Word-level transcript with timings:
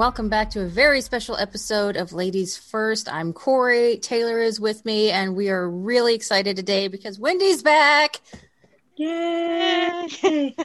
welcome 0.00 0.30
back 0.30 0.48
to 0.48 0.62
a 0.62 0.66
very 0.66 1.02
special 1.02 1.36
episode 1.36 1.94
of 1.94 2.14
Ladies 2.14 2.56
First. 2.56 3.06
I'm 3.12 3.34
Corey. 3.34 3.98
Taylor 3.98 4.40
is 4.40 4.58
with 4.58 4.82
me, 4.86 5.10
and 5.10 5.36
we 5.36 5.50
are 5.50 5.68
really 5.68 6.14
excited 6.14 6.56
today 6.56 6.88
because 6.88 7.18
Wendy's 7.18 7.62
back. 7.62 8.16
Yay! 8.96 10.56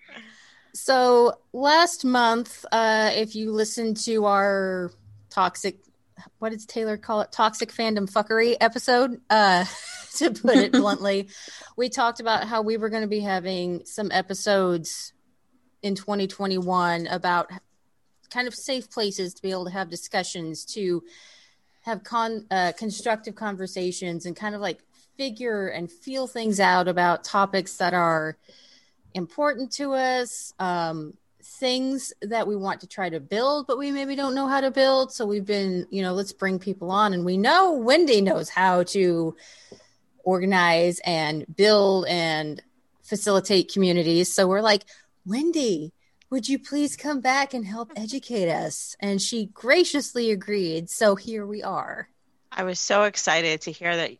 so, 0.74 1.34
last 1.52 2.06
month, 2.06 2.64
uh, 2.72 3.10
if 3.14 3.34
you 3.34 3.52
listened 3.52 3.98
to 4.06 4.24
our 4.24 4.90
toxic, 5.28 5.80
what 6.38 6.52
did 6.52 6.66
Taylor 6.66 6.96
call 6.96 7.20
it? 7.20 7.30
Toxic 7.30 7.70
fandom 7.70 8.10
fuckery 8.10 8.56
episode, 8.58 9.20
uh, 9.28 9.66
to 10.16 10.30
put 10.30 10.56
it 10.56 10.72
bluntly, 10.72 11.28
we 11.76 11.90
talked 11.90 12.20
about 12.20 12.44
how 12.44 12.62
we 12.62 12.78
were 12.78 12.88
going 12.88 13.02
to 13.02 13.06
be 13.06 13.20
having 13.20 13.84
some 13.84 14.10
episodes 14.10 15.12
in 15.82 15.94
2021 15.94 17.06
about 17.06 17.50
kind 18.30 18.48
of 18.48 18.54
safe 18.54 18.90
places 18.90 19.34
to 19.34 19.42
be 19.42 19.50
able 19.50 19.64
to 19.64 19.70
have 19.70 19.90
discussions 19.90 20.64
to 20.64 21.02
have 21.82 22.04
con 22.04 22.46
uh, 22.50 22.72
constructive 22.78 23.34
conversations 23.34 24.26
and 24.26 24.36
kind 24.36 24.54
of 24.54 24.60
like 24.60 24.80
figure 25.16 25.68
and 25.68 25.90
feel 25.90 26.26
things 26.26 26.60
out 26.60 26.86
about 26.86 27.24
topics 27.24 27.76
that 27.76 27.94
are 27.94 28.36
important 29.14 29.72
to 29.72 29.92
us 29.92 30.52
um, 30.58 31.14
things 31.42 32.12
that 32.22 32.46
we 32.46 32.54
want 32.54 32.80
to 32.80 32.86
try 32.86 33.08
to 33.08 33.20
build 33.20 33.66
but 33.66 33.78
we 33.78 33.90
maybe 33.90 34.14
don't 34.14 34.34
know 34.34 34.46
how 34.46 34.60
to 34.60 34.70
build. 34.70 35.12
So 35.12 35.26
we've 35.26 35.46
been 35.46 35.86
you 35.90 36.02
know 36.02 36.12
let's 36.12 36.32
bring 36.32 36.58
people 36.58 36.90
on 36.90 37.12
and 37.12 37.24
we 37.24 37.36
know 37.36 37.72
wendy 37.72 38.20
knows 38.20 38.48
how 38.48 38.82
to 38.84 39.34
organize 40.24 41.00
and 41.04 41.46
build 41.56 42.06
and 42.06 42.62
facilitate 43.02 43.72
communities. 43.72 44.32
So 44.32 44.46
we're 44.46 44.60
like 44.60 44.84
wendy 45.24 45.92
would 46.30 46.48
you 46.48 46.58
please 46.58 46.96
come 46.96 47.20
back 47.20 47.54
and 47.54 47.66
help 47.66 47.90
educate 47.96 48.50
us? 48.50 48.96
And 49.00 49.20
she 49.20 49.46
graciously 49.46 50.30
agreed. 50.30 50.90
So 50.90 51.14
here 51.14 51.46
we 51.46 51.62
are. 51.62 52.08
I 52.52 52.64
was 52.64 52.78
so 52.78 53.04
excited 53.04 53.62
to 53.62 53.72
hear 53.72 53.96
that 53.96 54.12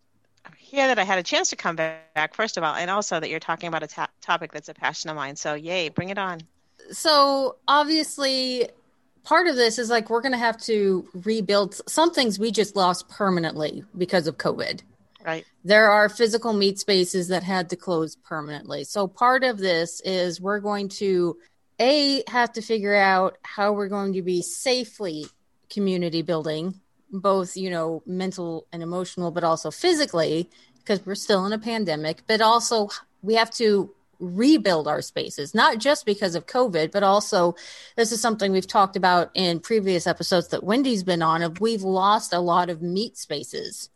hear 0.59 0.87
that 0.87 0.99
I 0.99 1.05
had 1.05 1.19
a 1.19 1.23
chance 1.23 1.51
to 1.51 1.57
come 1.57 1.77
back 1.77 2.35
first 2.35 2.57
of 2.57 2.63
all, 2.63 2.75
and 2.75 2.91
also 2.91 3.19
that 3.19 3.31
you're 3.31 3.41
talking 3.41 3.69
about 3.69 3.83
a 3.83 3.87
ta- 3.87 4.11
topic 4.21 4.53
that's 4.53 4.69
a 4.69 4.75
passion 4.75 5.11
of 5.11 5.17
mine. 5.17 5.37
So 5.37 5.55
yay, 5.55 5.89
bring 5.89 6.11
it 6.11 6.19
on. 6.19 6.41
So 6.91 7.57
obviously, 7.67 8.69
part 9.25 9.47
of 9.47 9.57
this 9.57 9.79
is 9.79 9.91
like 9.91 10.11
we're 10.11 10.21
going 10.21 10.33
to 10.33 10.39
have 10.39 10.61
to 10.63 11.09
rebuild 11.25 11.81
some 11.89 12.13
things 12.13 12.39
we 12.39 12.51
just 12.51 12.77
lost 12.77 13.09
permanently 13.09 13.85
because 13.97 14.27
of 14.27 14.37
COVID. 14.39 14.83
Right. 15.25 15.45
There 15.65 15.91
are 15.91 16.09
physical 16.09 16.53
meet 16.53 16.79
spaces 16.79 17.29
that 17.29 17.43
had 17.43 17.69
to 17.71 17.77
close 17.77 18.17
permanently. 18.17 18.85
So 18.85 19.07
part 19.07 19.45
of 19.45 19.59
this 19.59 20.01
is 20.03 20.41
we're 20.41 20.61
going 20.61 20.89
to 20.91 21.37
a 21.79 22.23
have 22.29 22.53
to 22.53 22.63
figure 22.63 22.95
out 22.95 23.39
how 23.43 23.73
we're 23.73 23.89
going 23.89 24.13
to 24.13 24.23
be 24.23 24.43
safely 24.43 25.27
community 25.71 26.23
building 26.23 26.81
both 27.11 27.57
you 27.57 27.71
know 27.71 28.03
mental 28.07 28.67
and 28.73 28.83
emotional 28.83 29.31
but 29.31 29.45
also 29.45 29.71
physically 29.71 30.49
because 30.79 31.05
we're 31.07 31.15
still 31.15 31.47
in 31.47 31.53
a 31.53 31.59
pandemic 31.59 32.23
but 32.27 32.41
also 32.41 32.89
we 33.23 33.35
have 33.35 33.51
to 33.51 33.95
rebuild 34.21 34.89
our 34.89 35.01
spaces 35.01 35.55
not 35.55 35.79
just 35.79 36.05
because 36.05 36.35
of 36.35 36.47
covid 36.47 36.91
but 36.91 37.03
also 37.03 37.55
this 37.97 38.13
is 38.13 38.21
something 38.21 38.51
we've 38.51 38.67
talked 38.67 38.97
about 38.97 39.31
in 39.35 39.61
previous 39.61 40.07
episodes 40.07 40.49
that 40.49 40.65
wendy's 40.65 41.05
been 41.05 41.23
on 41.23 41.43
of 41.43 41.61
we've 41.61 41.83
lost 41.83 42.33
a 42.33 42.41
lot 42.41 42.69
of 42.69 42.83
meet 42.83 43.17
spaces 43.17 43.91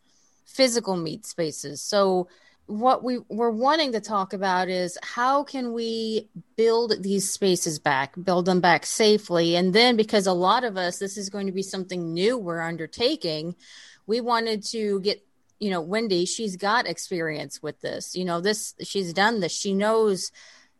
physical 0.53 0.95
meet 0.95 1.25
spaces. 1.25 1.81
So 1.81 2.27
what 2.65 3.03
we 3.03 3.19
were 3.29 3.51
wanting 3.51 3.91
to 3.91 3.99
talk 3.99 4.33
about 4.33 4.69
is 4.69 4.97
how 5.03 5.43
can 5.43 5.73
we 5.73 6.29
build 6.55 7.03
these 7.03 7.29
spaces 7.29 7.77
back, 7.77 8.13
build 8.23 8.45
them 8.45 8.61
back 8.61 8.85
safely. 8.85 9.55
And 9.55 9.73
then, 9.73 9.97
because 9.97 10.27
a 10.27 10.33
lot 10.33 10.63
of 10.63 10.77
us, 10.77 10.97
this 10.97 11.17
is 11.17 11.29
going 11.29 11.47
to 11.47 11.51
be 11.51 11.63
something 11.63 12.13
new 12.13 12.37
we're 12.37 12.61
undertaking, 12.61 13.55
we 14.07 14.21
wanted 14.21 14.63
to 14.67 15.01
get, 15.01 15.25
you 15.59 15.69
know, 15.69 15.81
Wendy, 15.81 16.25
she's 16.25 16.55
got 16.55 16.87
experience 16.87 17.61
with 17.61 17.81
this. 17.81 18.15
You 18.15 18.25
know, 18.25 18.39
this, 18.41 18.75
she's 18.81 19.13
done 19.13 19.39
this. 19.39 19.51
She 19.51 19.73
knows 19.73 20.31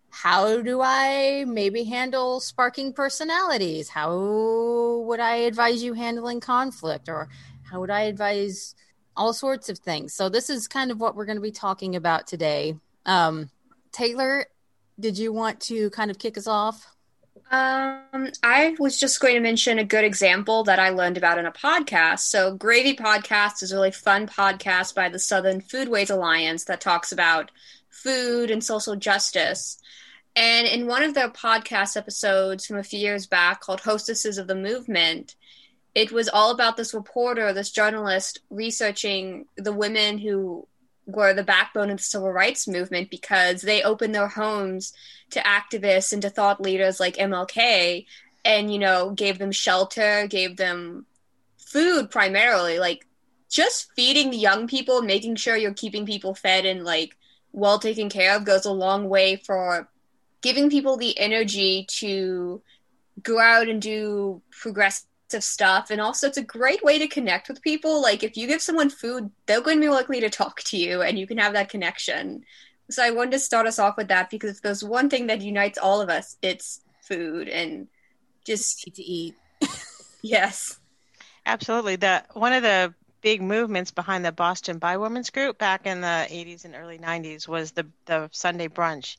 how 0.09 0.61
do 0.61 0.79
I 0.81 1.43
maybe 1.47 1.83
handle 1.83 2.39
sparking 2.39 2.93
personalities? 2.93 3.89
How 3.89 5.03
would 5.05 5.19
I 5.19 5.37
advise 5.37 5.83
you 5.83 5.93
handling 5.93 6.39
conflict? 6.39 7.09
Or 7.09 7.29
how 7.63 7.79
would 7.79 7.89
I 7.89 8.01
advise, 8.01 8.75
all 9.15 9.33
sorts 9.33 9.69
of 9.69 9.79
things. 9.79 10.13
So 10.13 10.29
this 10.29 10.49
is 10.49 10.67
kind 10.67 10.91
of 10.91 10.99
what 10.99 11.15
we're 11.15 11.25
going 11.25 11.37
to 11.37 11.41
be 11.41 11.51
talking 11.51 11.95
about 11.95 12.27
today. 12.27 12.75
Um, 13.05 13.49
Taylor, 13.91 14.45
did 14.99 15.17
you 15.17 15.33
want 15.33 15.59
to 15.61 15.89
kind 15.91 16.11
of 16.11 16.19
kick 16.19 16.37
us 16.37 16.47
off? 16.47 16.93
Um, 17.51 18.31
I 18.41 18.75
was 18.79 18.99
just 18.99 19.19
going 19.19 19.35
to 19.35 19.39
mention 19.39 19.77
a 19.77 19.83
good 19.83 20.03
example 20.03 20.63
that 20.63 20.79
I 20.79 20.89
learned 20.89 21.17
about 21.17 21.37
in 21.37 21.45
a 21.45 21.51
podcast. 21.51 22.21
So, 22.21 22.55
Gravy 22.55 22.95
Podcast 22.95 23.61
is 23.61 23.71
a 23.71 23.75
really 23.75 23.91
fun 23.91 24.27
podcast 24.27 24.95
by 24.95 25.09
the 25.09 25.19
Southern 25.19 25.61
Foodways 25.61 26.09
Alliance 26.09 26.63
that 26.65 26.81
talks 26.81 27.11
about 27.11 27.51
food 27.89 28.49
and 28.49 28.63
social 28.63 28.95
justice. 28.95 29.77
And 30.35 30.67
in 30.67 30.87
one 30.87 31.03
of 31.03 31.13
their 31.13 31.29
podcast 31.29 31.95
episodes 31.95 32.65
from 32.65 32.77
a 32.77 32.83
few 32.83 32.99
years 32.99 33.27
back 33.27 33.61
called 33.61 33.81
Hostesses 33.81 34.39
of 34.39 34.47
the 34.47 34.55
Movement, 34.55 35.35
it 35.95 36.11
was 36.11 36.29
all 36.29 36.51
about 36.51 36.77
this 36.77 36.93
reporter, 36.93 37.53
this 37.53 37.71
journalist 37.71 38.39
researching 38.49 39.45
the 39.55 39.73
women 39.73 40.17
who 40.17 40.67
were 41.05 41.33
the 41.33 41.43
backbone 41.43 41.89
of 41.89 41.97
the 41.97 42.03
civil 42.03 42.31
rights 42.31 42.67
movement 42.67 43.09
because 43.09 43.61
they 43.61 43.83
opened 43.83 44.15
their 44.15 44.27
homes 44.27 44.93
to 45.31 45.39
activists 45.41 46.13
and 46.13 46.21
to 46.21 46.29
thought 46.29 46.61
leaders 46.61 46.99
like 46.99 47.15
MLK 47.17 48.05
and, 48.45 48.71
you 48.71 48.79
know, 48.79 49.11
gave 49.11 49.37
them 49.37 49.51
shelter, 49.51 50.27
gave 50.27 50.57
them 50.57 51.05
food 51.57 52.09
primarily. 52.09 52.79
Like, 52.79 53.05
just 53.49 53.91
feeding 53.95 54.31
the 54.31 54.37
young 54.37 54.67
people, 54.67 55.01
making 55.01 55.35
sure 55.35 55.55
you're 55.55 55.73
keeping 55.73 56.05
people 56.05 56.33
fed 56.33 56.65
and, 56.65 56.83
like, 56.83 57.15
well 57.51 57.77
taken 57.77 58.09
care 58.09 58.35
of 58.35 58.45
goes 58.45 58.65
a 58.65 58.71
long 58.71 59.07
way 59.07 59.35
for 59.35 59.87
giving 60.41 60.69
people 60.69 60.97
the 60.97 61.17
energy 61.19 61.85
to 61.87 62.61
go 63.21 63.39
out 63.39 63.69
and 63.69 63.81
do 63.81 64.41
progressive 64.49 65.07
of 65.33 65.43
stuff. 65.43 65.89
And 65.89 66.01
also 66.01 66.27
it's 66.27 66.37
a 66.37 66.43
great 66.43 66.83
way 66.83 66.99
to 66.99 67.07
connect 67.07 67.47
with 67.49 67.61
people. 67.61 68.01
Like 68.01 68.23
if 68.23 68.37
you 68.37 68.47
give 68.47 68.61
someone 68.61 68.89
food 68.89 69.31
they're 69.45 69.61
going 69.61 69.77
to 69.77 69.87
be 69.87 69.89
likely 69.89 70.19
to 70.21 70.29
talk 70.29 70.61
to 70.63 70.77
you 70.77 71.01
and 71.01 71.17
you 71.17 71.27
can 71.27 71.37
have 71.37 71.53
that 71.53 71.69
connection. 71.69 72.43
So 72.89 73.03
i 73.03 73.11
wanted 73.11 73.31
to 73.31 73.39
start 73.39 73.65
us 73.65 73.79
off 73.79 73.97
with 73.97 74.09
that 74.09 74.29
because 74.29 74.57
if 74.57 74.61
there's 74.61 74.83
one 74.83 75.09
thing 75.09 75.27
that 75.27 75.41
unites 75.41 75.77
all 75.77 76.01
of 76.01 76.09
us 76.09 76.37
it's 76.41 76.81
food 77.01 77.47
and 77.47 77.87
just 78.45 78.81
to 78.81 79.03
eat. 79.03 79.35
Yes. 80.25 80.79
Absolutely. 81.45 81.97
The 81.97 82.23
one 82.31 82.53
of 82.53 82.63
the 82.63 82.93
big 83.21 83.41
movements 83.41 83.91
behind 83.91 84.23
the 84.23 84.31
boston 84.31 84.77
bi 84.77 84.97
women's 84.97 85.29
group 85.29 85.57
back 85.57 85.85
in 85.85 86.01
the 86.01 86.27
80s 86.29 86.65
and 86.65 86.75
early 86.75 86.97
90s 86.97 87.47
was 87.47 87.71
the 87.71 87.87
the 88.05 88.29
sunday 88.33 88.67
brunch 88.67 89.15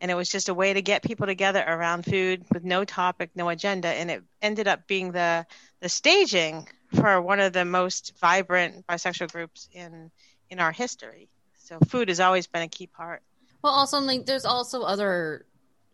and 0.00 0.10
it 0.10 0.14
was 0.14 0.28
just 0.28 0.48
a 0.48 0.54
way 0.54 0.72
to 0.72 0.82
get 0.82 1.02
people 1.02 1.26
together 1.26 1.64
around 1.66 2.04
food 2.04 2.44
with 2.52 2.64
no 2.64 2.84
topic, 2.84 3.30
no 3.34 3.48
agenda, 3.48 3.88
and 3.88 4.10
it 4.10 4.22
ended 4.42 4.68
up 4.68 4.86
being 4.86 5.12
the 5.12 5.46
the 5.80 5.88
staging 5.88 6.68
for 6.94 7.20
one 7.20 7.40
of 7.40 7.52
the 7.52 7.64
most 7.64 8.12
vibrant 8.20 8.86
bisexual 8.86 9.32
groups 9.32 9.68
in 9.72 10.10
in 10.50 10.60
our 10.60 10.72
history. 10.72 11.28
So 11.54 11.78
food 11.88 12.08
has 12.08 12.20
always 12.20 12.46
been 12.46 12.62
a 12.62 12.68
key 12.68 12.86
part. 12.86 13.22
Well, 13.62 13.72
also 13.72 14.00
like 14.00 14.26
there's 14.26 14.44
also 14.44 14.82
other 14.82 15.46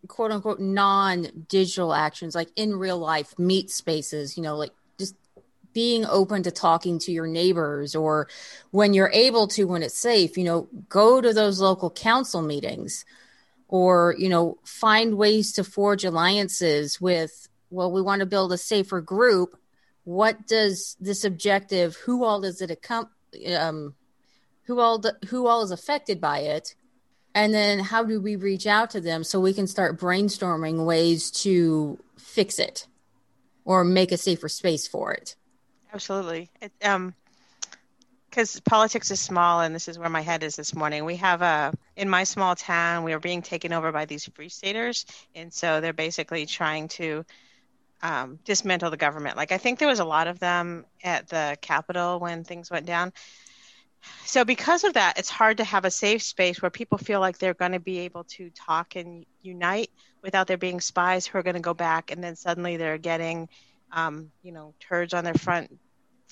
quote 0.07 0.31
unquote 0.31 0.59
non-digital 0.59 1.93
actions 1.93 2.35
like 2.35 2.49
in 2.55 2.75
real 2.75 2.99
life 2.99 3.37
meet 3.39 3.69
spaces, 3.69 4.37
you 4.37 4.43
know, 4.43 4.57
like 4.57 4.71
just 4.99 5.15
being 5.71 6.05
open 6.05 6.43
to 6.43 6.51
talking 6.51 6.99
to 6.99 7.11
your 7.11 7.25
neighbors 7.25 7.95
or 7.95 8.27
when 8.71 8.93
you're 8.93 9.11
able 9.13 9.47
to 9.47 9.63
when 9.63 9.81
it's 9.81 9.97
safe, 9.97 10.37
you 10.37 10.43
know, 10.43 10.67
go 10.89 11.21
to 11.21 11.33
those 11.33 11.59
local 11.59 11.89
council 11.89 12.41
meetings 12.41 13.05
or 13.73 14.13
you 14.19 14.29
know 14.29 14.55
find 14.63 15.17
ways 15.17 15.53
to 15.53 15.63
forge 15.63 16.05
alliances 16.05 17.01
with 17.01 17.49
well 17.71 17.91
we 17.91 18.03
want 18.03 18.19
to 18.19 18.25
build 18.27 18.53
a 18.53 18.57
safer 18.57 19.01
group. 19.01 19.57
What 20.03 20.45
does 20.45 20.95
this 20.99 21.25
objective 21.25 21.95
who 21.95 22.23
all 22.23 22.41
does 22.41 22.61
it 22.61 22.69
accom- 22.69 23.09
um, 23.57 23.95
who 24.65 24.79
all 24.79 24.99
the, 24.99 25.17
who 25.29 25.47
all 25.47 25.63
is 25.63 25.71
affected 25.71 26.21
by 26.21 26.39
it? 26.39 26.75
And 27.33 27.51
then 27.51 27.79
how 27.79 28.03
do 28.03 28.21
we 28.21 28.35
reach 28.35 28.67
out 28.67 28.91
to 28.91 29.01
them 29.01 29.23
so 29.23 29.39
we 29.39 29.53
can 29.53 29.65
start 29.65 29.99
brainstorming 29.99 30.85
ways 30.85 31.31
to 31.41 31.97
fix 32.19 32.59
it 32.59 32.85
or 33.65 33.83
make 33.83 34.11
a 34.11 34.17
safer 34.17 34.49
space 34.49 34.87
for 34.87 35.13
it? 35.13 35.35
Absolutely. 35.91 36.51
It, 36.61 36.73
um 36.83 37.15
because 38.33 38.59
politics 38.61 39.11
is 39.11 39.19
small 39.19 39.61
and 39.61 39.75
this 39.75 39.87
is 39.87 39.99
where 39.99 40.09
my 40.09 40.21
head 40.21 40.41
is 40.41 40.55
this 40.55 40.73
morning. 40.73 41.05
We 41.05 41.17
have 41.17 41.43
a 41.43 41.71
in 41.95 42.09
my 42.09 42.23
small 42.23 42.55
town 42.55 43.03
we 43.03 43.13
are 43.13 43.19
being 43.19 43.43
taken 43.43 43.71
over 43.71 43.91
by 43.91 44.05
these 44.05 44.25
free 44.25 44.49
staters 44.49 45.05
and 45.35 45.53
so 45.53 45.79
they're 45.79 45.93
basically 45.93 46.47
trying 46.47 46.87
to 46.87 47.23
um, 48.01 48.39
dismantle 48.43 48.89
the 48.89 48.97
government. 48.97 49.37
Like 49.37 49.51
i 49.51 49.59
think 49.59 49.77
there 49.77 49.87
was 49.87 49.99
a 49.99 50.05
lot 50.05 50.25
of 50.25 50.39
them 50.39 50.83
at 51.03 51.27
the 51.27 51.57
capitol 51.61 52.19
when 52.19 52.43
things 52.43 52.71
went 52.71 52.87
down. 52.87 53.13
So 54.25 54.43
because 54.43 54.83
of 54.83 54.93
that 54.93 55.19
it's 55.19 55.29
hard 55.29 55.57
to 55.57 55.63
have 55.63 55.85
a 55.85 55.91
safe 55.91 56.23
space 56.23 56.59
where 56.59 56.71
people 56.71 56.97
feel 56.97 57.19
like 57.19 57.37
they're 57.37 57.53
going 57.53 57.73
to 57.73 57.79
be 57.79 57.99
able 57.99 58.23
to 58.35 58.49
talk 58.49 58.95
and 58.95 59.27
unite 59.43 59.91
without 60.23 60.47
there 60.47 60.57
being 60.57 60.81
spies 60.81 61.27
who 61.27 61.37
are 61.37 61.43
going 61.43 61.53
to 61.53 61.61
go 61.61 61.75
back 61.75 62.09
and 62.09 62.23
then 62.23 62.35
suddenly 62.35 62.77
they're 62.77 62.97
getting 62.97 63.47
um, 63.91 64.31
you 64.41 64.51
know 64.51 64.73
turds 64.79 65.13
on 65.13 65.23
their 65.23 65.35
front 65.35 65.77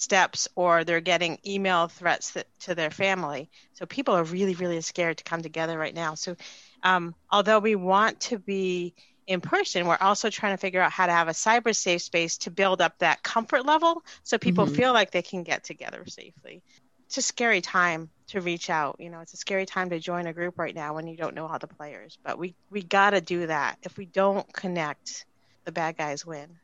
steps 0.01 0.47
or 0.55 0.83
they're 0.83 1.01
getting 1.01 1.37
email 1.45 1.87
threats 1.87 2.31
that, 2.31 2.47
to 2.59 2.75
their 2.75 2.91
family 2.91 3.49
so 3.73 3.85
people 3.85 4.15
are 4.15 4.23
really 4.23 4.55
really 4.55 4.81
scared 4.81 5.17
to 5.17 5.23
come 5.23 5.41
together 5.41 5.77
right 5.77 5.95
now 5.95 6.15
so 6.15 6.35
um, 6.83 7.13
although 7.29 7.59
we 7.59 7.75
want 7.75 8.19
to 8.21 8.39
be 8.39 8.95
in 9.27 9.41
person, 9.41 9.87
we're 9.87 9.97
also 10.01 10.29
trying 10.29 10.53
to 10.53 10.57
figure 10.57 10.81
out 10.81 10.91
how 10.91 11.05
to 11.05 11.11
have 11.11 11.27
a 11.27 11.31
cyber 11.31 11.75
safe 11.75 12.01
space 12.01 12.37
to 12.39 12.51
build 12.51 12.81
up 12.81 12.97
that 12.99 13.23
comfort 13.23 13.65
level 13.65 14.03
so 14.23 14.37
people 14.37 14.65
mm-hmm. 14.65 14.75
feel 14.75 14.93
like 14.93 15.11
they 15.11 15.21
can 15.21 15.43
get 15.43 15.63
together 15.63 16.03
safely. 16.05 16.61
It's 17.05 17.17
a 17.17 17.21
scary 17.21 17.61
time 17.61 18.09
to 18.27 18.41
reach 18.41 18.69
out. 18.69 18.97
You 18.99 19.09
know, 19.09 19.19
it's 19.19 19.33
a 19.33 19.37
scary 19.37 19.65
time 19.65 19.89
to 19.89 19.99
join 19.99 20.27
a 20.27 20.33
group 20.33 20.57
right 20.57 20.73
now 20.73 20.95
when 20.95 21.07
you 21.07 21.17
don't 21.17 21.35
know 21.35 21.45
all 21.45 21.59
the 21.59 21.67
players. 21.67 22.17
But 22.23 22.39
we 22.39 22.55
we 22.69 22.83
got 22.83 23.11
to 23.11 23.21
do 23.21 23.47
that. 23.47 23.77
If 23.83 23.97
we 23.97 24.05
don't 24.05 24.51
connect, 24.53 25.25
the 25.65 25.71
bad 25.71 25.97
guys 25.97 26.25
win. 26.25 26.57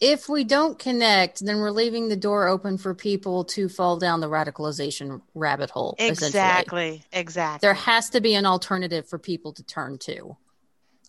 If 0.00 0.28
we 0.28 0.44
don't 0.44 0.78
connect, 0.78 1.44
then 1.44 1.58
we're 1.58 1.72
leaving 1.72 2.08
the 2.08 2.16
door 2.16 2.46
open 2.46 2.78
for 2.78 2.94
people 2.94 3.44
to 3.46 3.68
fall 3.68 3.98
down 3.98 4.20
the 4.20 4.28
radicalization 4.28 5.22
rabbit 5.34 5.70
hole. 5.70 5.96
Exactly. 5.98 7.04
Exactly. 7.12 7.66
There 7.66 7.74
has 7.74 8.10
to 8.10 8.20
be 8.20 8.34
an 8.34 8.46
alternative 8.46 9.08
for 9.08 9.18
people 9.18 9.52
to 9.54 9.62
turn 9.64 9.98
to 9.98 10.36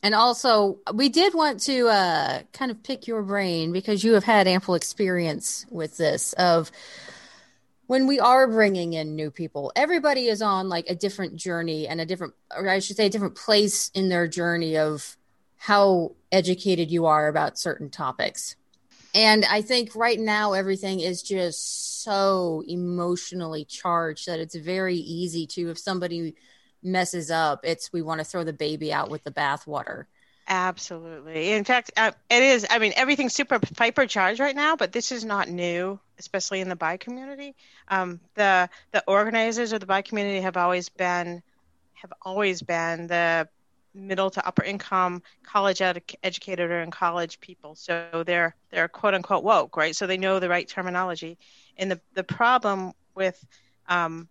and 0.02 0.16
also 0.16 0.80
we 0.94 1.10
did 1.10 1.34
want 1.34 1.60
to 1.62 1.88
uh, 1.88 2.42
kind 2.54 2.72
of 2.72 2.82
pick 2.84 3.08
your 3.08 3.22
brain 3.22 3.72
because 3.72 4.04
you 4.04 4.14
have 4.14 4.24
had 4.24 4.48
ample 4.48 4.76
experience 4.76 5.66
with 5.70 5.98
this 5.98 6.34
of 6.34 6.72
when 7.88 8.08
we 8.08 8.20
are 8.20 8.48
bringing 8.48 8.94
in 8.94 9.16
new 9.16 9.32
people 9.32 9.72
everybody 9.76 10.28
is 10.28 10.42
on 10.42 10.70
like 10.70 10.90
a 10.90 10.96
different 10.96 11.36
journey 11.36 11.88
and 11.88 12.00
a 12.00 12.06
different 12.06 12.34
or 12.56 12.68
i 12.70 12.80
should 12.80 12.96
say 12.96 13.08
a 13.08 13.10
different 13.10 13.36
place 13.36 13.90
in 13.94 14.10
their 14.10 14.28
journey 14.28 14.78
of 14.78 15.18
how 15.58 16.16
educated 16.32 16.90
you 16.90 17.06
are 17.06 17.28
about 17.28 17.60
certain 17.60 17.90
topics 17.90 18.56
and 19.14 19.46
i 19.46 19.62
think 19.62 19.96
right 19.96 20.20
now 20.20 20.54
everything 20.54 21.00
is 21.00 21.22
just 21.22 22.02
so 22.04 22.64
emotionally 22.68 23.66
charged 23.66 24.28
that 24.28 24.40
it's 24.40 24.56
very 24.56 24.96
easy 24.96 25.46
to 25.48 25.70
if 25.70 25.78
somebody 25.78 26.36
messes 26.84 27.32
up, 27.32 27.62
it's 27.64 27.92
we 27.92 28.02
want 28.02 28.20
to 28.20 28.26
throw 28.26 28.44
the 28.44 28.54
baby 28.54 28.92
out 28.94 29.10
with 29.10 29.24
the 29.24 29.32
bathwater. 29.32 30.06
Absolutely. 30.48 31.52
In 31.52 31.64
fact, 31.64 31.92
uh, 31.96 32.12
it 32.30 32.42
is. 32.42 32.66
I 32.70 32.80
mean, 32.80 32.94
everything's 32.96 33.34
super 33.34 33.60
hypercharged 33.60 34.40
right 34.40 34.56
now, 34.56 34.76
but 34.76 34.92
this 34.92 35.12
is 35.12 35.24
not 35.24 35.48
new, 35.48 36.00
especially 36.18 36.60
in 36.62 36.70
the 36.70 36.76
bi 36.76 36.98
community. 36.98 37.56
Um, 37.88 38.20
the 38.34 38.70
the 38.92 39.04
organizers 39.08 39.74
of 39.74 39.80
the 39.80 39.86
bi 39.86 40.02
community 40.02 40.42
have 40.42 40.58
always 40.58 40.90
been 40.90 41.44
have 41.94 42.14
always 42.24 42.62
been 42.64 43.08
the 43.08 43.48
middle 43.94 44.30
to 44.30 44.46
upper 44.46 44.64
income 44.64 45.22
college 45.44 45.82
ed- 45.82 46.02
educated 46.24 46.70
or 46.70 46.82
in 46.82 46.92
college 46.92 47.40
people. 47.40 47.76
So 47.76 48.24
they're 48.26 48.56
they're 48.70 48.88
quote 48.88 49.14
unquote 49.14 49.44
woke 49.44 49.76
right? 49.78 49.96
So 49.96 50.08
they 50.08 50.18
know 50.18 50.40
the 50.40 50.50
right 50.50 50.68
terminology. 50.68 51.38
And 51.78 51.92
the 51.92 52.00
the 52.14 52.24
problem 52.24 52.94
with 53.16 53.44
um, 53.88 54.28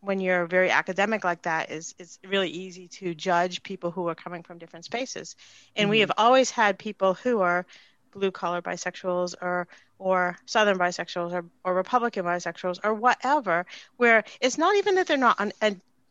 when 0.00 0.20
you're 0.20 0.46
very 0.46 0.70
academic 0.70 1.24
like 1.24 1.42
that 1.42 1.70
is 1.70 1.94
it's 1.98 2.18
really 2.26 2.48
easy 2.48 2.88
to 2.88 3.14
judge 3.14 3.62
people 3.62 3.90
who 3.90 4.08
are 4.08 4.14
coming 4.14 4.42
from 4.42 4.58
different 4.58 4.84
spaces. 4.84 5.36
And 5.74 5.84
mm-hmm. 5.84 5.90
we 5.90 6.00
have 6.00 6.12
always 6.16 6.50
had 6.50 6.78
people 6.78 7.14
who 7.14 7.40
are 7.40 7.66
blue 8.12 8.30
collar 8.30 8.62
bisexuals 8.62 9.34
or 9.40 9.68
or 9.98 10.36
southern 10.46 10.78
bisexuals 10.78 11.32
or, 11.32 11.44
or 11.64 11.74
republican 11.74 12.24
bisexuals 12.24 12.78
or 12.82 12.94
whatever 12.94 13.66
where 13.96 14.24
it's 14.40 14.56
not 14.56 14.74
even 14.76 14.94
that 14.94 15.06
they're 15.06 15.18
not 15.18 15.38
un, 15.38 15.52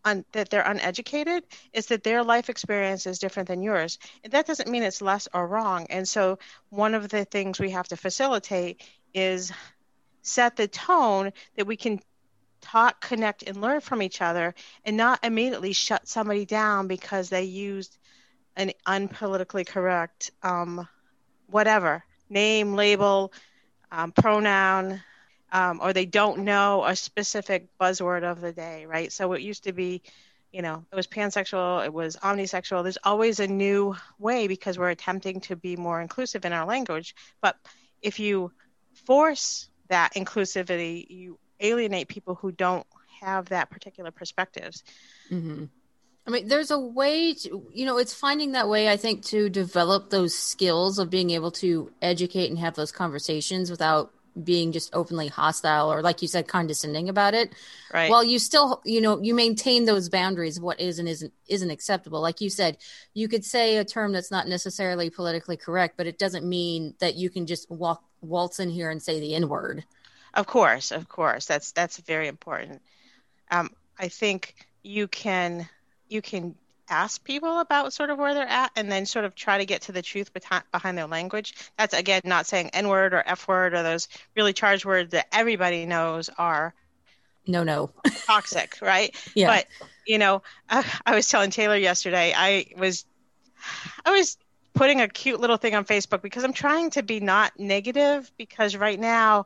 un, 0.06 0.24
that 0.32 0.50
they're 0.50 0.62
uneducated 0.62 1.44
is 1.74 1.88
that 1.88 2.04
their 2.04 2.24
life 2.24 2.50
experience 2.50 3.06
is 3.06 3.20
different 3.20 3.50
than 3.50 3.62
yours. 3.62 4.00
And 4.24 4.32
that 4.34 4.48
doesn't 4.48 4.70
mean 4.70 4.84
it's 4.84 5.02
less 5.02 5.28
or 5.34 5.48
wrong. 5.48 5.88
And 5.90 6.08
so 6.08 6.40
one 6.70 6.94
of 6.94 7.10
the 7.10 7.26
things 7.26 7.60
we 7.60 7.72
have 7.72 7.88
to 7.90 7.98
facilitate 7.98 8.84
is 9.14 9.52
set 10.22 10.56
the 10.56 10.68
tone 10.68 11.32
that 11.56 11.68
we 11.68 11.76
can 11.76 12.00
talk, 12.62 13.02
connect, 13.02 13.44
and 13.44 13.62
learn 13.62 13.82
from 13.82 14.02
each 14.02 14.22
other 14.22 14.56
and 14.86 14.98
not 14.98 15.24
immediately 15.24 15.74
shut 15.74 16.08
somebody 16.08 16.46
down 16.46 16.88
because 16.88 17.30
they 17.30 17.44
used 17.44 17.98
an 18.56 18.72
unpolitically 18.88 19.66
correct 19.66 20.32
um, 20.42 20.88
whatever 21.48 22.04
name, 22.30 22.74
label, 22.74 23.32
um, 23.92 24.12
pronoun, 24.12 25.02
um, 25.56 25.80
or 25.82 25.94
they 25.94 26.06
don't 26.06 26.40
know 26.40 26.84
a 26.84 26.98
specific 26.98 27.70
buzzword 27.80 28.30
of 28.30 28.42
the 28.42 28.52
day, 28.52 28.86
right? 28.86 29.10
So 29.10 29.32
it 29.32 29.42
used 29.42 29.64
to 29.64 29.72
be, 29.72 30.02
you 30.52 30.62
know, 30.62 30.84
it 30.92 30.96
was 30.96 31.08
pansexual, 31.08 31.86
it 31.86 31.94
was 31.94 32.18
omnisexual. 32.18 32.84
There's 32.84 32.98
always 33.06 33.40
a 33.40 33.48
new 33.48 33.96
way 34.20 34.50
because 34.50 34.78
we're 34.78 34.90
attempting 34.90 35.40
to 35.42 35.56
be 35.56 35.78
more 35.78 36.02
inclusive 36.02 36.44
in 36.44 36.52
our 36.52 36.66
language. 36.66 37.16
But 37.40 37.56
if 38.02 38.20
you 38.20 38.52
force 39.06 39.70
that 39.88 40.16
inclusivity, 40.16 41.10
you 41.10 41.40
alienate 41.62 42.10
people 42.10 42.36
who 42.36 42.52
don't 42.52 42.86
have 43.22 43.48
that 43.48 43.70
particular 43.70 44.12
perspectives. 44.12 44.84
Mm-hmm. 45.32 45.66
I 46.28 46.32
mean, 46.32 46.50
there's 46.50 46.72
a 46.72 46.80
way 46.80 47.34
to, 47.34 47.66
you 47.72 47.86
know, 47.86 47.98
it's 47.98 48.14
finding 48.14 48.52
that 48.54 48.68
way, 48.68 48.90
I 48.90 48.98
think, 48.98 49.24
to 49.28 49.48
develop 49.48 50.10
those 50.10 50.38
skills 50.38 51.00
of 51.00 51.10
being 51.10 51.30
able 51.30 51.52
to 51.52 51.94
educate 52.02 52.50
and 52.50 52.60
have 52.60 52.76
those 52.76 52.92
conversations 52.92 53.72
without 53.72 54.12
being 54.44 54.72
just 54.72 54.94
openly 54.94 55.28
hostile 55.28 55.92
or, 55.92 56.02
like 56.02 56.22
you 56.22 56.28
said, 56.28 56.48
condescending 56.48 57.10
about 57.10 57.34
it. 57.34 57.54
Right. 57.94 58.10
While 58.10 58.24
you 58.24 58.40
still, 58.40 58.82
you 58.84 59.02
know, 59.02 59.22
you 59.22 59.34
maintain 59.34 59.86
those 59.86 60.10
boundaries 60.10 60.58
of 60.58 60.64
what 60.64 60.80
is 60.80 61.00
and 61.00 61.08
isn't 61.08 61.34
isn't 61.48 61.70
acceptable. 61.70 62.22
Like 62.22 62.42
you 62.42 62.50
said, 62.50 62.78
you 63.14 63.28
could 63.28 63.46
say 63.46 63.78
a 63.78 63.86
term 63.86 64.12
that's 64.12 64.32
not 64.32 64.48
necessarily 64.48 65.10
politically 65.10 65.58
correct, 65.58 65.96
but 65.98 66.08
it 66.08 66.20
doesn't 66.20 66.48
mean 66.48 66.96
that 67.00 67.16
you 67.16 67.30
can 67.30 67.46
just 67.46 67.70
walk 67.72 68.04
waltz 68.22 68.60
in 68.60 68.70
here 68.70 68.90
and 68.90 69.02
say 69.02 69.20
the 69.20 69.36
N 69.36 69.48
word. 69.48 69.86
Of 70.34 70.48
course, 70.48 70.92
of 70.92 71.08
course, 71.08 71.46
that's 71.46 71.72
that's 71.72 71.98
very 72.00 72.28
important. 72.28 72.82
Um, 73.50 73.70
I 73.98 74.10
think 74.10 74.56
you 74.84 75.08
can 75.08 75.70
you 76.10 76.22
can 76.22 76.56
ask 76.90 77.24
people 77.24 77.60
about 77.60 77.94
sort 77.94 78.10
of 78.10 78.18
where 78.18 78.34
they're 78.34 78.48
at 78.48 78.72
and 78.76 78.92
then 78.92 79.06
sort 79.06 79.26
of 79.26 79.36
try 79.36 79.58
to 79.58 79.66
get 79.66 79.84
to 79.84 79.92
the 79.92 80.02
truth 80.02 80.32
behind 80.34 80.98
their 80.98 81.08
language. 81.08 81.54
That's 81.78 81.94
again 81.94 82.22
not 82.24 82.46
saying 82.46 82.72
N 82.74 82.88
word 82.88 83.14
or 83.14 83.24
F 83.26 83.48
word 83.48 83.74
or 83.74 83.84
those 83.84 84.08
really 84.36 84.54
charged 84.54 84.86
words 84.86 85.12
that 85.12 85.28
everybody 85.32 85.86
knows 85.86 86.30
are 86.38 86.74
no 87.48 87.64
no 87.64 87.92
toxic, 88.28 88.78
right? 88.82 89.16
Yeah. 89.34 89.48
But 89.48 89.68
you 90.06 90.18
know, 90.18 90.42
I, 90.70 90.86
I 91.06 91.16
was 91.16 91.28
telling 91.28 91.52
Taylor 91.52 91.78
yesterday. 91.78 92.34
I 92.36 92.68
was 92.78 93.06
I 94.06 94.12
was 94.12 94.38
putting 94.74 95.02
a 95.02 95.08
cute 95.08 95.40
little 95.40 95.58
thing 95.58 95.74
on 95.74 95.86
Facebook 95.86 96.22
because 96.22 96.44
I'm 96.44 96.54
trying 96.54 96.92
to 96.92 97.04
be 97.04 97.20
not 97.20 97.58
negative 97.58 98.32
because 98.38 98.76
right 98.76 99.00
now 99.00 99.46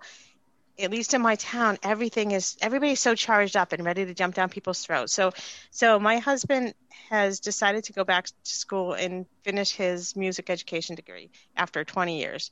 at 0.80 0.92
least 0.92 1.14
in 1.14 1.22
my 1.22 1.36
town, 1.36 1.78
everything 1.84 2.32
is 2.32 2.58
everybody's 2.62 3.00
so 3.00 3.16
charged 3.16 3.58
up 3.58 3.74
and 3.74 3.84
ready 3.84 4.06
to 4.06 4.14
jump 4.14 4.36
down 4.36 4.50
people's 4.50 4.82
throats. 4.86 5.14
So, 5.14 5.32
so 5.72 6.00
my 6.00 6.18
husband 6.20 6.74
has 7.10 7.40
decided 7.40 7.84
to 7.86 7.94
go 7.94 8.04
back 8.04 8.28
to 8.28 8.34
school 8.44 8.94
and 8.94 9.26
finish 9.44 9.72
his 9.72 10.16
music 10.16 10.50
education 10.50 10.96
degree 10.96 11.30
after 11.56 11.84
20 11.84 12.20
years. 12.20 12.52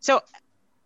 So, 0.00 0.22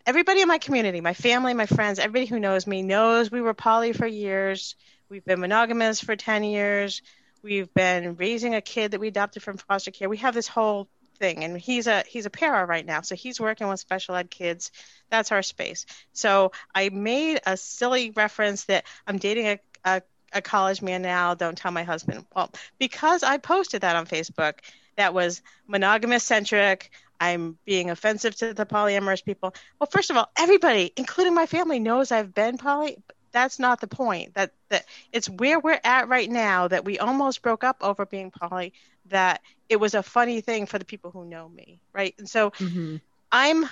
everybody 0.06 0.40
in 0.40 0.48
my 0.48 0.58
community, 0.58 1.00
my 1.00 1.14
family, 1.14 1.54
my 1.54 1.66
friends, 1.66 1.98
everybody 1.98 2.26
who 2.26 2.40
knows 2.40 2.66
me 2.66 2.82
knows 2.82 3.30
we 3.30 3.40
were 3.40 3.54
poly 3.54 3.92
for 3.92 4.06
years. 4.06 4.74
We've 5.08 5.24
been 5.24 5.40
monogamous 5.40 6.00
for 6.00 6.16
10 6.16 6.44
years. 6.44 7.02
We've 7.42 7.72
been 7.74 8.16
raising 8.16 8.54
a 8.54 8.60
kid 8.60 8.92
that 8.92 9.00
we 9.00 9.08
adopted 9.08 9.42
from 9.42 9.58
foster 9.58 9.90
care. 9.90 10.08
We 10.08 10.18
have 10.18 10.34
this 10.34 10.48
whole 10.48 10.88
thing 11.23 11.45
and 11.45 11.57
he's 11.57 11.87
a 11.87 12.02
he's 12.09 12.26
a 12.26 12.31
para 12.31 12.67
right 12.67 12.85
now 12.85 13.00
so 13.00 13.14
he's 13.14 13.41
working 13.41 13.69
with 13.69 13.79
special 13.79 14.17
ed 14.17 14.29
kids. 14.29 14.73
That's 15.09 15.31
our 15.31 15.43
space. 15.43 15.87
So 16.12 16.50
i 16.75 16.88
made 16.88 17.38
a 17.47 17.57
silly 17.57 18.11
reference 18.11 18.64
that 18.64 18.85
i'm 19.07 19.19
dating 19.19 19.47
a, 19.47 19.59
a, 19.85 20.02
a 20.33 20.43
college 20.43 20.83
man 20.83 21.00
now 21.02 21.35
don't 21.35 21.57
tell 21.57 21.71
my 21.71 21.85
husband. 21.85 22.26
Well 22.35 22.50
because 22.81 23.23
i 23.23 23.38
posted 23.38 23.83
that 23.83 23.95
on 23.95 24.07
facebook 24.07 24.55
that 24.97 25.14
was 25.14 25.43
monogamous 25.69 26.25
centric 26.25 26.91
i'm 27.21 27.57
being 27.64 27.91
offensive 27.91 28.35
to 28.37 28.52
the 28.52 28.67
polyamorous 28.67 29.25
people. 29.25 29.55
Well 29.79 29.88
first 29.93 30.11
of 30.11 30.17
all 30.17 30.29
everybody 30.37 30.93
including 30.97 31.35
my 31.35 31.47
family 31.47 31.79
knows 31.79 32.11
i've 32.11 32.35
been 32.35 32.59
poly 32.59 32.99
that's 33.32 33.58
not 33.58 33.80
the 33.80 33.86
point 33.86 34.34
that 34.34 34.52
that 34.68 34.84
it's 35.12 35.28
where 35.28 35.58
we're 35.58 35.80
at 35.84 36.08
right 36.08 36.30
now 36.30 36.68
that 36.68 36.84
we 36.84 36.98
almost 36.98 37.42
broke 37.42 37.64
up 37.64 37.76
over 37.80 38.06
being 38.06 38.30
poly 38.30 38.72
that 39.06 39.40
it 39.68 39.76
was 39.76 39.94
a 39.94 40.02
funny 40.02 40.40
thing 40.40 40.66
for 40.66 40.78
the 40.78 40.84
people 40.84 41.10
who 41.10 41.24
know 41.24 41.48
me 41.48 41.80
right? 41.92 42.14
And 42.18 42.28
so 42.28 42.50
mm-hmm. 42.50 42.96
i'm 43.30 43.68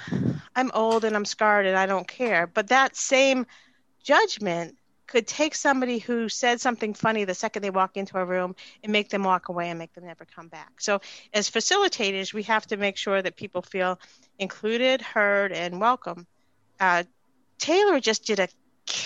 i'm 0.56 0.70
old 0.74 1.04
and 1.04 1.14
i'm 1.14 1.24
scarred 1.24 1.66
and 1.66 1.76
i 1.76 1.86
don't 1.86 2.08
care 2.08 2.46
but 2.46 2.68
that 2.68 2.96
same 2.96 3.46
judgment 4.02 4.76
could 5.10 5.26
take 5.26 5.56
somebody 5.56 5.98
who 5.98 6.28
said 6.28 6.60
something 6.60 6.94
funny 6.94 7.24
the 7.24 7.34
second 7.34 7.62
they 7.62 7.70
walk 7.70 7.96
into 7.96 8.16
a 8.16 8.24
room 8.24 8.54
and 8.84 8.92
make 8.92 9.10
them 9.10 9.24
walk 9.24 9.48
away 9.48 9.68
and 9.68 9.78
make 9.78 9.92
them 9.94 10.06
never 10.06 10.24
come 10.24 10.46
back. 10.46 10.80
So 10.80 11.00
as 11.34 11.50
facilitators 11.50 12.32
we 12.32 12.44
have 12.44 12.66
to 12.68 12.76
make 12.76 12.96
sure 12.96 13.20
that 13.20 13.36
people 13.36 13.62
feel 13.62 13.98
included 14.38 15.02
heard 15.02 15.52
and 15.52 15.80
welcome. 15.80 16.26
Uh, 16.78 17.02
taylor 17.58 17.98
just 17.98 18.24
did 18.24 18.38
a 18.38 18.48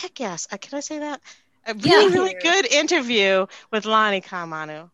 kick 0.05 0.21
ass 0.21 0.47
uh, 0.53 0.57
can 0.57 0.77
i 0.77 0.81
say 0.81 0.99
that 0.99 1.21
A 1.67 1.75
really, 1.75 1.89
yeah. 1.89 2.19
really 2.19 2.37
good 2.43 2.67
interview 2.67 3.47
with 3.71 3.87
Lani 3.87 4.21
Ka'ahumanu. 4.21 4.91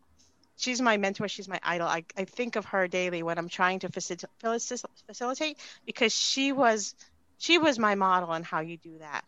She's 0.57 0.81
my 0.81 0.97
mentor. 0.99 1.27
She's 1.27 1.49
my 1.49 1.59
idol. 1.63 1.89
I, 1.89 2.05
I 2.17 2.25
think 2.25 2.57
of 2.57 2.65
her 2.67 2.87
daily 2.87 3.23
when 3.23 3.39
I'm 3.39 3.49
trying 3.49 3.81
to 3.81 3.89
facilitate 3.89 5.57
because 5.87 6.15
she 6.15 6.53
was 6.53 6.95
she 7.39 7.59
was 7.59 7.79
my 7.79 7.95
model 7.95 8.31
on 8.31 8.43
how 8.43 8.61
you 8.61 8.77
do 8.77 8.99
that. 8.99 9.25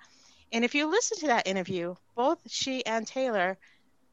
And 0.53 0.65
if 0.65 0.75
you 0.75 0.91
listen 0.91 1.19
to 1.21 1.27
that 1.29 1.47
interview, 1.49 1.95
both 2.15 2.39
she 2.49 2.85
and 2.85 3.07
Taylor 3.07 3.57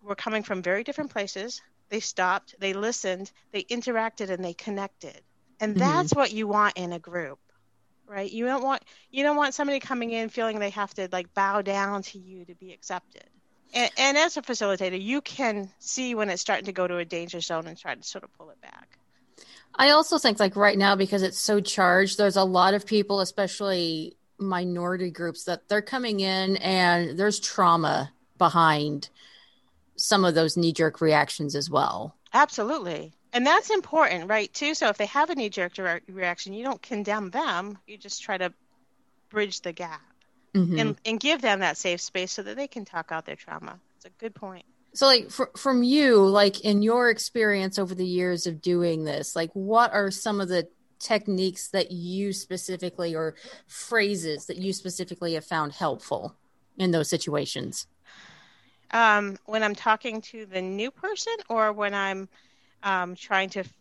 were 0.01 0.15
coming 0.15 0.41
from 0.41 0.61
very 0.61 0.83
different 0.85 1.11
places. 1.11 1.61
They 1.89 1.99
stopped, 1.99 2.55
they 2.59 2.73
listened, 2.73 3.29
they 3.51 3.63
interacted, 3.63 4.29
and 4.29 4.43
they 4.43 4.53
connected. 4.53 5.19
And 5.59 5.75
mm-hmm. 5.75 5.79
that's 5.79 6.15
what 6.15 6.31
you 6.31 6.47
want 6.47 6.77
in 6.77 6.93
a 6.93 6.99
group, 6.99 7.39
right? 8.09 8.29
You 8.29 8.45
don't 8.45 8.63
want 8.63 8.83
you 9.11 9.23
don't 9.23 9.37
want 9.37 9.53
somebody 9.53 9.79
coming 9.79 10.11
in 10.11 10.29
feeling 10.29 10.59
they 10.59 10.71
have 10.71 10.93
to 10.95 11.07
like 11.11 11.33
bow 11.33 11.61
down 11.61 12.01
to 12.03 12.17
you 12.17 12.43
to 12.45 12.55
be 12.55 12.73
accepted. 12.73 13.25
And, 13.73 13.91
and 13.97 14.17
as 14.17 14.35
a 14.35 14.41
facilitator, 14.41 14.99
you 14.99 15.21
can 15.21 15.69
see 15.77 16.15
when 16.15 16.29
it's 16.29 16.41
starting 16.41 16.65
to 16.65 16.71
go 16.71 16.87
to 16.87 16.97
a 16.97 17.05
danger 17.05 17.39
zone 17.39 17.67
and 17.67 17.77
try 17.77 17.93
to 17.93 18.03
sort 18.03 18.23
of 18.23 18.33
pull 18.33 18.49
it 18.49 18.59
back. 18.61 18.97
I 19.75 19.91
also 19.91 20.17
think 20.17 20.39
like 20.39 20.55
right 20.55 20.77
now 20.77 20.95
because 20.95 21.21
it's 21.21 21.39
so 21.39 21.61
charged, 21.61 22.17
there's 22.17 22.35
a 22.35 22.43
lot 22.43 22.73
of 22.73 22.85
people, 22.85 23.21
especially 23.21 24.17
minority 24.39 25.11
groups, 25.11 25.43
that 25.43 25.69
they're 25.69 25.81
coming 25.81 26.19
in 26.19 26.57
and 26.57 27.17
there's 27.17 27.39
trauma 27.39 28.11
behind 28.37 29.09
some 29.95 30.25
of 30.25 30.33
those 30.33 30.57
knee 30.57 30.73
jerk 30.73 31.01
reactions 31.01 31.55
as 31.55 31.69
well. 31.69 32.15
Absolutely. 32.33 33.13
And 33.33 33.45
that's 33.45 33.69
important, 33.69 34.29
right? 34.29 34.51
Too. 34.53 34.73
So 34.73 34.89
if 34.89 34.97
they 34.97 35.05
have 35.07 35.29
a 35.29 35.35
knee 35.35 35.49
jerk 35.49 35.77
re- 35.77 36.01
reaction, 36.07 36.53
you 36.53 36.63
don't 36.63 36.81
condemn 36.81 37.29
them. 37.29 37.77
You 37.87 37.97
just 37.97 38.23
try 38.23 38.37
to 38.37 38.53
bridge 39.29 39.61
the 39.61 39.71
gap 39.71 40.01
mm-hmm. 40.55 40.79
and, 40.79 40.97
and 41.05 41.19
give 41.19 41.41
them 41.41 41.59
that 41.59 41.77
safe 41.77 42.01
space 42.01 42.31
so 42.31 42.43
that 42.43 42.55
they 42.55 42.67
can 42.67 42.85
talk 42.85 43.11
out 43.11 43.25
their 43.25 43.35
trauma. 43.35 43.79
It's 43.97 44.05
a 44.05 44.09
good 44.19 44.33
point. 44.33 44.65
So, 44.93 45.05
like 45.05 45.29
for, 45.29 45.51
from 45.55 45.83
you, 45.83 46.25
like 46.25 46.61
in 46.61 46.81
your 46.81 47.11
experience 47.11 47.77
over 47.77 47.93
the 47.93 48.07
years 48.07 48.47
of 48.47 48.61
doing 48.61 49.03
this, 49.03 49.35
like 49.35 49.51
what 49.53 49.93
are 49.93 50.09
some 50.09 50.41
of 50.41 50.49
the 50.49 50.67
techniques 50.97 51.67
that 51.69 51.91
you 51.91 52.33
specifically 52.33 53.15
or 53.15 53.35
phrases 53.67 54.47
that 54.47 54.57
you 54.57 54.73
specifically 54.73 55.35
have 55.35 55.45
found 55.45 55.73
helpful 55.73 56.35
in 56.77 56.89
those 56.89 57.09
situations? 57.09 57.85
um, 58.91 59.37
when 59.45 59.63
I'm 59.63 59.75
talking 59.75 60.21
to 60.21 60.45
the 60.45 60.61
new 60.61 60.91
person 60.91 61.33
or 61.49 61.71
when 61.71 61.93
I'm 61.93 62.29
um, 62.83 63.15
trying 63.15 63.49
to 63.51 63.59
f- 63.61 63.73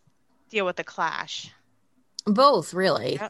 deal 0.51 0.67
with 0.67 0.77
the 0.77 0.85
clash? 0.85 1.51
Both, 2.27 2.75
really. 2.75 3.21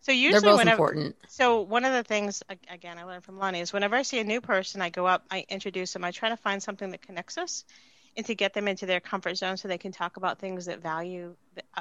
So 0.00 0.12
usually, 0.12 0.40
they're 0.40 0.52
both 0.52 0.58
whenever, 0.58 0.82
important. 0.82 1.16
So 1.28 1.62
one 1.62 1.84
of 1.84 1.92
the 1.92 2.04
things, 2.04 2.42
again, 2.70 2.96
I 2.96 3.02
learned 3.02 3.24
from 3.24 3.38
Lani 3.38 3.60
is 3.60 3.72
whenever 3.72 3.96
I 3.96 4.02
see 4.02 4.20
a 4.20 4.24
new 4.24 4.40
person, 4.40 4.80
I 4.80 4.88
go 4.88 5.04
up, 5.04 5.24
I 5.30 5.44
introduce 5.48 5.92
them, 5.92 6.04
I 6.04 6.12
try 6.12 6.28
to 6.28 6.36
find 6.36 6.62
something 6.62 6.90
that 6.92 7.02
connects 7.02 7.36
us, 7.38 7.64
and 8.16 8.24
to 8.26 8.34
get 8.34 8.54
them 8.54 8.68
into 8.68 8.86
their 8.86 9.00
comfort 9.00 9.36
zone 9.36 9.56
so 9.56 9.66
they 9.66 9.78
can 9.78 9.90
talk 9.90 10.16
about 10.16 10.38
things 10.38 10.66
that 10.66 10.80
value 10.80 11.34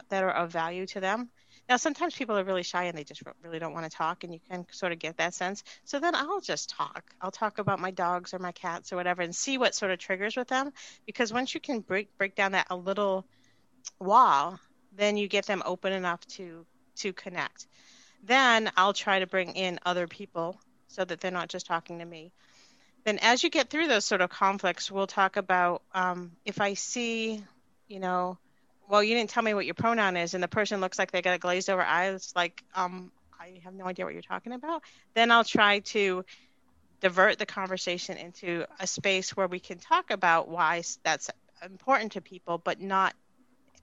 that 0.09 0.23
are 0.23 0.31
of 0.31 0.51
value 0.51 0.87
to 0.87 0.99
them. 0.99 1.29
Now, 1.67 1.77
sometimes 1.77 2.15
people 2.15 2.37
are 2.37 2.43
really 2.43 2.63
shy 2.63 2.83
and 2.85 2.97
they 2.97 3.03
just 3.03 3.23
really 3.43 3.57
don't 3.59 3.73
want 3.73 3.89
to 3.89 3.97
talk, 3.97 4.23
and 4.23 4.33
you 4.33 4.39
can 4.49 4.65
sort 4.71 4.91
of 4.91 4.99
get 4.99 5.17
that 5.17 5.33
sense. 5.33 5.63
So 5.83 5.99
then 5.99 6.13
I'll 6.13 6.41
just 6.41 6.69
talk. 6.69 7.03
I'll 7.21 7.31
talk 7.31 7.57
about 7.57 7.79
my 7.79 7.91
dogs 7.91 8.33
or 8.33 8.39
my 8.39 8.51
cats 8.51 8.93
or 8.93 8.97
whatever, 8.97 9.21
and 9.21 9.35
see 9.35 9.57
what 9.57 9.73
sort 9.73 9.91
of 9.91 9.97
triggers 9.97 10.35
with 10.35 10.47
them. 10.47 10.71
Because 11.05 11.33
once 11.33 11.53
you 11.53 11.59
can 11.59 11.79
break 11.79 12.15
break 12.17 12.35
down 12.35 12.51
that 12.51 12.67
a 12.69 12.75
little 12.75 13.25
wall, 13.99 14.59
then 14.95 15.17
you 15.17 15.27
get 15.27 15.45
them 15.45 15.63
open 15.65 15.91
enough 15.93 16.25
to 16.27 16.65
to 16.97 17.13
connect. 17.13 17.67
Then 18.23 18.71
I'll 18.77 18.93
try 18.93 19.19
to 19.19 19.27
bring 19.27 19.55
in 19.55 19.79
other 19.85 20.07
people 20.07 20.59
so 20.87 21.03
that 21.03 21.19
they're 21.19 21.31
not 21.31 21.49
just 21.49 21.65
talking 21.65 21.99
to 21.99 22.05
me. 22.05 22.31
Then, 23.03 23.19
as 23.21 23.43
you 23.43 23.49
get 23.49 23.69
through 23.69 23.87
those 23.87 24.05
sort 24.05 24.21
of 24.21 24.29
conflicts, 24.29 24.89
we'll 24.89 25.07
talk 25.07 25.37
about 25.37 25.83
um, 25.93 26.31
if 26.43 26.59
I 26.59 26.73
see, 26.73 27.43
you 27.87 27.99
know, 27.99 28.39
well, 28.87 29.03
you 29.03 29.15
didn't 29.15 29.29
tell 29.29 29.43
me 29.43 29.53
what 29.53 29.65
your 29.65 29.75
pronoun 29.75 30.17
is, 30.17 30.33
and 30.33 30.43
the 30.43 30.47
person 30.47 30.81
looks 30.81 30.99
like 30.99 31.11
they 31.11 31.21
got 31.21 31.35
a 31.35 31.39
glazed 31.39 31.69
over 31.69 31.81
eyes, 31.81 32.33
like, 32.35 32.63
um, 32.75 33.11
I 33.39 33.59
have 33.63 33.73
no 33.73 33.85
idea 33.85 34.05
what 34.05 34.13
you're 34.13 34.23
talking 34.23 34.53
about, 34.53 34.83
then 35.13 35.31
I'll 35.31 35.43
try 35.43 35.79
to 35.79 36.23
divert 37.01 37.37
the 37.37 37.45
conversation 37.45 38.17
into 38.17 38.65
a 38.79 38.87
space 38.87 39.35
where 39.35 39.47
we 39.47 39.59
can 39.59 39.77
talk 39.77 40.11
about 40.11 40.47
why 40.47 40.81
that's 41.03 41.29
important 41.63 42.13
to 42.13 42.21
people, 42.21 42.57
but 42.57 42.81
not, 42.81 43.13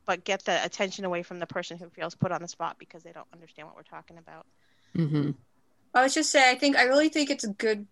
but 0.06 0.24
get 0.24 0.44
the 0.44 0.64
attention 0.64 1.04
away 1.04 1.22
from 1.22 1.38
the 1.38 1.46
person 1.46 1.78
who 1.78 1.88
feels 1.90 2.14
put 2.14 2.32
on 2.32 2.42
the 2.42 2.48
spot 2.48 2.76
because 2.78 3.02
they 3.02 3.12
don't 3.12 3.28
understand 3.32 3.68
what 3.68 3.76
we're 3.76 3.82
talking 3.82 4.18
about. 4.18 4.46
Mm-hmm. 4.96 5.30
I 5.94 6.02
was 6.02 6.14
just 6.14 6.30
say, 6.30 6.50
I 6.50 6.54
think 6.54 6.76
I 6.76 6.84
really 6.84 7.08
think 7.08 7.30
it's 7.30 7.44
a 7.44 7.48
good 7.48 7.86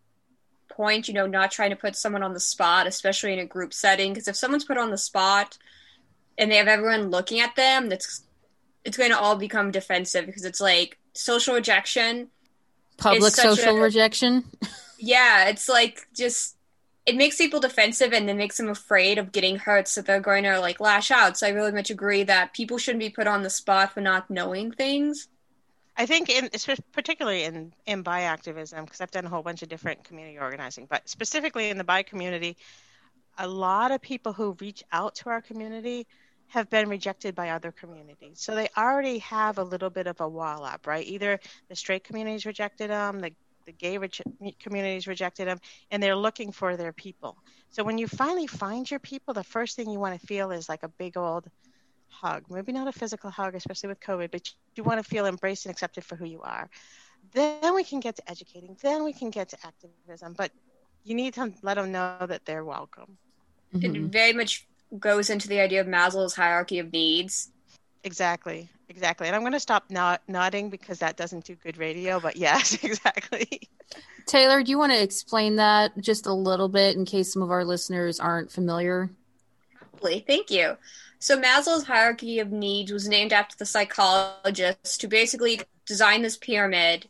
point, 0.70 1.08
you 1.08 1.14
know, 1.14 1.26
not 1.26 1.50
trying 1.50 1.70
to 1.70 1.76
put 1.76 1.96
someone 1.96 2.22
on 2.22 2.32
the 2.32 2.40
spot, 2.40 2.86
especially 2.86 3.32
in 3.32 3.38
a 3.38 3.46
group 3.46 3.74
setting, 3.74 4.12
because 4.12 4.28
if 4.28 4.36
someone's 4.36 4.64
put 4.64 4.78
on 4.78 4.90
the 4.90 4.98
spot 4.98 5.58
and 6.40 6.50
they 6.50 6.56
have 6.56 6.68
everyone 6.68 7.10
looking 7.10 7.38
at 7.40 7.54
them, 7.54 7.88
that's 7.90 8.22
it's 8.84 8.96
going 8.96 9.10
to 9.10 9.18
all 9.18 9.36
become 9.36 9.70
defensive 9.70 10.24
because 10.24 10.44
it's 10.44 10.60
like 10.60 10.98
social 11.12 11.54
rejection, 11.54 12.28
public 12.96 13.34
social 13.34 13.76
a, 13.76 13.80
rejection. 13.80 14.44
yeah, 14.98 15.48
it's 15.48 15.68
like 15.68 16.08
just 16.16 16.56
it 17.04 17.14
makes 17.14 17.36
people 17.36 17.60
defensive 17.60 18.12
and 18.12 18.28
it 18.28 18.34
makes 18.34 18.56
them 18.56 18.68
afraid 18.68 19.18
of 19.18 19.32
getting 19.32 19.56
hurt, 19.56 19.86
so 19.86 20.00
they're 20.00 20.18
going 20.18 20.44
to 20.44 20.58
like 20.60 20.80
lash 20.80 21.10
out. 21.10 21.36
So 21.36 21.46
I 21.46 21.50
really 21.50 21.72
much 21.72 21.90
agree 21.90 22.22
that 22.24 22.54
people 22.54 22.78
shouldn't 22.78 23.00
be 23.00 23.10
put 23.10 23.26
on 23.26 23.42
the 23.42 23.50
spot 23.50 23.92
for 23.92 24.00
not 24.00 24.30
knowing 24.30 24.72
things. 24.72 25.28
I 25.96 26.06
think, 26.06 26.30
in, 26.30 26.48
particularly 26.92 27.44
in 27.44 27.74
in 27.84 28.00
bi 28.00 28.22
activism, 28.22 28.86
because 28.86 29.02
I've 29.02 29.10
done 29.10 29.26
a 29.26 29.28
whole 29.28 29.42
bunch 29.42 29.62
of 29.62 29.68
different 29.68 30.04
community 30.04 30.38
organizing, 30.38 30.86
but 30.88 31.06
specifically 31.06 31.68
in 31.68 31.76
the 31.76 31.84
bi 31.84 32.02
community, 32.02 32.56
a 33.36 33.46
lot 33.46 33.90
of 33.90 34.00
people 34.00 34.32
who 34.32 34.56
reach 34.60 34.82
out 34.92 35.14
to 35.16 35.28
our 35.28 35.42
community 35.42 36.06
have 36.50 36.68
been 36.68 36.88
rejected 36.88 37.34
by 37.34 37.50
other 37.50 37.70
communities. 37.72 38.40
So 38.40 38.54
they 38.54 38.68
already 38.76 39.18
have 39.18 39.58
a 39.58 39.62
little 39.62 39.90
bit 39.90 40.06
of 40.08 40.20
a 40.20 40.28
wall 40.28 40.64
up, 40.64 40.86
right? 40.86 41.06
Either 41.06 41.38
the 41.68 41.76
straight 41.76 42.02
communities 42.02 42.44
rejected 42.44 42.90
them, 42.90 43.20
the, 43.20 43.32
the 43.66 43.72
gay 43.72 43.98
re- 43.98 44.10
communities 44.58 45.06
rejected 45.06 45.46
them, 45.46 45.60
and 45.92 46.02
they're 46.02 46.16
looking 46.16 46.50
for 46.50 46.76
their 46.76 46.92
people. 46.92 47.36
So 47.70 47.84
when 47.84 47.98
you 47.98 48.08
finally 48.08 48.48
find 48.48 48.90
your 48.90 48.98
people, 48.98 49.32
the 49.32 49.44
first 49.44 49.76
thing 49.76 49.90
you 49.90 50.00
want 50.00 50.20
to 50.20 50.26
feel 50.26 50.50
is 50.50 50.68
like 50.68 50.82
a 50.82 50.88
big 50.88 51.16
old 51.16 51.48
hug. 52.08 52.44
Maybe 52.50 52.72
not 52.72 52.88
a 52.88 52.92
physical 52.92 53.30
hug, 53.30 53.54
especially 53.54 53.90
with 53.90 54.00
COVID, 54.00 54.32
but 54.32 54.52
you 54.74 54.82
want 54.82 55.02
to 55.02 55.08
feel 55.08 55.26
embraced 55.26 55.66
and 55.66 55.72
accepted 55.72 56.04
for 56.04 56.16
who 56.16 56.24
you 56.24 56.40
are. 56.42 56.68
Then 57.32 57.74
we 57.76 57.84
can 57.84 58.00
get 58.00 58.16
to 58.16 58.28
educating. 58.28 58.76
Then 58.82 59.04
we 59.04 59.12
can 59.12 59.30
get 59.30 59.50
to 59.50 59.58
activism. 59.64 60.34
But 60.36 60.50
you 61.04 61.14
need 61.14 61.34
to 61.34 61.52
let 61.62 61.74
them 61.74 61.92
know 61.92 62.26
that 62.26 62.44
they're 62.44 62.64
welcome. 62.64 63.16
Mm-hmm. 63.72 63.94
It 63.94 64.02
very 64.10 64.32
much 64.32 64.66
goes 64.98 65.30
into 65.30 65.48
the 65.48 65.60
idea 65.60 65.80
of 65.80 65.86
Maslow's 65.86 66.34
hierarchy 66.34 66.78
of 66.78 66.92
needs. 66.92 67.50
Exactly, 68.02 68.68
exactly. 68.88 69.26
And 69.26 69.36
I'm 69.36 69.42
going 69.42 69.52
to 69.52 69.60
stop 69.60 69.84
nod- 69.90 70.20
nodding 70.26 70.70
because 70.70 70.98
that 71.00 71.16
doesn't 71.16 71.44
do 71.44 71.54
good 71.54 71.78
radio, 71.78 72.18
but 72.20 72.36
yes, 72.36 72.74
exactly. 72.84 73.68
Taylor, 74.26 74.62
do 74.62 74.70
you 74.70 74.78
want 74.78 74.92
to 74.92 75.02
explain 75.02 75.56
that 75.56 75.96
just 75.98 76.26
a 76.26 76.32
little 76.32 76.68
bit 76.68 76.96
in 76.96 77.04
case 77.04 77.32
some 77.32 77.42
of 77.42 77.50
our 77.50 77.64
listeners 77.64 78.20
aren't 78.20 78.50
familiar? 78.50 79.10
Thank 80.02 80.50
you. 80.50 80.76
So 81.18 81.38
Maslow's 81.38 81.84
hierarchy 81.84 82.38
of 82.38 82.50
needs 82.50 82.90
was 82.90 83.08
named 83.08 83.32
after 83.32 83.54
the 83.56 83.66
psychologist 83.66 85.02
who 85.02 85.08
basically 85.08 85.60
designed 85.84 86.24
this 86.24 86.38
pyramid. 86.38 87.06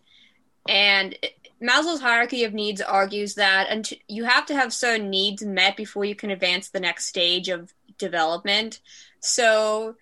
And 0.69 1.17
Maslow's 1.63 2.01
hierarchy 2.01 2.45
of 2.45 2.55
needs 2.55 2.81
argues 2.81 3.35
that 3.35 3.67
and 3.69 3.89
you 4.09 4.25
have 4.25 4.47
to 4.47 4.55
have 4.55 4.73
certain 4.73 5.11
needs 5.11 5.43
met 5.45 5.77
before 5.77 6.05
you 6.05 6.15
can 6.15 6.31
advance 6.31 6.69
the 6.69 6.81
next 6.81 7.07
stage 7.07 7.49
of 7.49 7.73
development. 7.99 8.81
So, 9.21 9.97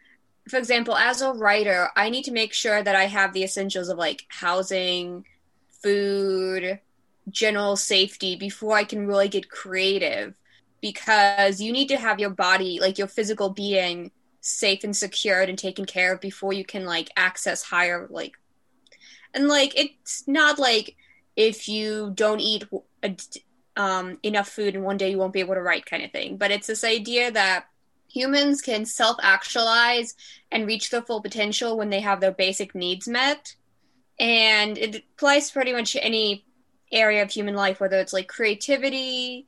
for 0.48 0.56
example, 0.56 0.96
as 0.96 1.20
a 1.20 1.32
writer, 1.32 1.90
I 1.96 2.10
need 2.10 2.24
to 2.24 2.32
make 2.32 2.52
sure 2.52 2.82
that 2.82 2.94
I 2.94 3.06
have 3.06 3.32
the 3.32 3.42
essentials 3.42 3.88
of 3.88 3.98
like 3.98 4.24
housing, 4.28 5.24
food, 5.82 6.78
general 7.30 7.76
safety 7.76 8.36
before 8.36 8.76
I 8.76 8.84
can 8.84 9.06
really 9.06 9.28
get 9.28 9.50
creative 9.50 10.34
because 10.80 11.60
you 11.60 11.72
need 11.72 11.88
to 11.88 11.96
have 11.96 12.20
your 12.20 12.30
body, 12.30 12.78
like 12.80 12.98
your 12.98 13.08
physical 13.08 13.50
being, 13.50 14.12
safe 14.40 14.84
and 14.84 14.96
secured 14.96 15.48
and 15.48 15.58
taken 15.58 15.84
care 15.84 16.14
of 16.14 16.20
before 16.20 16.52
you 16.52 16.64
can 16.64 16.84
like 16.84 17.10
access 17.16 17.62
higher 17.62 18.06
like 18.10 18.32
and 19.34 19.48
like 19.48 19.78
it's 19.78 20.26
not 20.26 20.58
like 20.58 20.96
if 21.38 21.68
you 21.68 22.10
don't 22.16 22.40
eat 22.40 22.64
um, 23.76 24.18
enough 24.24 24.48
food 24.48 24.74
and 24.74 24.82
one 24.82 24.96
day 24.96 25.12
you 25.12 25.18
won't 25.18 25.32
be 25.32 25.38
able 25.38 25.54
to 25.54 25.62
write 25.62 25.86
kind 25.86 26.02
of 26.02 26.10
thing. 26.10 26.36
But 26.36 26.50
it's 26.50 26.66
this 26.66 26.82
idea 26.82 27.30
that 27.30 27.66
humans 28.08 28.60
can 28.60 28.84
self 28.84 29.16
actualize 29.22 30.16
and 30.50 30.66
reach 30.66 30.90
their 30.90 31.00
full 31.00 31.22
potential 31.22 31.78
when 31.78 31.90
they 31.90 32.00
have 32.00 32.20
their 32.20 32.32
basic 32.32 32.74
needs 32.74 33.06
met. 33.06 33.54
And 34.18 34.76
it 34.76 35.04
applies 35.14 35.52
pretty 35.52 35.72
much 35.72 35.96
any 36.02 36.44
area 36.90 37.22
of 37.22 37.30
human 37.30 37.54
life, 37.54 37.78
whether 37.78 37.98
it's 37.98 38.12
like 38.12 38.26
creativity, 38.26 39.46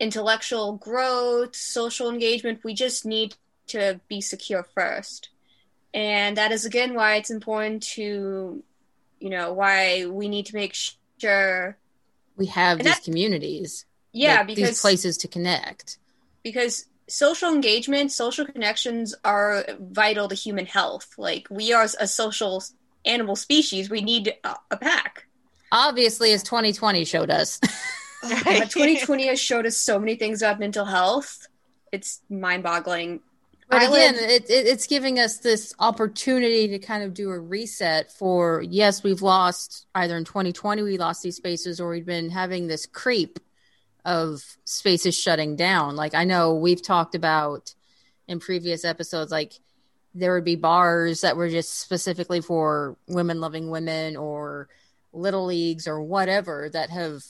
intellectual 0.00 0.78
growth, 0.78 1.54
social 1.54 2.08
engagement. 2.08 2.64
We 2.64 2.72
just 2.72 3.04
need 3.04 3.34
to 3.66 4.00
be 4.08 4.22
secure 4.22 4.66
first. 4.74 5.28
And 5.92 6.38
that 6.38 6.50
is 6.50 6.64
again 6.64 6.94
why 6.94 7.16
it's 7.16 7.30
important 7.30 7.82
to, 7.94 8.62
you 9.20 9.28
know, 9.28 9.52
why 9.52 10.06
we 10.06 10.30
need 10.30 10.46
to 10.46 10.54
make 10.54 10.72
sure 10.72 10.94
we 12.36 12.46
have 12.46 12.78
these 12.78 12.98
communities. 13.00 13.84
Yeah, 14.12 14.38
like, 14.38 14.48
because 14.48 14.68
these 14.70 14.80
places 14.80 15.16
to 15.18 15.28
connect. 15.28 15.98
because 16.42 16.86
social 17.08 17.52
engagement, 17.52 18.12
social 18.12 18.46
connections 18.46 19.14
are 19.24 19.64
vital 19.78 20.28
to 20.28 20.34
human 20.34 20.66
health. 20.66 21.14
Like 21.18 21.46
we 21.50 21.72
are 21.72 21.86
a 22.00 22.06
social 22.06 22.62
animal 23.04 23.36
species, 23.36 23.90
we 23.90 24.00
need 24.00 24.34
a, 24.44 24.56
a 24.70 24.76
pack. 24.76 25.26
Obviously, 25.72 26.32
as 26.32 26.42
2020 26.42 27.04
showed 27.04 27.30
us. 27.30 27.60
Uh, 28.22 28.64
2020 28.64 29.28
has 29.28 29.38
showed 29.38 29.66
us 29.66 29.76
so 29.76 30.00
many 30.00 30.16
things 30.16 30.42
about 30.42 30.58
mental 30.58 30.84
health. 30.84 31.46
It's 31.92 32.22
mind-boggling. 32.28 33.20
But 33.68 33.82
I 33.82 33.86
again, 33.86 34.14
live- 34.14 34.30
it, 34.30 34.50
it, 34.50 34.66
it's 34.66 34.86
giving 34.86 35.18
us 35.18 35.38
this 35.38 35.74
opportunity 35.78 36.68
to 36.68 36.78
kind 36.78 37.02
of 37.02 37.14
do 37.14 37.30
a 37.30 37.38
reset 37.38 38.12
for 38.12 38.62
yes, 38.62 39.02
we've 39.02 39.22
lost 39.22 39.86
either 39.94 40.16
in 40.16 40.24
2020 40.24 40.82
we 40.82 40.98
lost 40.98 41.22
these 41.22 41.36
spaces 41.36 41.80
or 41.80 41.88
we've 41.88 42.06
been 42.06 42.30
having 42.30 42.66
this 42.68 42.86
creep 42.86 43.40
of 44.04 44.42
spaces 44.64 45.18
shutting 45.18 45.56
down. 45.56 45.96
Like 45.96 46.14
I 46.14 46.24
know 46.24 46.54
we've 46.54 46.82
talked 46.82 47.16
about 47.16 47.74
in 48.28 48.38
previous 48.38 48.84
episodes, 48.84 49.32
like 49.32 49.54
there 50.14 50.32
would 50.34 50.44
be 50.44 50.56
bars 50.56 51.22
that 51.22 51.36
were 51.36 51.48
just 51.48 51.80
specifically 51.80 52.40
for 52.40 52.96
women 53.08 53.40
loving 53.40 53.70
women 53.70 54.16
or 54.16 54.68
little 55.12 55.44
leagues 55.46 55.86
or 55.88 56.00
whatever 56.00 56.70
that 56.72 56.90
have 56.90 57.22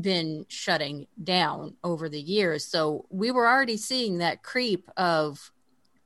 been 0.00 0.46
shutting 0.48 1.06
down 1.22 1.74
over 1.82 2.08
the 2.08 2.20
years. 2.20 2.64
So 2.64 3.06
we 3.10 3.30
were 3.30 3.46
already 3.46 3.76
seeing 3.76 4.18
that 4.18 4.42
creep 4.42 4.90
of 4.96 5.50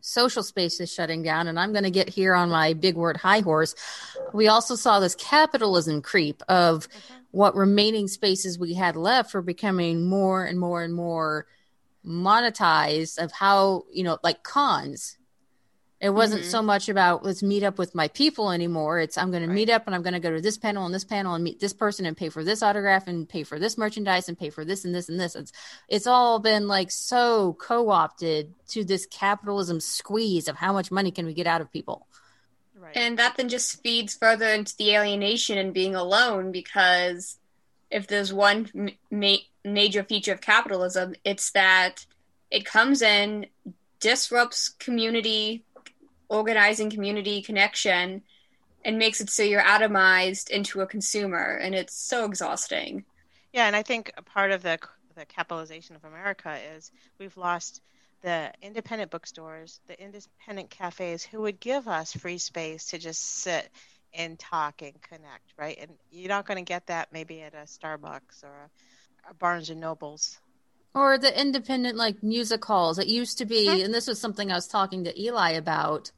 social 0.01 0.43
spaces 0.43 0.93
shutting 0.93 1.23
down. 1.23 1.47
And 1.47 1.59
I'm 1.59 1.73
going 1.73 1.85
to 1.85 1.91
get 1.91 2.09
here 2.09 2.35
on 2.35 2.51
my 2.51 2.75
big 2.75 2.97
word 2.97 3.17
high 3.17 3.41
horse. 3.41 3.75
We 4.33 4.49
also 4.49 4.75
saw 4.75 5.01
this 5.01 5.15
capitalism 5.15 6.03
creep 6.03 6.43
of 6.49 6.89
mm-hmm. 6.89 7.15
what 7.31 7.55
remaining 7.55 8.09
spaces 8.09 8.59
we 8.59 8.75
had 8.75 8.97
left 8.97 9.33
were 9.33 9.43
becoming 9.43 10.05
more 10.05 10.45
and 10.45 10.59
more 10.59 10.83
and 10.83 10.93
more 10.93 11.47
monetized 12.05 13.19
of 13.19 13.31
how, 13.33 13.85
you 13.93 14.03
know, 14.03 14.19
like 14.23 14.43
cons. 14.43 15.19
It 16.03 16.11
wasn't 16.11 16.43
Mhm. 16.43 16.51
so 16.51 16.63
much 16.63 16.89
about 16.89 17.25
let's 17.25 17.45
meet 17.45 17.63
up 17.63 17.79
with 17.79 17.95
my 17.95 18.09
people 18.09 18.51
anymore. 18.51 18.99
It's 18.99 19.17
I'm 19.17 19.31
going 19.31 19.45
to 19.45 19.49
meet 19.49 19.71
up 19.71 19.87
and 19.87 19.95
I'm 19.95 20.03
going 20.03 20.15
to 20.15 20.21
go 20.21 20.33
to 20.35 20.41
this 20.41 20.59
panel 20.59 20.85
and 20.85 20.93
this 20.93 21.05
panel 21.05 21.35
and 21.35 21.45
meet 21.45 21.61
this 21.61 21.73
person 21.73 22.07
and 22.07 22.17
pay 22.17 22.29
for 22.29 22.43
this 22.43 22.61
autograph 22.61 23.07
and 23.07 23.29
pay 23.29 23.45
for 23.45 23.57
this 23.61 23.79
merchandise 23.79 24.29
and 24.29 24.37
pay 24.37 24.51
for 24.51 24.65
this 24.65 24.85
and 24.85 24.93
this 24.93 25.09
and 25.09 25.21
this. 25.21 25.37
It's 25.37 25.53
it's 25.89 26.09
all 26.09 26.41
been 26.41 26.67
like 26.67 26.91
so 26.91 27.53
co-opted 27.61 28.53
to 28.71 28.85
this 28.85 29.07
capitalism 29.07 29.79
squeeze 29.79 30.49
of 30.49 30.57
how 30.57 30.73
much 30.73 30.91
money 30.91 31.13
can 31.13 31.25
we 31.25 31.35
get 31.35 31.47
out 31.47 31.61
of 31.61 31.71
people. 31.71 32.09
Right. 32.75 32.97
And 32.97 33.17
that 33.21 33.37
then 33.37 33.49
just 33.49 33.81
feeds 33.81 34.13
further 34.17 34.49
into 34.49 34.77
the 34.77 34.97
alienation 34.97 35.57
and 35.57 35.73
being 35.73 35.95
alone 35.95 36.51
because 36.51 37.39
if 37.93 38.09
there's 38.09 38.33
one 38.33 38.91
ma- 39.09 39.37
major 39.63 40.03
feature 40.03 40.33
of 40.33 40.41
capitalism, 40.41 41.15
it's 41.25 41.53
that 41.53 42.07
it 42.51 42.65
comes 42.65 43.03
in, 43.03 43.47
disrupts 44.01 44.69
community, 44.69 45.63
organizing 46.33 46.91
community 46.91 47.43
connection, 47.43 48.23
and 48.85 48.99
makes 48.99 49.21
it 49.21 49.31
so 49.31 49.43
you're 49.43 49.63
atomized 49.63 50.51
into 50.51 50.81
a 50.81 50.87
consumer. 50.87 51.59
And 51.63 51.75
it's 51.75 51.95
so 51.97 52.25
exhausting. 52.25 53.05
Yeah, 53.53 53.67
and 53.67 53.77
I 53.77 53.83
think 53.83 54.13
a 54.17 54.23
part 54.23 54.51
of 54.51 54.63
the 54.63 54.79
the 55.15 55.27
capitalization 55.27 55.95
of 55.95 56.05
America 56.05 56.59
is 56.75 56.91
we've 57.19 57.37
lost 57.37 57.83
the 58.23 58.51
independent 58.63 59.11
bookstores, 59.11 59.79
the 59.87 60.03
independent 60.03 60.71
cafes 60.71 61.23
who 61.23 61.43
would 61.43 61.61
give 61.61 61.87
us 61.87 62.15
free 62.15 62.39
space 62.39 62.87
to 62.87 62.99
just 62.99 63.23
sit 63.23 63.69
and 64.15 64.39
talk 64.39 64.81
and 64.81 64.95
connect, 65.03 65.53
right? 65.59 65.77
And 65.81 65.91
you're 66.11 66.29
not 66.29 66.47
going 66.47 66.65
to 66.65 66.69
get 66.69 66.87
that 66.87 67.13
maybe 67.13 67.43
at 67.43 67.53
a 67.53 67.67
Starbucks 67.67 68.43
or 68.43 68.71
a, 69.27 69.31
a 69.31 69.35
Barnes 69.35 69.69
and 69.69 69.81
Nobles. 69.81 70.39
Or 70.95 71.19
the 71.19 71.39
independent 71.39 71.97
like 71.97 72.23
music 72.23 72.65
halls. 72.65 72.99
It 72.99 73.09
used 73.09 73.39
to 73.39 73.45
be, 73.45 73.67
Mhm. 73.67 73.85
and 73.85 73.95
this 73.95 74.07
was 74.07 74.21
something 74.21 74.51
I 74.51 74.55
was 74.55 74.67
talking 74.67 75.05
to 75.05 75.21
Eli 75.21 75.53
about 75.53 76.11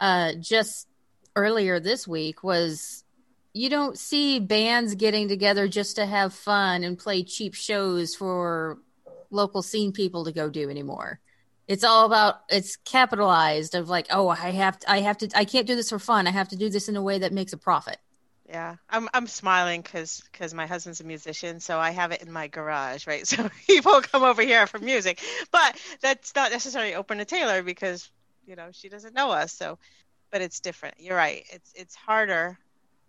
uh, 0.00 0.32
just 0.40 0.88
earlier 1.36 1.80
this 1.80 2.08
week. 2.08 2.42
Was 2.42 3.04
you 3.52 3.68
don't 3.68 3.98
see 3.98 4.38
bands 4.38 4.94
getting 4.94 5.28
together 5.28 5.68
just 5.68 5.96
to 5.96 6.06
have 6.06 6.32
fun 6.32 6.84
and 6.84 6.98
play 6.98 7.22
cheap 7.22 7.54
shows 7.54 8.14
for 8.14 8.78
local 9.30 9.62
scene 9.62 9.92
people 9.92 10.24
to 10.24 10.32
go 10.32 10.48
do 10.50 10.70
anymore. 10.70 11.20
It's 11.66 11.84
all 11.84 12.04
about 12.04 12.40
it's 12.48 12.76
capitalized 12.76 13.74
of 13.74 13.88
like, 13.88 14.06
oh, 14.10 14.28
I 14.28 14.50
have 14.50 14.78
to, 14.80 14.90
I 14.90 15.00
have 15.00 15.18
to, 15.18 15.30
I 15.36 15.44
can't 15.44 15.66
do 15.66 15.76
this 15.76 15.90
for 15.90 16.00
fun. 16.00 16.26
I 16.26 16.30
have 16.30 16.48
to 16.48 16.56
do 16.56 16.68
this 16.68 16.88
in 16.88 16.96
a 16.96 17.02
way 17.02 17.18
that 17.18 17.32
makes 17.32 17.52
a 17.52 17.56
profit. 17.56 17.98
Yeah, 18.48 18.76
I'm 18.88 19.08
I'm 19.14 19.28
smiling 19.28 19.80
because 19.80 20.22
because 20.32 20.52
my 20.52 20.66
husband's 20.66 21.00
a 21.00 21.04
musician, 21.04 21.60
so 21.60 21.78
I 21.78 21.92
have 21.92 22.10
it 22.10 22.22
in 22.22 22.32
my 22.32 22.48
garage, 22.48 23.06
right? 23.06 23.24
So 23.26 23.48
people 23.68 24.00
come 24.00 24.24
over 24.24 24.42
here 24.42 24.66
for 24.66 24.80
music, 24.80 25.20
but 25.52 25.80
that's 26.00 26.34
not 26.34 26.50
necessarily 26.50 26.96
open 26.96 27.18
to 27.18 27.24
Taylor 27.24 27.62
because 27.62 28.10
you 28.50 28.56
know 28.56 28.68
she 28.72 28.88
doesn't 28.88 29.14
know 29.14 29.30
us. 29.30 29.52
So, 29.52 29.78
but 30.30 30.42
it's 30.42 30.60
different. 30.60 30.96
You're 30.98 31.16
right. 31.16 31.44
It's 31.50 31.72
it's 31.74 31.94
harder 31.94 32.58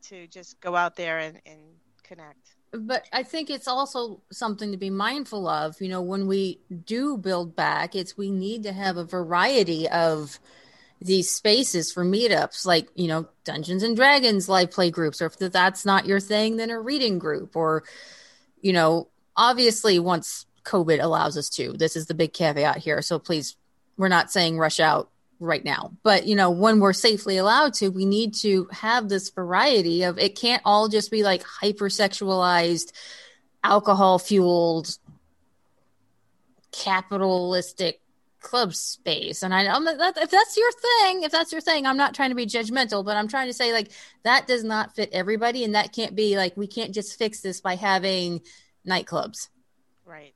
to 0.03 0.27
just 0.27 0.61
go 0.61 0.75
out 0.75 0.95
there 0.95 1.17
and 1.17 1.41
and 1.45 1.59
connect. 2.03 2.55
but 2.71 3.05
I 3.11 3.23
think 3.23 3.49
it's 3.49 3.67
also 3.67 4.21
something 4.31 4.71
to 4.71 4.77
be 4.77 4.91
mindful 4.91 5.47
of. 5.47 5.81
You 5.81 5.89
know, 5.89 6.01
when 6.01 6.27
we 6.27 6.59
do 6.85 7.17
build 7.17 7.55
back, 7.55 7.95
it's 7.95 8.15
we 8.15 8.29
need 8.29 8.63
to 8.63 8.71
have 8.71 8.97
a 8.97 9.03
variety 9.03 9.89
of 9.89 10.39
these 11.01 11.31
spaces 11.31 11.91
for 11.91 12.05
meetups, 12.05 12.63
like 12.63 12.87
you 12.93 13.07
know, 13.07 13.27
Dungeons 13.43 13.81
and 13.81 13.95
Dragons 13.95 14.47
live 14.47 14.69
play 14.69 14.91
groups, 14.91 15.21
or 15.21 15.25
if 15.25 15.37
that's 15.39 15.83
not 15.85 16.05
your 16.05 16.19
thing, 16.19 16.57
then 16.57 16.69
a 16.69 16.79
reading 16.79 17.17
group, 17.17 17.55
or 17.55 17.83
you 18.61 18.73
know, 18.73 19.07
obviously 19.35 19.97
once 19.97 20.45
COVID 20.63 21.01
allows 21.01 21.35
us 21.35 21.49
to. 21.49 21.73
This 21.73 21.95
is 21.95 22.05
the 22.05 22.13
big 22.13 22.33
caveat 22.33 22.77
here. 22.77 23.01
So 23.01 23.17
please, 23.17 23.55
we're 23.97 24.07
not 24.07 24.31
saying 24.31 24.59
rush 24.59 24.79
out 24.79 25.10
right 25.41 25.65
now, 25.65 25.91
but 26.03 26.27
you 26.27 26.35
know, 26.35 26.51
when 26.51 26.79
we're 26.79 26.93
safely 26.93 27.37
allowed 27.37 27.73
to, 27.73 27.89
we 27.89 28.05
need 28.05 28.35
to 28.35 28.67
have 28.71 29.09
this 29.09 29.29
variety 29.31 30.03
of 30.03 30.19
it 30.19 30.35
can't 30.35 30.61
all 30.63 30.87
just 30.87 31.09
be 31.09 31.23
like 31.23 31.43
hypersexualized, 31.43 32.91
alcohol 33.63 34.19
fueled, 34.19 34.97
capitalistic 36.71 38.01
club 38.39 38.75
space. 38.75 39.43
And 39.43 39.53
I 39.53 39.63
know 39.63 39.97
that 39.97 40.17
if 40.17 40.29
that's 40.29 40.57
your 40.57 40.71
thing, 40.71 41.23
if 41.23 41.31
that's 41.31 41.51
your 41.51 41.61
thing, 41.61 41.85
I'm 41.85 41.97
not 41.97 42.13
trying 42.13 42.29
to 42.29 42.35
be 42.35 42.45
judgmental, 42.45 43.03
but 43.03 43.17
I'm 43.17 43.27
trying 43.27 43.47
to 43.47 43.53
say 43.53 43.73
like 43.73 43.91
that 44.23 44.47
does 44.47 44.63
not 44.63 44.95
fit 44.95 45.09
everybody. 45.11 45.63
And 45.63 45.75
that 45.75 45.93
can't 45.93 46.15
be 46.15 46.37
like, 46.37 46.55
we 46.55 46.67
can't 46.67 46.93
just 46.93 47.17
fix 47.17 47.41
this 47.41 47.61
by 47.61 47.75
having 47.75 48.41
nightclubs. 48.87 49.49
Right. 50.05 50.35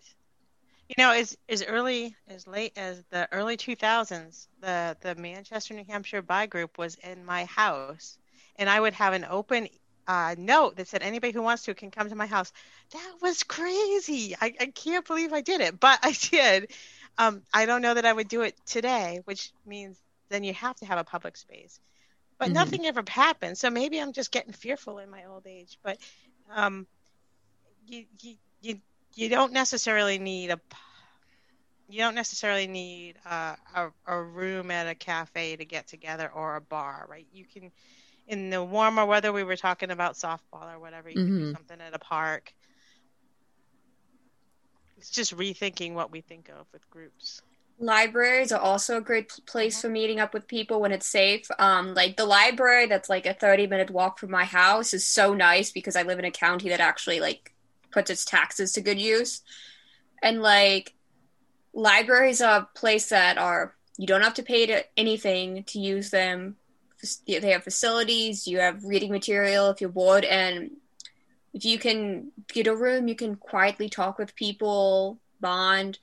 You 0.88 0.96
know, 1.04 1.12
as 1.12 1.36
as 1.50 1.64
early 1.64 2.16
as 2.28 2.46
late 2.48 2.74
as 2.78 3.04
the 3.10 3.28
early 3.32 3.58
2000s, 3.58 4.48
the 4.60 4.96
the 5.02 5.16
Manchester, 5.16 5.74
New 5.74 5.84
Hampshire 5.86 6.22
Bi 6.22 6.46
Group 6.46 6.78
was 6.78 6.96
in 6.96 7.26
my 7.26 7.46
house, 7.46 8.18
and 8.58 8.70
I 8.70 8.80
would 8.80 8.94
have 8.94 9.14
an 9.14 9.26
open 9.26 9.68
uh, 10.08 10.36
note 10.38 10.76
that 10.76 10.88
said 10.88 11.02
anybody 11.02 11.34
who 11.34 11.42
wants 11.42 11.64
to 11.64 11.74
can 11.74 11.90
come 11.90 12.10
to 12.10 12.16
my 12.16 12.28
house. 12.28 12.52
That 12.94 13.16
was 13.22 13.42
crazy. 13.44 14.36
I, 14.40 14.54
I 14.60 14.66
can't 14.68 15.06
believe 15.08 15.34
I 15.34 15.42
did 15.42 15.62
it, 15.62 15.80
but 15.80 16.00
I 16.04 16.12
did. 16.12 16.72
Um, 17.18 17.42
I 17.54 17.66
don't 17.66 17.82
know 17.82 17.96
that 17.96 18.06
I 18.06 18.14
would 18.14 18.28
do 18.28 18.42
it 18.42 18.56
today, 18.68 19.22
which 19.26 19.52
means 19.66 20.00
then 20.30 20.44
you 20.44 20.54
have 20.54 20.76
to 20.78 20.86
have 20.86 21.00
a 21.00 21.04
public 21.04 21.38
space. 21.38 21.80
But 22.40 22.52
Mhm. 22.52 22.54
nothing 22.54 22.86
ever 22.86 23.04
happened, 23.08 23.58
so 23.58 23.70
maybe 23.72 24.00
I'm 24.02 24.14
just 24.14 24.32
getting 24.32 24.54
fearful 24.54 25.00
in 25.00 25.10
my 25.10 25.26
old 25.26 25.48
age. 25.48 25.80
But 25.84 25.98
um, 26.50 26.88
you 27.86 28.06
you 28.22 28.36
you 28.62 28.76
you 29.16 29.30
don't 29.30 29.54
necessarily 29.54 30.20
need 30.20 30.52
a 30.52 30.60
you 31.88 32.00
don't 32.00 32.16
necessarily 32.16 32.68
need 32.68 33.16
uh, 33.26 33.56
a 33.76 33.90
a 34.06 34.22
room 34.22 34.72
at 34.72 34.88
a 34.88 34.96
cafe 34.96 35.56
to 35.56 35.66
get 35.66 35.88
together 35.88 36.30
or 36.34 36.56
a 36.56 36.62
bar, 36.62 37.06
right? 37.10 37.28
You 37.32 37.46
can 37.46 37.72
in 38.28 38.50
the 38.50 38.64
warmer 38.64 39.06
weather 39.06 39.32
we 39.32 39.44
were 39.44 39.56
talking 39.56 39.92
about 39.92 40.16
softball 40.16 40.74
or 40.74 40.80
whatever, 40.80 41.10
you 41.10 41.16
can 41.16 41.38
do 41.38 41.54
something 41.54 41.80
at 41.80 41.94
a 41.94 42.00
park. 42.00 42.54
It's 44.98 45.10
just 45.10 45.36
rethinking 45.36 45.94
what 45.94 46.12
we 46.12 46.22
think 46.22 46.50
of 46.50 46.66
with 46.74 46.90
groups. 46.90 47.42
Libraries 47.78 48.54
are 48.54 48.62
also 48.62 48.98
a 48.98 49.02
great 49.02 49.32
place 49.46 49.82
for 49.82 49.90
meeting 49.90 50.20
up 50.20 50.34
with 50.34 50.48
people 50.48 50.80
when 50.80 50.94
it's 50.94 51.06
safe. 51.06 51.46
Um, 51.60 51.94
like 51.94 52.16
the 52.16 52.26
library 52.26 52.88
that's 52.88 53.10
like 53.10 53.26
a 53.26 53.34
30 53.34 53.68
minute 53.68 53.92
walk 53.92 54.18
from 54.18 54.32
my 54.32 54.46
house 54.46 54.94
is 54.94 55.06
so 55.06 55.34
nice 55.34 55.72
because 55.72 55.96
I 55.96 56.04
live 56.04 56.18
in 56.18 56.26
a 56.26 56.32
county 56.32 56.70
that 56.70 56.80
actually 56.80 57.20
like 57.20 57.55
puts 57.96 58.12
its 58.12 58.26
taxes 58.26 58.74
to 58.74 58.82
good 58.82 59.00
use. 59.00 59.42
And 60.22 60.42
like 60.42 60.94
libraries 61.74 62.42
are 62.42 62.60
a 62.60 62.80
place 62.80 63.10
that 63.10 63.40
are 63.40 63.74
you 63.98 64.06
don't 64.06 64.22
have 64.22 64.36
to 64.36 64.44
pay 64.44 64.66
to 64.68 64.84
anything 64.98 65.64
to 65.64 65.80
use 65.80 66.10
them. 66.12 66.58
They 67.26 67.52
have 67.52 67.64
facilities, 67.64 68.48
you 68.48 68.60
have 68.60 68.84
reading 68.84 69.12
material 69.12 69.70
if 69.70 69.80
you're 69.80 69.90
bored 69.90 70.26
and 70.26 70.72
if 71.54 71.64
you 71.64 71.80
can 71.80 72.32
get 72.50 72.68
a 72.68 72.76
room, 72.76 73.08
you 73.08 73.16
can 73.16 73.36
quietly 73.36 73.88
talk 73.88 74.18
with 74.18 74.36
people, 74.36 75.20
bond. 75.40 75.98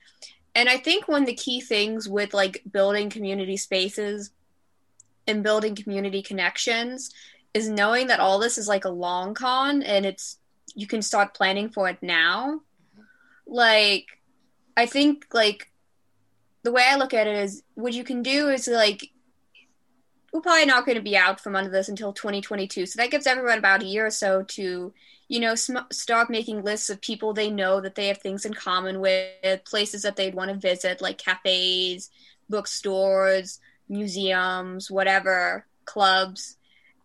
And 0.55 0.67
I 0.67 0.77
think 0.77 1.07
one 1.07 1.23
of 1.23 1.27
the 1.27 1.35
key 1.35 1.61
things 1.61 2.09
with 2.09 2.33
like 2.33 2.63
building 2.71 3.11
community 3.11 3.57
spaces 3.57 4.31
and 5.27 5.43
building 5.43 5.75
community 5.75 6.23
connections 6.23 7.13
is 7.53 7.69
knowing 7.69 8.07
that 8.07 8.19
all 8.19 8.39
this 8.39 8.57
is 8.57 8.67
like 8.67 8.85
a 8.85 8.89
long 8.89 9.35
con 9.35 9.83
and 9.83 10.07
it's 10.07 10.39
you 10.73 10.87
can 10.87 11.01
start 11.01 11.33
planning 11.33 11.69
for 11.69 11.89
it 11.89 11.97
now. 12.01 12.61
like 13.45 14.07
I 14.75 14.85
think 14.85 15.25
like 15.33 15.71
the 16.63 16.71
way 16.71 16.83
I 16.89 16.95
look 16.95 17.13
at 17.13 17.27
it 17.27 17.37
is 17.37 17.63
what 17.75 17.93
you 17.93 18.03
can 18.03 18.23
do 18.23 18.49
is 18.49 18.67
like 18.67 19.11
we're 20.33 20.41
probably 20.41 20.65
not 20.65 20.85
going 20.85 20.95
to 20.95 21.03
be 21.03 21.15
out 21.15 21.39
from 21.39 21.55
under 21.55 21.69
this 21.69 21.89
until 21.89 22.11
2022. 22.11 22.87
So 22.87 22.97
that 22.97 23.11
gives 23.11 23.27
everyone 23.27 23.59
about 23.59 23.83
a 23.83 23.85
year 23.85 24.07
or 24.07 24.09
so 24.09 24.41
to, 24.41 24.91
you 25.27 25.39
know, 25.39 25.53
sm- 25.53 25.89
start 25.91 26.31
making 26.31 26.63
lists 26.63 26.89
of 26.89 26.99
people 27.01 27.33
they 27.33 27.51
know 27.51 27.79
that 27.79 27.93
they 27.93 28.07
have 28.07 28.17
things 28.17 28.43
in 28.43 28.55
common 28.55 28.99
with, 28.99 29.63
places 29.63 30.01
that 30.01 30.15
they'd 30.15 30.33
want 30.33 30.49
to 30.49 30.57
visit, 30.57 31.03
like 31.03 31.19
cafes, 31.19 32.09
bookstores, 32.49 33.59
museums, 33.87 34.89
whatever, 34.89 35.67
clubs, 35.85 36.57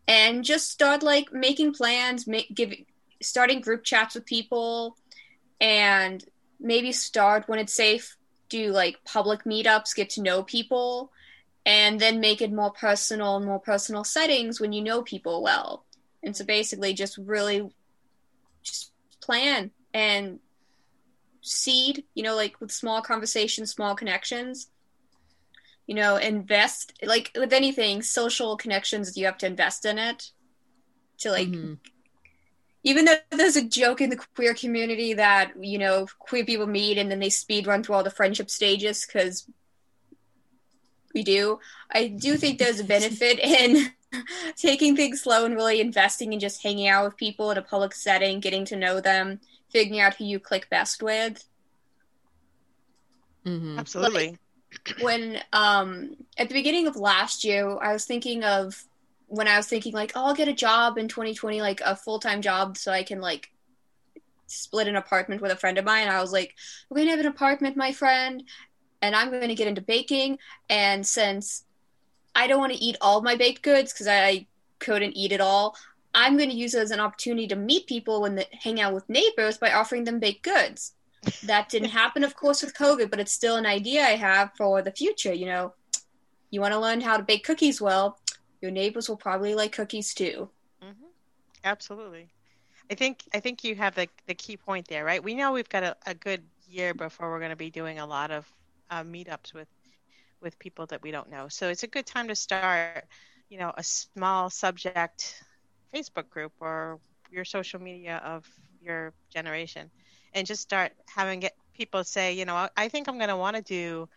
and 0.06 0.42
just 0.42 0.70
start 0.70 1.02
like 1.02 1.30
making 1.30 1.74
plans, 1.74 2.26
make 2.26 2.54
give 2.54 2.72
starting 3.20 3.60
group 3.60 3.84
chats 3.84 4.14
with 4.14 4.26
people, 4.26 4.96
and 5.60 6.24
maybe 6.60 6.92
start 6.92 7.48
when 7.48 7.58
it's 7.58 7.74
safe. 7.74 8.16
Do 8.48 8.70
like 8.72 9.04
public 9.04 9.44
meetups, 9.44 9.94
get 9.94 10.10
to 10.10 10.22
know 10.22 10.42
people 10.42 11.12
and 11.68 12.00
then 12.00 12.18
make 12.18 12.40
it 12.40 12.50
more 12.50 12.70
personal 12.70 13.36
and 13.36 13.44
more 13.44 13.60
personal 13.60 14.02
settings 14.02 14.58
when 14.58 14.72
you 14.72 14.82
know 14.82 15.02
people 15.02 15.42
well 15.42 15.84
and 16.22 16.34
so 16.34 16.42
basically 16.44 16.94
just 16.94 17.18
really 17.18 17.68
just 18.62 18.90
plan 19.20 19.70
and 19.92 20.40
seed 21.42 22.04
you 22.14 22.22
know 22.22 22.34
like 22.34 22.58
with 22.58 22.72
small 22.72 23.02
conversations 23.02 23.70
small 23.70 23.94
connections 23.94 24.68
you 25.86 25.94
know 25.94 26.16
invest 26.16 26.94
like 27.02 27.30
with 27.38 27.52
anything 27.52 28.00
social 28.00 28.56
connections 28.56 29.16
you 29.16 29.26
have 29.26 29.38
to 29.38 29.46
invest 29.46 29.84
in 29.84 29.98
it 29.98 30.30
to 31.18 31.30
like 31.30 31.48
mm-hmm. 31.48 31.74
Even 32.84 33.04
though 33.04 33.16
there's 33.30 33.56
a 33.56 33.64
joke 33.64 34.00
in 34.00 34.10
the 34.10 34.16
queer 34.34 34.54
community 34.54 35.14
that 35.14 35.52
you 35.60 35.78
know 35.78 36.06
queer 36.18 36.44
people 36.44 36.66
meet 36.66 36.98
and 36.98 37.10
then 37.10 37.18
they 37.18 37.30
speed 37.30 37.66
run 37.66 37.82
through 37.82 37.94
all 37.94 38.04
the 38.04 38.10
friendship 38.10 38.50
stages 38.50 39.06
because 39.06 39.46
we 41.14 41.22
do. 41.22 41.58
I 41.90 42.08
do 42.08 42.36
think 42.36 42.58
there's 42.58 42.80
a 42.80 42.84
benefit 42.84 43.38
in 43.42 43.92
taking 44.56 44.96
things 44.96 45.22
slow 45.22 45.44
and 45.44 45.54
really 45.54 45.80
investing 45.80 46.32
in 46.32 46.40
just 46.40 46.62
hanging 46.62 46.88
out 46.88 47.04
with 47.04 47.16
people 47.16 47.50
in 47.50 47.58
a 47.58 47.62
public 47.62 47.94
setting, 47.94 48.40
getting 48.40 48.64
to 48.66 48.76
know 48.76 49.00
them, 49.00 49.40
figuring 49.70 50.00
out 50.00 50.14
who 50.14 50.24
you 50.24 50.38
click 50.38 50.68
best 50.70 51.02
with. 51.02 51.44
Mm-hmm. 53.44 53.78
Absolutely. 53.78 54.28
Like, 54.28 54.38
when 55.00 55.40
um 55.52 56.16
at 56.36 56.48
the 56.48 56.54
beginning 56.54 56.86
of 56.86 56.96
last 56.96 57.42
year, 57.42 57.78
I 57.80 57.92
was 57.92 58.04
thinking 58.04 58.44
of 58.44 58.84
when 59.28 59.46
I 59.46 59.56
was 59.56 59.66
thinking 59.66 59.92
like, 59.92 60.12
oh, 60.14 60.26
I'll 60.26 60.34
get 60.34 60.48
a 60.48 60.52
job 60.52 60.98
in 60.98 61.08
2020, 61.08 61.60
like 61.60 61.80
a 61.84 61.94
full 61.94 62.18
time 62.18 62.42
job, 62.42 62.76
so 62.76 62.90
I 62.92 63.02
can 63.02 63.20
like 63.20 63.50
split 64.46 64.88
an 64.88 64.96
apartment 64.96 65.40
with 65.40 65.52
a 65.52 65.56
friend 65.56 65.78
of 65.78 65.84
mine. 65.84 66.08
I 66.08 66.20
was 66.20 66.32
like, 66.32 66.54
we're 66.88 66.98
gonna 66.98 67.10
have 67.10 67.20
an 67.20 67.26
apartment, 67.26 67.76
my 67.76 67.92
friend, 67.92 68.42
and 69.02 69.14
I'm 69.14 69.30
to 69.30 69.54
get 69.54 69.68
into 69.68 69.82
baking. 69.82 70.38
And 70.68 71.06
since 71.06 71.64
I 72.34 72.46
don't 72.46 72.58
want 72.58 72.72
to 72.72 72.78
eat 72.78 72.96
all 73.00 73.20
my 73.20 73.36
baked 73.36 73.62
goods 73.62 73.92
because 73.92 74.08
I 74.08 74.46
couldn't 74.78 75.16
eat 75.16 75.32
it 75.32 75.40
all, 75.40 75.76
I'm 76.14 76.38
to 76.38 76.46
use 76.46 76.74
it 76.74 76.82
as 76.82 76.90
an 76.90 77.00
opportunity 77.00 77.46
to 77.48 77.56
meet 77.56 77.86
people 77.86 78.24
and 78.24 78.44
hang 78.52 78.80
out 78.80 78.94
with 78.94 79.08
neighbors 79.08 79.58
by 79.58 79.72
offering 79.72 80.04
them 80.04 80.18
baked 80.18 80.42
goods. 80.42 80.94
That 81.44 81.68
didn't 81.68 81.90
happen, 81.90 82.24
of 82.24 82.34
course, 82.34 82.62
with 82.62 82.74
COVID, 82.74 83.10
but 83.10 83.20
it's 83.20 83.32
still 83.32 83.56
an 83.56 83.66
idea 83.66 84.04
I 84.04 84.16
have 84.16 84.52
for 84.56 84.82
the 84.82 84.92
future. 84.92 85.32
You 85.32 85.46
know, 85.46 85.74
you 86.50 86.60
want 86.60 86.72
to 86.72 86.80
learn 86.80 87.00
how 87.00 87.16
to 87.16 87.22
bake 87.22 87.44
cookies 87.44 87.80
well, 87.80 88.18
your 88.60 88.70
neighbors 88.70 89.08
will 89.08 89.16
probably 89.16 89.54
like 89.54 89.72
cookies 89.72 90.14
too. 90.14 90.48
Mm-hmm. 90.82 91.06
Absolutely. 91.64 92.28
I 92.90 92.94
think 92.94 93.22
I 93.34 93.40
think 93.40 93.64
you 93.64 93.74
have 93.74 93.94
the 93.94 94.08
the 94.26 94.34
key 94.34 94.56
point 94.56 94.88
there, 94.88 95.04
right? 95.04 95.22
We 95.22 95.34
know 95.34 95.52
we've 95.52 95.68
got 95.68 95.82
a, 95.82 95.96
a 96.06 96.14
good 96.14 96.42
year 96.68 96.94
before 96.94 97.30
we're 97.30 97.38
going 97.38 97.50
to 97.50 97.56
be 97.56 97.70
doing 97.70 97.98
a 97.98 98.06
lot 98.06 98.30
of 98.30 98.50
uh, 98.90 99.02
meetups 99.02 99.52
with 99.54 99.68
with 100.40 100.58
people 100.58 100.86
that 100.86 101.02
we 101.02 101.10
don't 101.10 101.30
know. 101.30 101.48
So 101.48 101.68
it's 101.68 101.82
a 101.82 101.88
good 101.88 102.06
time 102.06 102.28
to 102.28 102.34
start, 102.34 103.04
you 103.48 103.58
know, 103.58 103.72
a 103.76 103.82
small 103.82 104.50
subject 104.50 105.42
Facebook 105.92 106.30
group 106.30 106.52
or 106.60 106.98
your 107.30 107.44
social 107.44 107.80
media 107.80 108.22
of 108.24 108.46
your 108.80 109.12
generation, 109.30 109.90
and 110.34 110.46
just 110.46 110.62
start 110.62 110.92
having 111.06 111.40
get 111.40 111.54
people 111.74 112.04
say, 112.04 112.32
you 112.32 112.44
know, 112.44 112.68
I 112.76 112.88
think 112.88 113.08
I'm 113.08 113.18
going 113.18 113.28
to 113.28 113.36
want 113.36 113.56
to 113.56 113.62
do. 113.62 114.08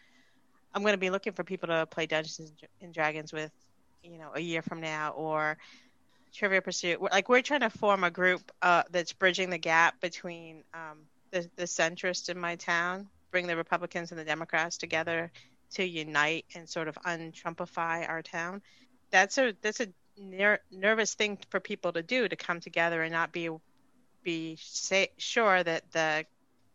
I'm 0.73 0.81
going 0.81 0.93
to 0.93 0.97
be 0.97 1.09
looking 1.09 1.33
for 1.33 1.43
people 1.43 1.67
to 1.67 1.85
play 1.85 2.05
Dungeons 2.05 2.53
and 2.81 2.93
Dragons 2.93 3.33
with, 3.33 3.51
you 4.03 4.17
know, 4.17 4.31
a 4.35 4.39
year 4.39 4.61
from 4.61 4.81
now, 4.81 5.11
or 5.11 5.57
Trivia 6.33 6.61
Pursuit. 6.61 7.01
Like 7.01 7.29
we're 7.29 7.41
trying 7.41 7.61
to 7.61 7.69
form 7.69 8.03
a 8.03 8.11
group 8.11 8.51
uh, 8.61 8.83
that's 8.91 9.13
bridging 9.13 9.49
the 9.49 9.57
gap 9.57 9.99
between 10.01 10.63
um, 10.73 10.99
the 11.31 11.49
the 11.55 11.63
centrist 11.63 12.29
in 12.29 12.39
my 12.39 12.55
town 12.55 13.07
bring 13.31 13.47
the 13.47 13.55
Republicans 13.55 14.11
and 14.11 14.19
the 14.19 14.25
Democrats 14.25 14.77
together 14.77 15.31
to 15.71 15.85
unite 15.85 16.45
and 16.53 16.69
sort 16.69 16.87
of 16.87 16.95
untrumpify 17.05 18.07
our 18.07 18.21
town. 18.21 18.61
That's 19.09 19.37
a 19.37 19.53
that's 19.61 19.79
a 19.79 19.87
ner- 20.17 20.59
nervous 20.69 21.15
thing 21.15 21.39
for 21.49 21.59
people 21.59 21.93
to 21.93 22.03
do 22.03 22.27
to 22.27 22.35
come 22.35 22.59
together 22.59 23.01
and 23.01 23.11
not 23.11 23.31
be 23.31 23.49
be 24.23 24.57
say, 24.59 25.09
sure 25.17 25.63
that 25.63 25.91
the 25.91 26.25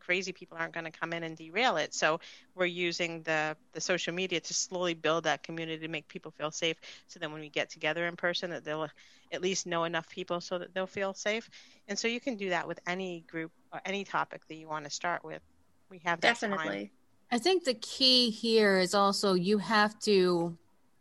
crazy 0.06 0.32
people 0.32 0.56
aren't 0.58 0.72
going 0.72 0.84
to 0.84 0.90
come 0.90 1.12
in 1.12 1.24
and 1.24 1.36
derail 1.36 1.76
it. 1.76 1.92
So 1.92 2.20
we're 2.54 2.66
using 2.66 3.22
the 3.22 3.56
the 3.72 3.80
social 3.80 4.14
media 4.14 4.40
to 4.40 4.54
slowly 4.54 4.94
build 4.94 5.24
that 5.24 5.42
community 5.42 5.80
to 5.86 5.88
make 5.88 6.06
people 6.08 6.30
feel 6.30 6.50
safe. 6.50 6.76
So 7.08 7.18
then 7.18 7.32
when 7.32 7.40
we 7.40 7.48
get 7.48 7.70
together 7.70 8.06
in 8.06 8.16
person, 8.16 8.50
that 8.50 8.64
they'll 8.64 8.88
at 9.32 9.42
least 9.42 9.66
know 9.66 9.84
enough 9.84 10.08
people 10.08 10.40
so 10.40 10.58
that 10.58 10.72
they'll 10.72 10.86
feel 10.86 11.12
safe. 11.12 11.50
And 11.88 11.98
so 11.98 12.06
you 12.06 12.20
can 12.20 12.36
do 12.36 12.50
that 12.50 12.68
with 12.68 12.78
any 12.86 13.24
group 13.28 13.50
or 13.72 13.80
any 13.84 14.04
topic 14.04 14.46
that 14.46 14.54
you 14.54 14.68
want 14.68 14.84
to 14.84 14.90
start 14.90 15.24
with 15.24 15.42
we 15.90 15.98
have 16.04 16.20
definitely. 16.20 16.66
Time. 16.66 16.90
I 17.30 17.38
think 17.38 17.64
the 17.64 17.74
key 17.74 18.30
here 18.30 18.78
is 18.78 18.94
also 18.94 19.34
you 19.34 19.58
have 19.58 19.98
to, 20.00 20.56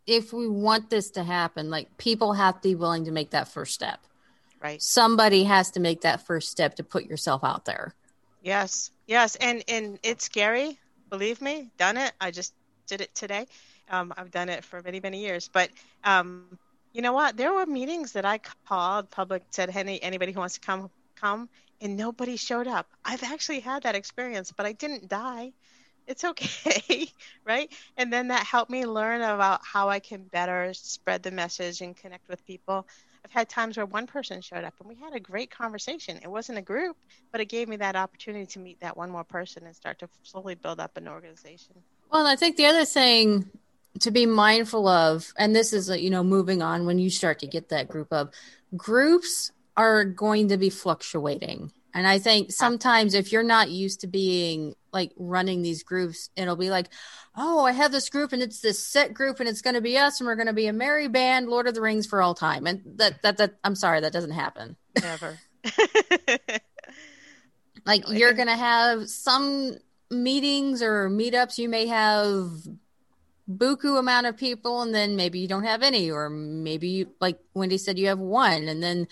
if 0.06 0.32
we 0.32 0.48
want 0.48 0.90
this 0.90 1.10
to 1.10 1.22
happen, 1.24 1.70
like 1.70 1.96
people 1.98 2.32
have 2.34 2.60
to 2.60 2.68
be 2.68 2.74
willing 2.74 3.04
to 3.04 3.12
make 3.12 3.30
that 3.30 3.48
first 3.48 3.74
step. 3.74 4.00
Right. 4.62 4.82
Somebody 4.82 5.44
has 5.44 5.70
to 5.72 5.80
make 5.80 6.00
that 6.00 6.26
first 6.26 6.50
step 6.50 6.76
to 6.76 6.82
put 6.82 7.04
yourself 7.04 7.44
out 7.44 7.64
there. 7.64 7.94
Yes. 8.46 8.90
Yes. 9.06 9.36
And 9.36 9.64
and 9.68 9.98
it's 10.02 10.24
scary. 10.24 10.78
Believe 11.10 11.40
me, 11.42 11.70
done 11.78 11.96
it. 11.96 12.12
I 12.20 12.30
just 12.30 12.54
did 12.86 13.00
it 13.00 13.14
today. 13.14 13.46
Um, 13.88 14.12
I've 14.16 14.30
done 14.30 14.48
it 14.48 14.64
for 14.64 14.80
many 14.82 15.00
many 15.00 15.20
years. 15.20 15.48
But 15.52 15.70
um, 16.04 16.58
you 16.92 17.02
know 17.02 17.12
what? 17.12 17.36
There 17.36 17.52
were 17.52 17.66
meetings 17.66 18.12
that 18.12 18.24
I 18.24 18.38
called 18.68 19.10
public 19.10 19.42
said, 19.50 19.70
"Hey, 19.70 19.98
anybody 19.98 20.32
who 20.32 20.40
wants 20.40 20.54
to 20.54 20.60
come, 20.60 20.90
come." 21.16 21.48
and 21.82 21.98
nobody 21.98 22.36
showed 22.36 22.66
up. 22.66 22.86
I've 23.04 23.22
actually 23.22 23.60
had 23.60 23.82
that 23.82 23.94
experience, 23.94 24.50
but 24.50 24.64
I 24.64 24.72
didn't 24.72 25.08
die. 25.08 25.52
It's 26.06 26.24
okay, 26.24 27.08
right? 27.46 27.72
And 27.96 28.12
then 28.12 28.28
that 28.28 28.46
helped 28.46 28.70
me 28.70 28.86
learn 28.86 29.22
about 29.22 29.60
how 29.64 29.88
I 29.90 30.00
can 30.00 30.24
better 30.24 30.72
spread 30.74 31.22
the 31.24 31.32
message 31.32 31.80
and 31.80 31.96
connect 31.96 32.28
with 32.28 32.44
people. 32.46 32.86
I've 33.26 33.32
had 33.32 33.48
times 33.48 33.76
where 33.76 33.86
one 33.86 34.06
person 34.06 34.40
showed 34.40 34.62
up 34.62 34.74
and 34.78 34.88
we 34.88 34.94
had 34.94 35.12
a 35.12 35.18
great 35.18 35.50
conversation. 35.50 36.20
It 36.22 36.30
wasn't 36.30 36.58
a 36.58 36.62
group, 36.62 36.96
but 37.32 37.40
it 37.40 37.46
gave 37.46 37.68
me 37.68 37.74
that 37.78 37.96
opportunity 37.96 38.46
to 38.46 38.60
meet 38.60 38.78
that 38.78 38.96
one 38.96 39.10
more 39.10 39.24
person 39.24 39.66
and 39.66 39.74
start 39.74 39.98
to 39.98 40.08
slowly 40.22 40.54
build 40.54 40.78
up 40.78 40.96
an 40.96 41.08
organization. 41.08 41.74
Well, 42.12 42.24
I 42.24 42.36
think 42.36 42.56
the 42.56 42.66
other 42.66 42.84
thing 42.84 43.50
to 43.98 44.12
be 44.12 44.26
mindful 44.26 44.86
of, 44.86 45.34
and 45.36 45.56
this 45.56 45.72
is, 45.72 45.88
you 45.88 46.08
know, 46.08 46.22
moving 46.22 46.62
on 46.62 46.86
when 46.86 47.00
you 47.00 47.10
start 47.10 47.40
to 47.40 47.48
get 47.48 47.70
that 47.70 47.88
group 47.88 48.12
of 48.12 48.30
groups 48.76 49.50
are 49.76 50.04
going 50.04 50.46
to 50.50 50.56
be 50.56 50.70
fluctuating. 50.70 51.72
And 51.96 52.06
I 52.06 52.18
think 52.18 52.48
uh, 52.48 52.52
sometimes 52.52 53.14
if 53.14 53.32
you're 53.32 53.42
not 53.42 53.70
used 53.70 54.02
to 54.02 54.06
being 54.06 54.74
like 54.92 55.12
running 55.16 55.62
these 55.62 55.82
groups, 55.82 56.28
it'll 56.36 56.54
be 56.54 56.68
like, 56.68 56.88
oh, 57.34 57.64
I 57.64 57.72
have 57.72 57.90
this 57.90 58.10
group 58.10 58.34
and 58.34 58.42
it's 58.42 58.60
this 58.60 58.86
set 58.86 59.14
group 59.14 59.40
and 59.40 59.48
it's 59.48 59.62
going 59.62 59.74
to 59.74 59.80
be 59.80 59.96
us 59.96 60.20
and 60.20 60.26
we're 60.26 60.36
going 60.36 60.46
to 60.46 60.52
be 60.52 60.66
a 60.66 60.74
merry 60.74 61.08
band, 61.08 61.48
Lord 61.48 61.66
of 61.66 61.74
the 61.74 61.80
Rings 61.80 62.06
for 62.06 62.20
all 62.20 62.34
time. 62.34 62.66
And 62.66 62.82
that, 62.96 63.22
that, 63.22 63.38
that, 63.38 63.54
I'm 63.64 63.74
sorry, 63.74 64.00
that 64.00 64.12
doesn't 64.12 64.32
happen. 64.32 64.76
Never. 65.00 65.38
like 67.86 68.04
you're 68.10 68.34
going 68.34 68.48
to 68.48 68.56
have 68.56 69.08
some 69.08 69.78
meetings 70.10 70.82
or 70.82 71.08
meetups. 71.08 71.56
You 71.56 71.70
may 71.70 71.86
have 71.86 72.50
buku 73.50 73.98
amount 73.98 74.26
of 74.26 74.36
people 74.36 74.82
and 74.82 74.94
then 74.94 75.16
maybe 75.16 75.38
you 75.38 75.48
don't 75.48 75.64
have 75.64 75.82
any 75.82 76.10
or 76.10 76.28
maybe 76.28 76.88
you, 76.88 77.12
like 77.20 77.38
wendy 77.54 77.78
said 77.78 77.96
you 77.96 78.08
have 78.08 78.18
one 78.18 78.66
and 78.66 78.82
then 78.82 79.06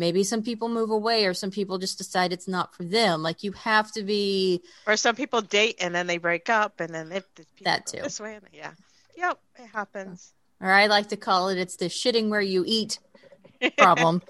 maybe 0.00 0.24
some 0.24 0.42
people 0.42 0.68
move 0.68 0.90
away 0.90 1.26
or 1.26 1.34
some 1.34 1.50
people 1.50 1.78
just 1.78 1.98
decide 1.98 2.32
it's 2.32 2.48
not 2.48 2.74
for 2.74 2.84
them. 2.84 3.22
Like 3.22 3.44
you 3.44 3.52
have 3.52 3.92
to 3.92 4.02
be 4.02 4.62
or 4.86 4.96
some 4.96 5.14
people 5.14 5.42
date 5.42 5.76
and 5.78 5.94
then 5.94 6.08
they 6.08 6.18
break 6.18 6.48
up 6.48 6.80
and 6.80 6.92
then 6.92 7.12
if 7.12 7.24
that 7.62 7.86
too. 7.86 8.00
this 8.02 8.18
way 8.18 8.40
yeah. 8.52 8.72
Yep 9.16 9.38
it 9.58 9.68
happens. 9.68 10.32
Or 10.60 10.70
i 10.70 10.86
like 10.86 11.08
to 11.10 11.16
call 11.16 11.50
it 11.50 11.58
it's 11.58 11.76
the 11.76 11.84
shitting 11.84 12.30
where 12.30 12.40
you 12.40 12.64
eat 12.66 12.98
problem. 13.78 14.22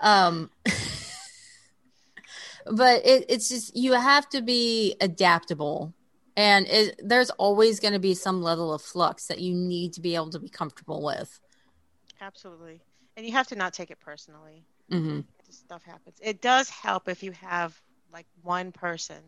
Um 0.00 0.50
but 2.70 3.04
it, 3.04 3.26
it's 3.28 3.48
just 3.48 3.76
you 3.76 3.92
have 3.92 4.28
to 4.30 4.40
be 4.40 4.96
adaptable. 5.00 5.92
And 6.38 6.66
it, 6.68 7.00
there's 7.02 7.30
always 7.30 7.80
going 7.80 7.94
to 7.94 7.98
be 7.98 8.12
some 8.12 8.42
level 8.42 8.74
of 8.74 8.82
flux 8.82 9.26
that 9.28 9.40
you 9.40 9.54
need 9.54 9.94
to 9.94 10.02
be 10.02 10.14
able 10.14 10.28
to 10.30 10.38
be 10.38 10.50
comfortable 10.50 11.02
with. 11.02 11.40
Absolutely. 12.20 12.82
And 13.16 13.24
you 13.24 13.32
have 13.32 13.46
to 13.48 13.56
not 13.56 13.72
take 13.72 13.90
it 13.90 13.98
personally 14.00 14.66
mm-hmm. 14.90 15.20
stuff 15.50 15.82
happens 15.84 16.16
it 16.22 16.40
does 16.40 16.68
help 16.68 17.08
if 17.08 17.22
you 17.22 17.32
have 17.32 17.78
like 18.12 18.26
one 18.42 18.72
person 18.72 19.22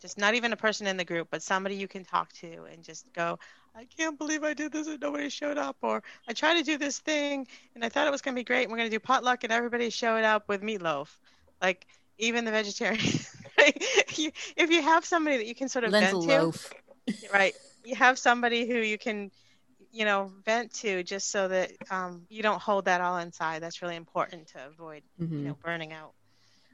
just 0.00 0.18
not 0.18 0.34
even 0.34 0.52
a 0.52 0.56
person 0.56 0.86
in 0.86 0.96
the 0.96 1.04
group, 1.04 1.28
but 1.30 1.42
somebody 1.42 1.74
you 1.74 1.88
can 1.88 2.04
talk 2.04 2.32
to 2.34 2.64
and 2.70 2.84
just 2.84 3.12
go, 3.12 3.38
I 3.74 3.86
can't 3.96 4.18
believe 4.18 4.44
I 4.44 4.54
did 4.54 4.72
this 4.72 4.86
and 4.86 5.00
nobody 5.00 5.28
showed 5.28 5.58
up. 5.58 5.76
Or 5.82 6.02
I 6.28 6.32
tried 6.32 6.58
to 6.58 6.62
do 6.62 6.78
this 6.78 6.98
thing 6.98 7.46
and 7.74 7.84
I 7.84 7.88
thought 7.88 8.06
it 8.06 8.10
was 8.10 8.22
going 8.22 8.34
to 8.34 8.40
be 8.40 8.44
great. 8.44 8.64
And 8.64 8.72
we're 8.72 8.78
going 8.78 8.90
to 8.90 8.94
do 8.94 9.00
potluck 9.00 9.44
and 9.44 9.52
everybody 9.52 9.90
showed 9.90 10.24
up 10.24 10.48
with 10.48 10.62
meatloaf. 10.62 11.08
Like 11.62 11.86
even 12.18 12.44
the 12.44 12.50
vegetarians. 12.50 13.34
if 13.58 14.70
you 14.70 14.82
have 14.82 15.04
somebody 15.04 15.38
that 15.38 15.46
you 15.46 15.54
can 15.54 15.68
sort 15.68 15.84
of 15.84 15.92
Lentil 15.92 16.22
vent 16.22 16.42
loaf. 16.42 16.72
to, 17.06 17.14
right? 17.32 17.54
You 17.84 17.94
have 17.96 18.18
somebody 18.18 18.66
who 18.66 18.78
you 18.78 18.98
can, 18.98 19.30
you 19.96 20.04
know, 20.04 20.30
vent 20.44 20.72
to 20.74 21.02
just 21.02 21.30
so 21.30 21.48
that 21.48 21.72
um, 21.90 22.26
you 22.28 22.42
don't 22.42 22.60
hold 22.60 22.84
that 22.84 23.00
all 23.00 23.16
inside. 23.18 23.62
That's 23.62 23.80
really 23.80 23.96
important 23.96 24.48
to 24.48 24.66
avoid, 24.66 25.02
Mhm. 25.18 25.38
you 25.38 25.48
know, 25.48 25.56
burning 25.64 25.92
out. 25.92 26.12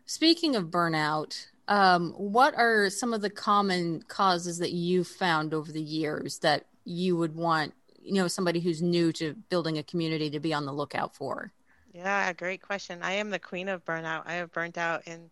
Speaking 0.06 0.56
of 0.56 0.64
burnout, 0.64 1.46
um, 1.68 2.10
what 2.12 2.54
are 2.56 2.90
some 2.90 3.14
of 3.14 3.22
the 3.22 3.30
common 3.30 4.02
causes 4.08 4.58
that 4.58 4.72
you've 4.72 5.06
found 5.06 5.54
over 5.54 5.70
the 5.70 5.80
years 5.80 6.40
that 6.40 6.66
you 6.84 7.16
would 7.16 7.36
want, 7.36 7.74
you 8.00 8.14
know, 8.14 8.26
somebody 8.26 8.58
who's 8.60 8.82
new 8.82 9.12
to 9.12 9.34
building 9.48 9.78
a 9.78 9.82
community 9.84 10.28
to 10.30 10.40
be 10.40 10.52
on 10.52 10.66
the 10.66 10.72
lookout 10.72 11.14
for? 11.14 11.52
Yeah, 11.92 12.32
great 12.32 12.62
question. 12.62 13.02
I 13.02 13.12
am 13.12 13.30
the 13.30 13.38
queen 13.38 13.68
of 13.68 13.84
burnout. 13.84 14.22
I 14.26 14.34
have 14.34 14.52
burnt 14.52 14.78
out 14.78 15.06
in 15.06 15.30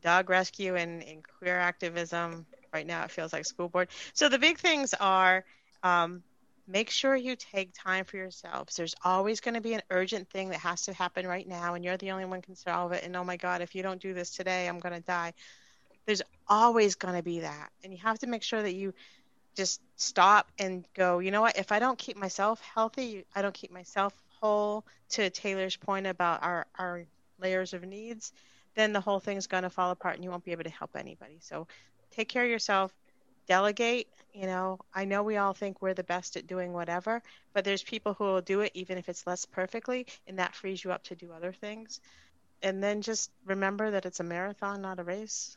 dog 0.00 0.30
rescue 0.30 0.76
and 0.76 1.02
in 1.02 1.22
queer 1.22 1.58
activism. 1.58 2.46
Right 2.72 2.86
now, 2.86 3.04
it 3.04 3.10
feels 3.10 3.32
like 3.32 3.46
school 3.46 3.68
board. 3.68 3.88
So 4.14 4.28
the 4.28 4.38
big 4.38 4.58
things 4.58 4.94
are 4.94 5.44
um, 5.82 6.22
make 6.66 6.90
sure 6.90 7.14
you 7.14 7.36
take 7.36 7.72
time 7.74 8.04
for 8.04 8.16
yourselves. 8.16 8.76
There's 8.76 8.94
always 9.04 9.40
going 9.40 9.54
to 9.54 9.60
be 9.60 9.74
an 9.74 9.82
urgent 9.90 10.28
thing 10.30 10.50
that 10.50 10.60
has 10.60 10.82
to 10.86 10.92
happen 10.92 11.26
right 11.26 11.46
now, 11.46 11.74
and 11.74 11.84
you're 11.84 11.96
the 11.96 12.10
only 12.10 12.24
one 12.24 12.42
can 12.42 12.56
solve 12.56 12.92
it. 12.92 13.04
And 13.04 13.14
oh 13.16 13.24
my 13.24 13.36
God, 13.36 13.60
if 13.60 13.74
you 13.74 13.82
don't 13.82 14.00
do 14.00 14.14
this 14.14 14.30
today, 14.30 14.68
I'm 14.68 14.80
going 14.80 14.94
to 14.94 15.00
die. 15.00 15.34
There's 16.06 16.22
always 16.48 16.94
going 16.94 17.14
to 17.14 17.22
be 17.22 17.40
that, 17.40 17.70
and 17.82 17.92
you 17.92 17.98
have 17.98 18.18
to 18.20 18.26
make 18.26 18.42
sure 18.42 18.62
that 18.62 18.74
you 18.74 18.94
just 19.54 19.80
stop 19.96 20.48
and 20.58 20.84
go. 20.94 21.18
You 21.18 21.30
know 21.30 21.40
what? 21.40 21.58
If 21.58 21.70
I 21.72 21.78
don't 21.78 21.98
keep 21.98 22.16
myself 22.16 22.60
healthy, 22.74 23.24
I 23.34 23.42
don't 23.42 23.54
keep 23.54 23.70
myself 23.70 24.14
whole. 24.40 24.84
To 25.10 25.30
Taylor's 25.30 25.76
point 25.76 26.06
about 26.06 26.42
our 26.42 26.66
our 26.76 27.04
layers 27.40 27.72
of 27.72 27.84
needs, 27.84 28.32
then 28.74 28.92
the 28.92 29.00
whole 29.00 29.20
thing's 29.20 29.46
going 29.46 29.62
to 29.62 29.70
fall 29.70 29.90
apart, 29.90 30.16
and 30.16 30.24
you 30.24 30.30
won't 30.30 30.44
be 30.44 30.52
able 30.52 30.64
to 30.64 30.70
help 30.70 30.96
anybody. 30.96 31.36
So 31.40 31.68
take 32.10 32.28
care 32.28 32.42
of 32.42 32.50
yourself 32.50 32.92
delegate 33.46 34.08
you 34.34 34.46
know 34.46 34.78
i 34.94 35.04
know 35.06 35.22
we 35.22 35.36
all 35.38 35.54
think 35.54 35.80
we're 35.80 35.94
the 35.94 36.04
best 36.04 36.36
at 36.36 36.46
doing 36.46 36.72
whatever 36.72 37.22
but 37.54 37.64
there's 37.64 37.82
people 37.82 38.14
who 38.14 38.24
will 38.24 38.42
do 38.42 38.60
it 38.60 38.72
even 38.74 38.98
if 38.98 39.08
it's 39.08 39.26
less 39.26 39.46
perfectly 39.46 40.06
and 40.26 40.38
that 40.38 40.54
frees 40.54 40.84
you 40.84 40.92
up 40.92 41.02
to 41.04 41.16
do 41.16 41.32
other 41.32 41.52
things 41.52 42.00
and 42.62 42.82
then 42.82 43.02
just 43.02 43.30
remember 43.46 43.90
that 43.92 44.06
it's 44.06 44.20
a 44.20 44.24
marathon 44.24 44.82
not 44.82 45.00
a 45.00 45.04
race 45.04 45.56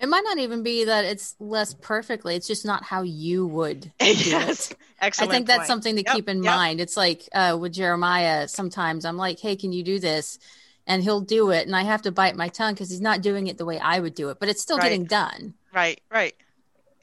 It 0.00 0.08
might 0.08 0.22
not 0.24 0.38
even 0.38 0.62
be 0.62 0.84
that 0.84 1.04
it's 1.04 1.34
less 1.40 1.74
perfectly. 1.74 2.36
It's 2.36 2.46
just 2.46 2.64
not 2.64 2.84
how 2.84 3.02
you 3.02 3.46
would 3.46 3.92
do 4.20 4.46
yes 4.46 4.70
it. 4.70 4.76
excellent 5.00 5.18
I 5.18 5.26
think 5.26 5.48
that's 5.48 5.66
point. 5.66 5.66
something 5.66 5.96
to 5.96 6.04
Yep, 6.06 6.20
keep 6.20 6.28
in 6.28 6.40
yep. 6.42 6.62
mind. 6.62 6.80
It's 6.80 6.96
like 6.96 7.28
uh, 7.34 7.56
with 7.60 7.72
Jeremiah, 7.72 8.46
sometimes 8.46 9.04
I'm 9.04 9.16
like, 9.16 9.40
hey, 9.40 9.56
can 9.56 9.72
you 9.72 9.82
do 9.82 9.98
this? 9.98 10.38
And 10.86 11.02
he'll 11.02 11.20
do 11.20 11.50
it. 11.50 11.66
And 11.66 11.74
I 11.74 11.82
have 11.82 12.02
to 12.02 12.12
bite 12.12 12.36
my 12.36 12.48
tongue 12.48 12.74
because 12.74 12.90
he's 12.90 13.00
not 13.00 13.20
doing 13.20 13.48
it 13.48 13.58
the 13.58 13.64
way 13.64 13.78
I 13.80 13.98
would 13.98 14.14
do 14.14 14.30
it, 14.30 14.38
but 14.38 14.48
it's 14.48 14.62
still 14.62 14.78
Right. 14.78 14.78
getting 14.78 15.06
done. 15.06 15.54
right 15.72 16.00
right 16.10 16.34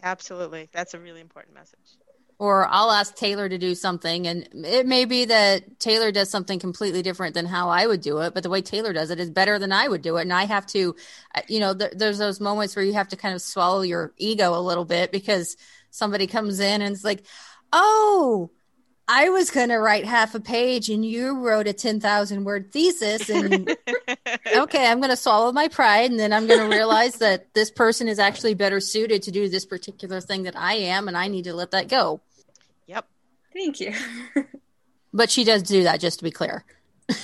absolutely 0.05 0.69
that's 0.71 0.93
a 0.93 0.99
really 0.99 1.19
important 1.19 1.53
message 1.53 1.97
Or 2.37 2.67
I'll 2.69 2.91
ask 2.91 3.15
Taylor 3.15 3.47
to 3.47 3.57
do 3.57 3.75
something, 3.75 4.27
and 4.27 4.49
it 4.65 4.85
may 4.85 5.05
be 5.05 5.23
that 5.23 5.79
Taylor 5.79 6.11
does 6.11 6.29
something 6.29 6.59
completely 6.59 7.01
different 7.01 7.33
than 7.33 7.45
how 7.45 7.69
I 7.69 7.87
would 7.87 8.01
do 8.01 8.19
it, 8.19 8.33
but 8.33 8.43
the 8.43 8.49
way 8.49 8.61
Taylor 8.61 8.91
does 8.91 9.09
it 9.09 9.21
is 9.21 9.29
better 9.29 9.57
than 9.57 9.71
I 9.71 9.87
would 9.87 10.01
do 10.01 10.17
it. 10.17 10.23
And 10.23 10.33
I 10.33 10.43
have 10.43 10.65
to, 10.67 10.95
uh, 11.33 11.41
you 11.47 11.61
know, 11.61 11.73
th- 11.73 11.93
there's 11.95 12.17
those 12.17 12.41
moments 12.41 12.75
where 12.75 12.83
you 12.83 12.91
have 12.91 13.07
to 13.09 13.15
kind 13.15 13.33
of 13.33 13.41
swallow 13.41 13.83
your 13.83 14.13
ego 14.17 14.53
a 14.53 14.59
little 14.59 14.83
bit 14.83 15.13
because 15.13 15.55
somebody 15.91 16.27
comes 16.27 16.59
in 16.59 16.81
and 16.81 16.93
it's 16.93 17.05
like, 17.05 17.25
oh, 17.71 18.51
I 19.07 19.29
was 19.29 19.51
going 19.51 19.69
to 19.69 19.77
write 19.77 20.05
half 20.05 20.33
a 20.33 20.39
page 20.39 20.89
and 20.89 21.05
you 21.05 21.39
wrote 21.39 21.67
a 21.67 21.73
10,000 21.73 22.43
word 22.43 22.71
thesis. 22.71 23.29
And 23.29 23.69
okay, 24.55 24.87
I'm 24.87 24.99
going 24.99 25.11
to 25.11 25.15
swallow 25.15 25.51
my 25.51 25.67
pride. 25.67 26.09
And 26.09 26.19
then 26.19 26.33
I'm 26.33 26.47
going 26.47 26.59
to 26.59 26.75
realize 26.75 27.17
that 27.17 27.53
this 27.53 27.69
person 27.69 28.07
is 28.07 28.17
actually 28.17 28.55
better 28.55 28.79
suited 28.79 29.21
to 29.23 29.31
do 29.31 29.47
this 29.47 29.65
particular 29.65 30.21
thing 30.21 30.43
that 30.43 30.55
I 30.57 30.73
am. 30.73 31.07
And 31.07 31.15
I 31.15 31.27
need 31.27 31.43
to 31.43 31.53
let 31.53 31.71
that 31.71 31.87
go. 31.87 32.21
yep 32.87 33.07
Thank 33.53 33.79
you. 33.79 33.93
But 35.13 35.31
she 35.31 35.45
does 35.45 35.63
do 35.63 35.83
that, 35.83 36.01
just 36.01 36.19
to 36.19 36.25
be 36.25 36.31
clear. 36.31 36.65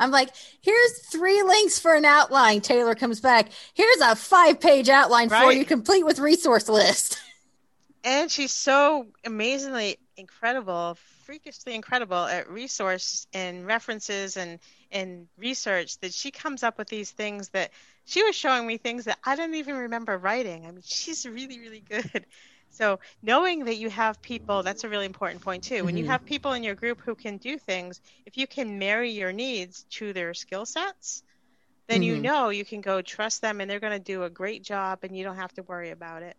I'm 0.00 0.10
like, 0.10 0.30
here's 0.62 0.98
three 1.06 1.40
links 1.44 1.78
for 1.78 1.94
an 1.94 2.04
outline. 2.04 2.60
Taylor 2.60 2.96
comes 2.96 3.20
back. 3.20 3.50
Here's 3.72 4.00
a 4.00 4.16
five 4.16 4.58
page 4.58 4.88
outline 4.88 5.28
for 5.28 5.52
you, 5.52 5.64
complete 5.64 6.04
with 6.04 6.18
resource 6.18 6.68
list. 6.68 7.20
and 8.02 8.28
she's 8.32 8.52
so 8.52 9.06
amazingly 9.24 10.00
incredible 10.16 10.96
freakishly 11.24 11.74
incredible 11.74 12.16
at 12.24 12.48
resource 12.48 13.26
and 13.32 13.66
references 13.66 14.36
and 14.36 14.58
and 14.90 15.28
research 15.36 15.98
that 16.00 16.14
she 16.14 16.30
comes 16.30 16.62
up 16.62 16.78
with 16.78 16.88
these 16.88 17.10
things 17.10 17.50
that 17.50 17.70
she 18.04 18.22
was 18.22 18.34
showing 18.36 18.66
me 18.66 18.78
things 18.78 19.04
that 19.04 19.18
i 19.24 19.36
didn't 19.36 19.56
even 19.56 19.76
remember 19.76 20.16
writing 20.18 20.66
i 20.66 20.70
mean 20.70 20.82
she's 20.84 21.26
really 21.26 21.58
really 21.60 21.80
good 21.80 22.26
so 22.70 22.98
knowing 23.22 23.64
that 23.66 23.76
you 23.76 23.90
have 23.90 24.20
people 24.22 24.62
that's 24.62 24.84
a 24.84 24.88
really 24.88 25.06
important 25.06 25.42
point 25.42 25.62
too 25.64 25.84
when 25.84 25.96
you 25.96 26.04
Mhm. 26.04 26.06
have 26.06 26.24
people 26.24 26.52
in 26.52 26.62
your 26.64 26.74
group 26.74 27.00
who 27.04 27.14
can 27.14 27.36
do 27.38 27.58
things 27.58 28.00
if 28.26 28.36
you 28.36 28.46
can 28.46 28.78
marry 28.78 29.10
your 29.12 29.32
needs 29.32 29.84
to 29.90 30.12
their 30.12 30.34
skill 30.34 30.64
sets 30.66 31.22
then 31.88 32.02
you 32.02 32.18
Mhm. 32.18 32.20
know 32.20 32.48
you 32.50 32.64
can 32.64 32.80
go 32.80 33.02
trust 33.02 33.40
them 33.42 33.60
and 33.60 33.70
they're 33.70 33.80
going 33.80 33.92
to 33.92 33.98
do 33.98 34.22
a 34.24 34.30
great 34.30 34.62
job 34.64 35.00
and 35.02 35.16
you 35.16 35.24
don't 35.24 35.36
have 35.36 35.52
to 35.54 35.62
worry 35.64 35.90
about 35.90 36.22
it 36.22 36.36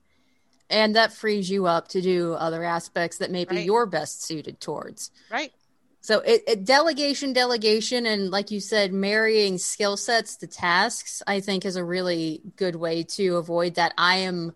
And 0.70 0.96
that 0.96 1.14
frees 1.14 1.50
you 1.50 1.66
up 1.66 1.88
to 1.90 2.02
do 2.02 2.34
other 2.34 2.64
aspects 2.64 3.18
that 3.20 3.32
maybe 3.32 3.56
Right. 3.56 3.66
you're 3.66 3.86
best 3.86 4.24
suited 4.24 4.60
towards. 4.60 5.12
right 5.32 5.54
So 6.02 6.20
it, 6.20 6.44
it 6.48 6.66
delegation, 6.66 7.34
delegation, 7.34 8.06
and 8.06 8.32
like 8.32 8.52
you 8.52 8.60
said, 8.60 8.94
marrying 8.94 9.58
skill 9.58 9.98
sets 9.98 10.36
to 10.38 10.48
tasks, 10.48 11.22
I 11.28 11.40
think 11.40 11.66
is 11.66 11.76
a 11.76 11.84
really 11.84 12.42
good 12.56 12.76
way 12.76 13.04
to 13.04 13.38
avoid 13.38 13.76
that. 13.76 13.94
I 13.98 14.18
am 14.18 14.54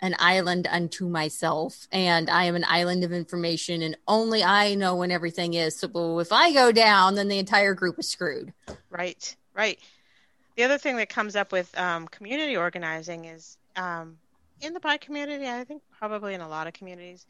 an 0.00 0.14
island 0.18 0.66
unto 0.70 1.08
myself, 1.08 1.88
and 1.90 2.28
I 2.28 2.44
am 2.44 2.56
an 2.56 2.64
island 2.68 3.04
of 3.04 3.12
information, 3.12 3.80
and 3.80 3.96
only 4.06 4.44
I 4.44 4.74
know 4.74 4.96
when 4.96 5.10
everything 5.10 5.54
is. 5.54 5.78
So 5.78 6.18
if 6.20 6.30
I 6.30 6.52
go 6.52 6.72
down, 6.72 7.14
then 7.14 7.28
the 7.28 7.38
entire 7.38 7.72
group 7.74 7.98
is 7.98 8.08
screwed. 8.08 8.52
Right, 8.90 9.34
right. 9.54 9.78
The 10.56 10.64
other 10.64 10.78
thing 10.78 10.96
that 10.96 11.08
comes 11.08 11.36
up 11.36 11.52
with 11.52 11.76
um, 11.78 12.06
community 12.08 12.56
organizing 12.56 13.24
is 13.24 13.56
um, 13.76 14.18
in 14.64 14.74
the 14.74 14.80
bi 14.80 14.96
community, 14.96 15.48
I 15.48 15.64
think 15.64 15.82
probably 15.98 16.34
in 16.34 16.40
a 16.40 16.48
lot 16.48 16.66
of 16.66 16.72
communities, 16.72 17.26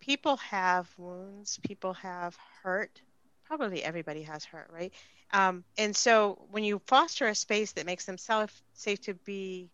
people 0.00 0.36
have 0.38 0.88
wounds, 0.98 1.58
people 1.66 1.94
have 1.94 2.36
hurt. 2.62 3.02
Probably 3.44 3.82
everybody 3.82 4.22
has 4.22 4.44
hurt, 4.44 4.70
right? 4.72 4.92
Um, 5.32 5.64
and 5.78 5.96
so 5.96 6.46
when 6.50 6.64
you 6.64 6.80
foster 6.86 7.26
a 7.26 7.34
space 7.34 7.72
that 7.72 7.86
makes 7.86 8.04
them 8.04 8.18
safe 8.18 9.00
to 9.02 9.14
be 9.14 9.70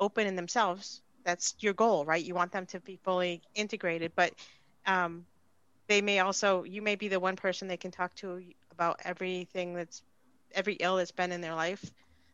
open 0.00 0.26
in 0.26 0.36
themselves, 0.36 1.02
that's 1.24 1.54
your 1.60 1.74
goal, 1.74 2.04
right? 2.04 2.24
You 2.24 2.34
want 2.34 2.52
them 2.52 2.66
to 2.66 2.80
be 2.80 2.98
fully 3.04 3.42
integrated, 3.54 4.12
but 4.16 4.32
um, 4.86 5.26
they 5.88 6.00
may 6.00 6.20
also, 6.20 6.64
you 6.64 6.82
may 6.82 6.96
be 6.96 7.08
the 7.08 7.20
one 7.20 7.36
person 7.36 7.68
they 7.68 7.76
can 7.76 7.90
talk 7.90 8.14
to 8.16 8.42
about 8.72 9.00
everything 9.04 9.74
that's 9.74 10.02
every 10.54 10.74
ill 10.74 10.96
that's 10.96 11.12
been 11.12 11.32
in 11.32 11.40
their 11.40 11.54
life. 11.54 11.84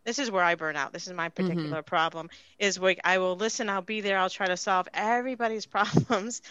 This 0.04 0.18
is 0.18 0.30
where 0.30 0.44
I 0.44 0.54
burn 0.54 0.76
out. 0.76 0.92
This 0.92 1.06
is 1.06 1.12
my 1.12 1.28
mm-hmm. 1.28 1.42
particular 1.42 1.82
problem. 1.82 2.30
Is 2.58 2.78
like 2.78 3.00
I 3.04 3.18
will 3.18 3.36
listen, 3.36 3.68
I'll 3.68 3.82
be 3.82 4.00
there, 4.00 4.18
I'll 4.18 4.30
try 4.30 4.46
to 4.46 4.56
solve 4.56 4.88
everybody's 4.94 5.66
problems, 5.76 6.42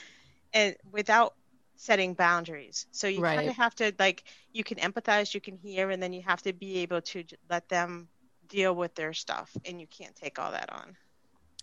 and 0.54 0.76
without 0.92 1.36
setting 1.76 2.13
boundaries. 2.13 2.86
So 2.92 3.08
you 3.08 3.22
kind 3.22 3.50
of 3.50 3.56
have 3.56 3.76
to 3.76 3.94
like 4.00 4.24
you 4.52 4.63
can 4.63 4.78
empathize, 4.78 5.34
you 5.34 5.42
can 5.42 5.58
hear, 5.58 5.89
and 5.89 6.02
then 6.02 6.13
you 6.13 6.22
have 6.22 6.42
to 6.44 6.54
be 6.54 6.80
able 6.80 7.02
to 7.02 7.24
let 7.50 7.70
them 7.70 8.08
deal 8.48 8.76
with 8.76 8.96
their 8.96 9.13
stuff, 9.13 9.52
and 9.66 9.80
you 9.80 9.88
can't 9.88 10.16
take 10.16 10.39
all 10.39 10.52
that 10.52 10.72
on. 10.72 10.96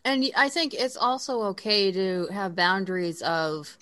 And 0.04 0.24
I 0.36 0.48
think 0.48 0.74
it's 0.74 0.96
also 0.96 1.42
okay 1.48 1.92
to 1.92 2.26
have 2.32 2.56
boundaries 2.56 3.20
of, 3.22 3.76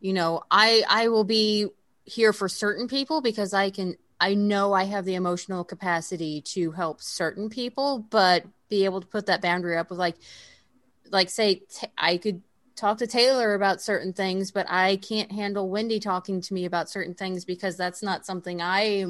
you 0.00 0.12
know, 0.12 0.42
I 0.50 0.82
I 0.88 1.08
will 1.08 1.24
be 1.24 1.68
here 2.04 2.32
for 2.32 2.48
certain 2.48 2.88
people 2.88 3.20
because 3.20 3.52
I 3.52 3.70
can 3.70 3.96
I 4.20 4.34
know 4.34 4.72
I 4.72 4.84
have 4.84 5.04
the 5.04 5.14
emotional 5.14 5.64
capacity 5.64 6.40
to 6.42 6.72
help 6.72 7.00
certain 7.00 7.48
people, 7.48 8.06
but 8.10 8.44
be 8.68 8.84
able 8.84 9.00
to 9.00 9.06
put 9.06 9.26
that 9.26 9.42
boundary 9.42 9.76
up 9.76 9.90
with 9.90 9.98
like 9.98 10.16
like 11.10 11.30
say 11.30 11.62
t- 11.70 11.86
I 11.96 12.16
could 12.18 12.42
talk 12.76 12.98
to 12.98 13.06
Taylor 13.06 13.54
about 13.54 13.80
certain 13.80 14.12
things, 14.12 14.50
but 14.50 14.66
I 14.68 14.96
can't 14.96 15.32
handle 15.32 15.68
Wendy 15.68 16.00
talking 16.00 16.40
to 16.40 16.54
me 16.54 16.64
about 16.64 16.90
certain 16.90 17.14
things 17.14 17.44
because 17.44 17.76
that's 17.76 18.02
not 18.02 18.26
something 18.26 18.60
I 18.60 19.04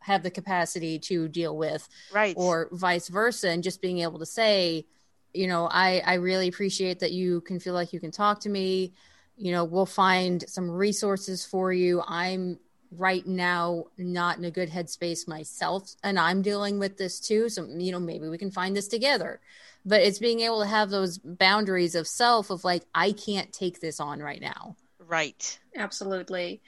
have 0.00 0.22
the 0.22 0.30
capacity 0.30 0.98
to 1.00 1.28
deal 1.28 1.56
with. 1.56 1.88
Right. 2.12 2.34
or 2.36 2.68
vice 2.72 3.08
versa 3.08 3.48
and 3.50 3.62
just 3.62 3.80
being 3.82 4.00
able 4.00 4.18
to 4.18 4.26
say 4.26 4.86
you 5.34 5.46
know 5.46 5.68
i 5.70 6.02
i 6.06 6.14
really 6.14 6.48
appreciate 6.48 7.00
that 7.00 7.12
you 7.12 7.42
can 7.42 7.60
feel 7.60 7.74
like 7.74 7.92
you 7.92 8.00
can 8.00 8.10
talk 8.10 8.40
to 8.40 8.48
me. 8.48 8.94
You 9.36 9.52
know 9.52 9.64
we'll 9.64 9.86
find 9.86 10.42
some 10.48 10.70
resources 10.70 11.44
for 11.44 11.72
you. 11.72 12.02
I'm 12.06 12.58
right 12.90 13.26
now 13.26 13.84
not 13.96 14.38
in 14.38 14.44
a 14.44 14.50
good 14.50 14.70
headspace 14.70 15.28
myself 15.28 15.94
and 16.02 16.18
I'm 16.18 16.42
dealing 16.42 16.78
with 16.78 16.96
this 16.96 17.20
too. 17.20 17.48
So, 17.48 17.66
you 17.66 17.92
know, 17.92 18.00
maybe 18.00 18.28
we 18.28 18.38
can 18.38 18.50
find 18.50 18.76
this 18.76 18.88
together. 18.88 19.40
But 19.84 20.02
it's 20.02 20.18
being 20.18 20.40
able 20.40 20.60
to 20.60 20.68
have 20.68 20.90
those 20.90 21.18
boundaries 21.18 21.94
of 21.94 22.06
self 22.06 22.50
of 22.50 22.64
like, 22.64 22.84
I 22.94 23.12
can't 23.12 23.52
take 23.52 23.80
this 23.80 24.00
on 24.00 24.20
right 24.20 24.40
now. 24.40 24.76
Right. 24.98 25.58
Absolutely. 25.76 26.60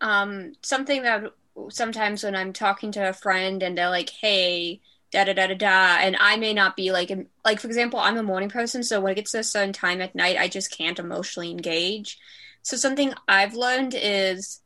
Um, 0.00 0.52
something 0.62 1.02
that 1.02 1.32
sometimes 1.70 2.24
when 2.24 2.36
I'm 2.36 2.52
talking 2.52 2.92
to 2.92 3.08
a 3.08 3.12
friend 3.12 3.62
and 3.62 3.76
they're 3.76 3.90
like, 3.90 4.10
hey, 4.10 4.80
da 5.12 5.24
da 5.24 5.32
da 5.32 5.46
da 5.46 5.54
da, 5.54 5.96
and 6.00 6.16
I 6.20 6.36
may 6.36 6.52
not 6.52 6.76
be 6.76 6.92
like, 6.92 7.10
like 7.44 7.60
for 7.60 7.68
example, 7.68 7.98
I'm 7.98 8.18
a 8.18 8.22
morning 8.22 8.48
person, 8.48 8.82
so 8.82 9.00
when 9.00 9.12
it 9.12 9.16
gets 9.16 9.32
to 9.32 9.38
a 9.38 9.44
certain 9.44 9.72
time 9.72 10.00
at 10.00 10.14
night, 10.14 10.36
I 10.36 10.48
just 10.48 10.76
can't 10.76 10.98
emotionally 10.98 11.50
engage. 11.50 12.18
So 12.62 12.76
something 12.76 13.14
I've 13.28 13.54
learned 13.54 13.94
is 13.96 14.60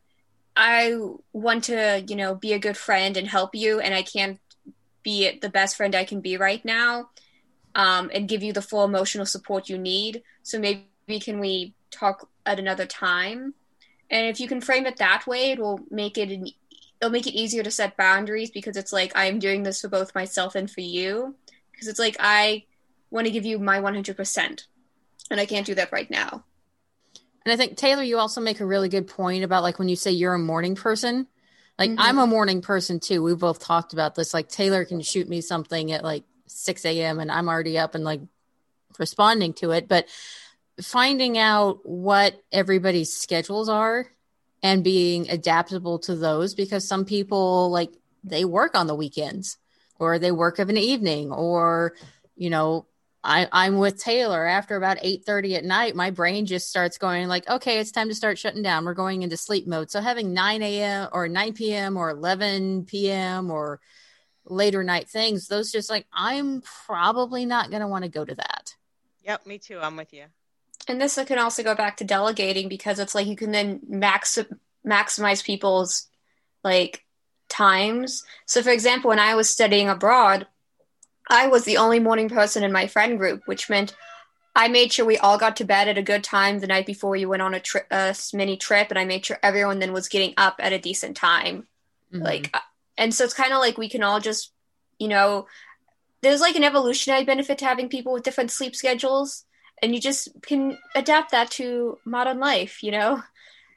I 0.56 0.94
want 1.32 1.64
to, 1.64 2.04
you 2.06 2.16
know, 2.16 2.34
be 2.34 2.52
a 2.52 2.58
good 2.58 2.76
friend 2.76 3.16
and 3.16 3.26
help 3.26 3.54
you, 3.54 3.80
and 3.80 3.94
I 3.94 4.02
can't 4.02 4.38
be 5.02 5.38
the 5.38 5.48
best 5.48 5.76
friend 5.76 5.94
I 5.94 6.04
can 6.04 6.20
be 6.20 6.36
right 6.36 6.64
now, 6.64 7.10
um, 7.74 8.10
and 8.12 8.28
give 8.28 8.42
you 8.42 8.52
the 8.52 8.62
full 8.62 8.84
emotional 8.84 9.26
support 9.26 9.68
you 9.68 9.78
need. 9.78 10.22
So 10.42 10.58
maybe 10.58 11.20
can 11.20 11.40
we 11.40 11.74
talk 11.90 12.28
at 12.46 12.58
another 12.58 12.86
time? 12.86 13.54
And 14.10 14.26
if 14.26 14.40
you 14.40 14.48
can 14.48 14.60
frame 14.60 14.86
it 14.86 14.96
that 14.96 15.26
way, 15.26 15.52
it 15.52 15.58
will 15.58 15.80
make 15.90 16.18
it 16.18 16.30
an, 16.30 16.46
it'll 17.00 17.12
make 17.12 17.26
it 17.26 17.34
easier 17.34 17.62
to 17.62 17.70
set 17.70 17.96
boundaries 17.96 18.50
because 18.50 18.76
it's 18.76 18.92
like 18.92 19.12
I'm 19.14 19.38
doing 19.38 19.62
this 19.62 19.80
for 19.80 19.88
both 19.88 20.14
myself 20.14 20.54
and 20.54 20.70
for 20.70 20.80
you. 20.80 21.36
Because 21.72 21.88
it's 21.88 21.98
like 21.98 22.16
I 22.18 22.64
want 23.10 23.26
to 23.26 23.32
give 23.32 23.46
you 23.46 23.58
my 23.58 23.80
100%, 23.80 24.66
and 25.30 25.40
I 25.40 25.46
can't 25.46 25.66
do 25.66 25.74
that 25.76 25.92
right 25.92 26.10
now. 26.10 26.44
And 27.44 27.52
I 27.52 27.56
think 27.56 27.76
Taylor, 27.76 28.02
you 28.02 28.18
also 28.18 28.40
make 28.40 28.60
a 28.60 28.66
really 28.66 28.88
good 28.88 29.08
point 29.08 29.44
about 29.44 29.62
like 29.62 29.78
when 29.78 29.88
you 29.88 29.96
say 29.96 30.10
you're 30.10 30.34
a 30.34 30.38
morning 30.38 30.74
person. 30.74 31.26
Like 31.78 31.90
mm-hmm. 31.90 32.00
I'm 32.00 32.18
a 32.18 32.26
morning 32.26 32.60
person 32.60 33.00
too. 33.00 33.22
We 33.22 33.34
both 33.34 33.60
talked 33.60 33.92
about 33.92 34.14
this. 34.14 34.34
Like 34.34 34.48
Taylor 34.48 34.84
can 34.84 35.00
shoot 35.00 35.28
me 35.28 35.40
something 35.40 35.92
at 35.92 36.04
like 36.04 36.24
6 36.46 36.84
a.m. 36.84 37.20
and 37.20 37.30
I'm 37.30 37.48
already 37.48 37.78
up 37.78 37.94
and 37.94 38.04
like 38.04 38.20
responding 38.98 39.54
to 39.54 39.70
it. 39.70 39.88
But 39.88 40.06
finding 40.82 41.38
out 41.38 41.80
what 41.84 42.40
everybody's 42.52 43.14
schedules 43.14 43.68
are 43.68 44.06
and 44.62 44.84
being 44.84 45.30
adaptable 45.30 45.98
to 46.00 46.14
those 46.16 46.54
because 46.54 46.86
some 46.86 47.04
people 47.04 47.70
like 47.70 47.92
they 48.24 48.44
work 48.44 48.76
on 48.76 48.86
the 48.86 48.94
weekends 48.94 49.56
or 49.98 50.18
they 50.18 50.32
work 50.32 50.58
of 50.58 50.68
an 50.68 50.76
evening 50.76 51.32
or 51.32 51.94
you 52.36 52.50
know 52.50 52.86
I, 53.22 53.48
I'm 53.52 53.78
with 53.78 54.02
Taylor 54.02 54.46
after 54.46 54.76
about 54.76 54.98
8:30 54.98 55.56
at 55.56 55.64
night. 55.64 55.94
My 55.94 56.10
brain 56.10 56.46
just 56.46 56.68
starts 56.68 56.96
going 56.96 57.28
like, 57.28 57.48
okay, 57.48 57.78
it's 57.78 57.92
time 57.92 58.08
to 58.08 58.14
start 58.14 58.38
shutting 58.38 58.62
down. 58.62 58.84
We're 58.84 58.94
going 58.94 59.22
into 59.22 59.36
sleep 59.36 59.66
mode. 59.66 59.90
So 59.90 60.00
having 60.00 60.32
9 60.32 60.62
a.m. 60.62 61.08
or 61.12 61.28
9 61.28 61.52
p.m. 61.52 61.96
or 61.96 62.10
11 62.10 62.86
p.m. 62.86 63.50
or 63.50 63.80
later 64.46 64.82
night 64.82 65.08
things, 65.08 65.48
those 65.48 65.70
just 65.70 65.90
like 65.90 66.06
I'm 66.12 66.62
probably 66.86 67.44
not 67.44 67.70
going 67.70 67.82
to 67.82 67.88
want 67.88 68.04
to 68.04 68.10
go 68.10 68.24
to 68.24 68.34
that. 68.34 68.74
Yep, 69.24 69.46
me 69.46 69.58
too. 69.58 69.78
I'm 69.80 69.96
with 69.96 70.12
you. 70.14 70.24
And 70.88 71.00
this 71.00 71.18
can 71.26 71.38
also 71.38 71.62
go 71.62 71.74
back 71.74 71.98
to 71.98 72.04
delegating 72.04 72.68
because 72.68 72.98
it's 72.98 73.14
like 73.14 73.26
you 73.26 73.36
can 73.36 73.52
then 73.52 73.80
max 73.86 74.38
maximize 74.86 75.44
people's 75.44 76.08
like 76.64 77.04
times. 77.48 78.24
So 78.46 78.62
for 78.62 78.70
example, 78.70 79.10
when 79.10 79.18
I 79.18 79.34
was 79.34 79.50
studying 79.50 79.90
abroad, 79.90 80.46
I 81.28 81.46
was 81.46 81.64
the 81.64 81.76
only 81.76 82.00
morning 82.00 82.28
person 82.28 82.64
in 82.64 82.72
my 82.72 82.86
friend 82.86 83.18
group, 83.18 83.42
which 83.46 83.68
meant 83.68 83.94
I 84.54 84.68
made 84.68 84.92
sure 84.92 85.06
we 85.06 85.18
all 85.18 85.38
got 85.38 85.56
to 85.56 85.64
bed 85.64 85.88
at 85.88 85.98
a 85.98 86.02
good 86.02 86.24
time 86.24 86.58
the 86.58 86.66
night 86.66 86.86
before 86.86 87.10
we 87.10 87.24
went 87.24 87.42
on 87.42 87.54
a, 87.54 87.60
tri- 87.60 87.86
a 87.90 88.16
mini 88.34 88.56
trip, 88.56 88.90
and 88.90 88.98
I 88.98 89.04
made 89.04 89.24
sure 89.24 89.38
everyone 89.42 89.78
then 89.78 89.92
was 89.92 90.08
getting 90.08 90.34
up 90.36 90.56
at 90.58 90.72
a 90.72 90.78
decent 90.78 91.16
time. 91.16 91.68
Mm-hmm. 92.12 92.24
Like, 92.24 92.50
uh, 92.52 92.60
and 92.98 93.14
so 93.14 93.24
it's 93.24 93.34
kind 93.34 93.52
of 93.52 93.60
like 93.60 93.78
we 93.78 93.88
can 93.88 94.02
all 94.02 94.18
just, 94.18 94.52
you 94.98 95.08
know, 95.08 95.46
there's 96.22 96.40
like 96.40 96.56
an 96.56 96.64
evolutionary 96.64 97.24
benefit 97.24 97.58
to 97.58 97.64
having 97.64 97.88
people 97.88 98.12
with 98.12 98.24
different 98.24 98.50
sleep 98.50 98.74
schedules, 98.74 99.44
and 99.80 99.94
you 99.94 100.00
just 100.00 100.28
can 100.42 100.76
adapt 100.94 101.30
that 101.30 101.50
to 101.52 101.98
modern 102.04 102.40
life. 102.40 102.82
You 102.82 102.90
know, 102.90 103.22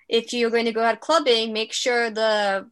if 0.09 0.33
you're 0.33 0.49
going 0.49 0.65
to 0.65 0.73
go 0.73 0.83
out 0.83 0.99
clubbing, 0.99 1.53
make 1.53 1.71
sure 1.71 2.09
the 2.09 2.67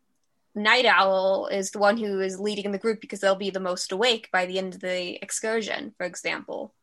night 0.56 0.86
owl 0.86 1.48
is 1.48 1.72
the 1.72 1.80
one 1.80 1.98
who 1.98 2.20
is 2.20 2.40
leading 2.40 2.66
in 2.66 2.72
the 2.72 2.78
group 2.78 3.02
because 3.02 3.20
they'll 3.20 3.36
be 3.36 3.50
the 3.50 3.60
most 3.60 3.92
awake 3.92 4.30
by 4.32 4.46
the 4.46 4.58
end 4.58 4.76
of 4.76 4.82
the 4.82 5.22
excursion, 5.22 5.94
for 5.98 6.06
example. 6.06 6.74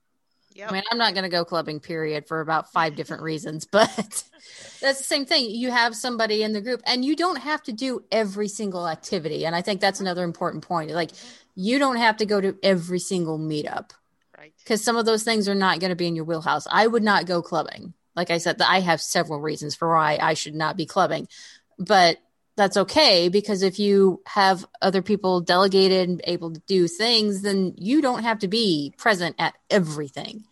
Yep. 0.54 0.70
I 0.70 0.74
mean, 0.74 0.82
I'm 0.90 0.98
not 0.98 1.14
going 1.14 1.22
to 1.22 1.30
go 1.30 1.44
clubbing, 1.44 1.78
period, 1.78 2.26
for 2.26 2.40
about 2.40 2.72
five 2.72 2.96
different 2.96 3.22
reasons, 3.22 3.64
but 3.70 4.24
that's 4.80 4.98
the 4.98 5.04
same 5.04 5.24
thing. 5.24 5.50
You 5.50 5.70
have 5.70 5.94
somebody 5.94 6.42
in 6.42 6.52
the 6.52 6.60
group, 6.60 6.82
and 6.84 7.04
you 7.04 7.14
don't 7.14 7.36
have 7.36 7.62
to 7.64 7.72
do 7.72 8.02
every 8.10 8.48
single 8.48 8.88
activity. 8.88 9.46
And 9.46 9.54
I 9.54 9.62
think 9.62 9.80
that's 9.80 9.98
mm-hmm. 9.98 10.06
another 10.06 10.24
important 10.24 10.64
point. 10.64 10.90
Like, 10.90 11.12
you 11.54 11.78
don't 11.78 11.96
have 11.96 12.16
to 12.18 12.26
go 12.26 12.40
to 12.40 12.56
every 12.62 12.98
single 12.98 13.38
meetup, 13.38 13.90
right? 14.36 14.52
Because 14.58 14.82
some 14.82 14.96
of 14.96 15.06
those 15.06 15.22
things 15.22 15.48
are 15.48 15.54
not 15.54 15.80
going 15.80 15.90
to 15.90 15.96
be 15.96 16.08
in 16.08 16.16
your 16.16 16.24
wheelhouse. 16.24 16.66
I 16.70 16.86
would 16.86 17.04
not 17.04 17.26
go 17.26 17.40
clubbing. 17.40 17.94
Like 18.16 18.30
I 18.30 18.38
said, 18.38 18.60
I 18.60 18.80
have 18.80 19.00
several 19.00 19.40
reasons 19.40 19.76
for 19.76 19.94
why 19.94 20.18
I 20.20 20.34
should 20.34 20.56
not 20.56 20.76
be 20.76 20.86
clubbing, 20.86 21.28
but 21.78 22.18
that's 22.58 22.76
okay 22.76 23.28
because 23.28 23.62
if 23.62 23.78
you 23.78 24.20
have 24.26 24.66
other 24.82 25.00
people 25.00 25.40
delegated 25.40 26.08
and 26.08 26.20
able 26.24 26.52
to 26.52 26.60
do 26.66 26.88
things, 26.88 27.40
then 27.42 27.72
you 27.78 28.02
don't 28.02 28.24
have 28.24 28.40
to 28.40 28.48
be 28.48 28.92
present 28.98 29.36
at 29.38 29.54
everything. 29.70 30.44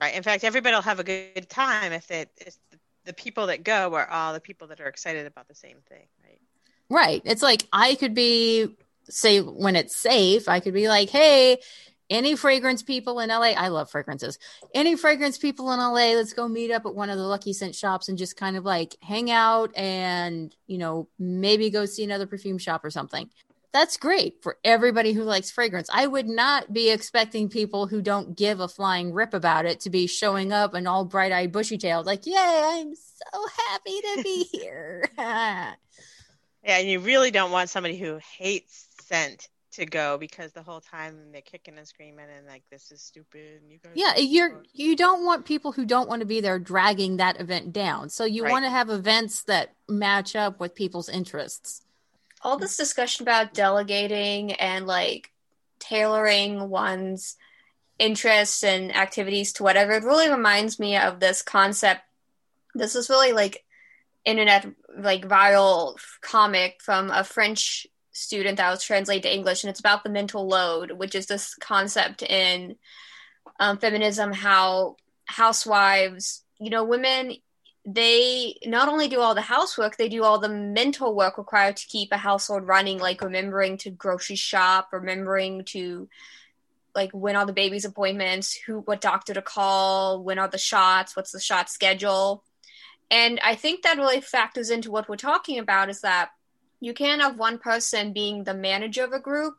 Right. 0.00 0.14
In 0.14 0.22
fact, 0.22 0.44
everybody 0.44 0.76
will 0.76 0.82
have 0.82 1.00
a 1.00 1.04
good 1.04 1.48
time 1.48 1.92
if 1.92 2.10
it 2.12 2.30
is 2.46 2.58
the 3.04 3.12
people 3.12 3.46
that 3.46 3.64
go 3.64 3.94
are 3.94 4.08
all 4.08 4.34
the 4.34 4.40
people 4.40 4.68
that 4.68 4.80
are 4.80 4.86
excited 4.86 5.26
about 5.26 5.48
the 5.48 5.54
same 5.54 5.78
thing. 5.88 6.06
Right. 6.22 6.40
Right. 6.90 7.22
It's 7.24 7.42
like 7.42 7.66
I 7.72 7.96
could 7.96 8.14
be 8.14 8.68
say 9.08 9.40
when 9.40 9.74
it's 9.74 9.96
safe, 9.96 10.48
I 10.48 10.60
could 10.60 10.74
be 10.74 10.88
like, 10.88 11.08
hey, 11.08 11.58
any 12.10 12.36
fragrance 12.36 12.82
people 12.82 13.20
in 13.20 13.28
LA, 13.28 13.52
I 13.52 13.68
love 13.68 13.90
fragrances. 13.90 14.38
Any 14.74 14.96
fragrance 14.96 15.36
people 15.36 15.72
in 15.72 15.78
LA, 15.78 16.14
let's 16.16 16.32
go 16.32 16.48
meet 16.48 16.70
up 16.70 16.86
at 16.86 16.94
one 16.94 17.10
of 17.10 17.18
the 17.18 17.24
Lucky 17.24 17.52
Scent 17.52 17.74
shops 17.74 18.08
and 18.08 18.16
just 18.16 18.36
kind 18.36 18.56
of 18.56 18.64
like 18.64 18.96
hang 19.02 19.30
out 19.30 19.76
and, 19.76 20.54
you 20.66 20.78
know, 20.78 21.08
maybe 21.18 21.70
go 21.70 21.84
see 21.84 22.04
another 22.04 22.26
perfume 22.26 22.58
shop 22.58 22.84
or 22.84 22.90
something. 22.90 23.28
That's 23.72 23.98
great 23.98 24.42
for 24.42 24.56
everybody 24.64 25.12
who 25.12 25.24
likes 25.24 25.50
fragrance. 25.50 25.90
I 25.92 26.06
would 26.06 26.26
not 26.26 26.72
be 26.72 26.90
expecting 26.90 27.50
people 27.50 27.86
who 27.86 28.00
don't 28.00 28.34
give 28.34 28.60
a 28.60 28.68
flying 28.68 29.12
rip 29.12 29.34
about 29.34 29.66
it 29.66 29.80
to 29.80 29.90
be 29.90 30.06
showing 30.06 30.52
up 30.52 30.72
and 30.72 30.88
all 30.88 31.04
bright 31.04 31.32
eyed, 31.32 31.52
bushy 31.52 31.76
tailed, 31.76 32.06
like, 32.06 32.24
yay, 32.24 32.34
I'm 32.36 32.94
so 32.94 33.46
happy 33.68 34.00
to 34.00 34.22
be 34.22 34.44
here. 34.52 35.04
yeah, 35.18 35.74
and 36.66 36.88
you 36.88 37.00
really 37.00 37.30
don't 37.30 37.50
want 37.50 37.68
somebody 37.68 37.98
who 37.98 38.18
hates 38.38 38.86
scent 39.02 39.48
to 39.78 39.86
go 39.86 40.18
because 40.18 40.52
the 40.52 40.62
whole 40.62 40.80
time 40.80 41.16
they're 41.32 41.40
kicking 41.40 41.78
and 41.78 41.86
screaming 41.86 42.26
and 42.36 42.46
like 42.46 42.62
this 42.70 42.90
is 42.90 43.00
stupid. 43.00 43.62
You 43.68 43.78
yeah, 43.94 44.16
you're 44.16 44.62
you 44.72 44.96
don't 44.96 45.24
want 45.24 45.44
people 45.44 45.72
who 45.72 45.84
don't 45.84 46.08
want 46.08 46.20
to 46.20 46.26
be 46.26 46.40
there 46.40 46.58
dragging 46.58 47.16
that 47.16 47.40
event 47.40 47.72
down. 47.72 48.08
So 48.08 48.24
you 48.24 48.44
right. 48.44 48.52
want 48.52 48.64
to 48.64 48.70
have 48.70 48.90
events 48.90 49.44
that 49.44 49.74
match 49.88 50.36
up 50.36 50.60
with 50.60 50.74
people's 50.74 51.08
interests. 51.08 51.82
All 52.42 52.58
this 52.58 52.76
discussion 52.76 53.24
about 53.24 53.54
delegating 53.54 54.52
and 54.52 54.86
like 54.86 55.30
tailoring 55.78 56.68
one's 56.68 57.36
interests 57.98 58.62
and 58.62 58.94
activities 58.94 59.52
to 59.54 59.62
whatever 59.62 59.92
it 59.92 60.04
really 60.04 60.30
reminds 60.30 60.78
me 60.78 60.96
of 60.96 61.20
this 61.20 61.42
concept. 61.42 62.02
This 62.74 62.94
is 62.94 63.08
really 63.08 63.32
like 63.32 63.64
internet 64.24 64.66
like 64.96 65.26
viral 65.26 65.96
comic 66.20 66.80
from 66.82 67.10
a 67.10 67.24
French 67.24 67.86
student 68.18 68.56
that 68.56 68.70
was 68.70 68.82
translated 68.82 69.24
to 69.24 69.34
English, 69.34 69.64
and 69.64 69.70
it's 69.70 69.80
about 69.80 70.04
the 70.04 70.10
mental 70.10 70.46
load, 70.46 70.92
which 70.92 71.14
is 71.14 71.26
this 71.26 71.54
concept 71.54 72.22
in 72.22 72.76
um, 73.60 73.78
feminism 73.78 74.32
how 74.32 74.96
housewives, 75.26 76.42
you 76.58 76.70
know, 76.70 76.84
women, 76.84 77.34
they 77.84 78.58
not 78.66 78.88
only 78.88 79.08
do 79.08 79.20
all 79.20 79.34
the 79.34 79.40
housework, 79.40 79.96
they 79.96 80.08
do 80.08 80.24
all 80.24 80.38
the 80.38 80.48
mental 80.48 81.14
work 81.14 81.38
required 81.38 81.76
to 81.76 81.86
keep 81.86 82.12
a 82.12 82.16
household 82.16 82.66
running, 82.66 82.98
like 82.98 83.22
remembering 83.22 83.78
to 83.78 83.90
grocery 83.90 84.36
shop, 84.36 84.88
remembering 84.92 85.64
to 85.64 86.08
like 86.94 87.10
when 87.12 87.36
are 87.36 87.46
the 87.46 87.52
baby's 87.52 87.84
appointments, 87.84 88.54
who 88.54 88.80
what 88.80 89.00
doctor 89.00 89.32
to 89.32 89.42
call, 89.42 90.22
when 90.22 90.38
are 90.38 90.48
the 90.48 90.58
shots, 90.58 91.14
what's 91.14 91.32
the 91.32 91.40
shot 91.40 91.70
schedule. 91.70 92.42
And 93.10 93.40
I 93.42 93.54
think 93.54 93.82
that 93.82 93.96
really 93.96 94.20
factors 94.20 94.68
into 94.70 94.90
what 94.90 95.08
we're 95.08 95.16
talking 95.16 95.58
about 95.58 95.88
is 95.88 96.02
that 96.02 96.30
you 96.80 96.94
can't 96.94 97.22
have 97.22 97.38
one 97.38 97.58
person 97.58 98.12
being 98.12 98.44
the 98.44 98.54
manager 98.54 99.04
of 99.04 99.12
a 99.12 99.20
group 99.20 99.56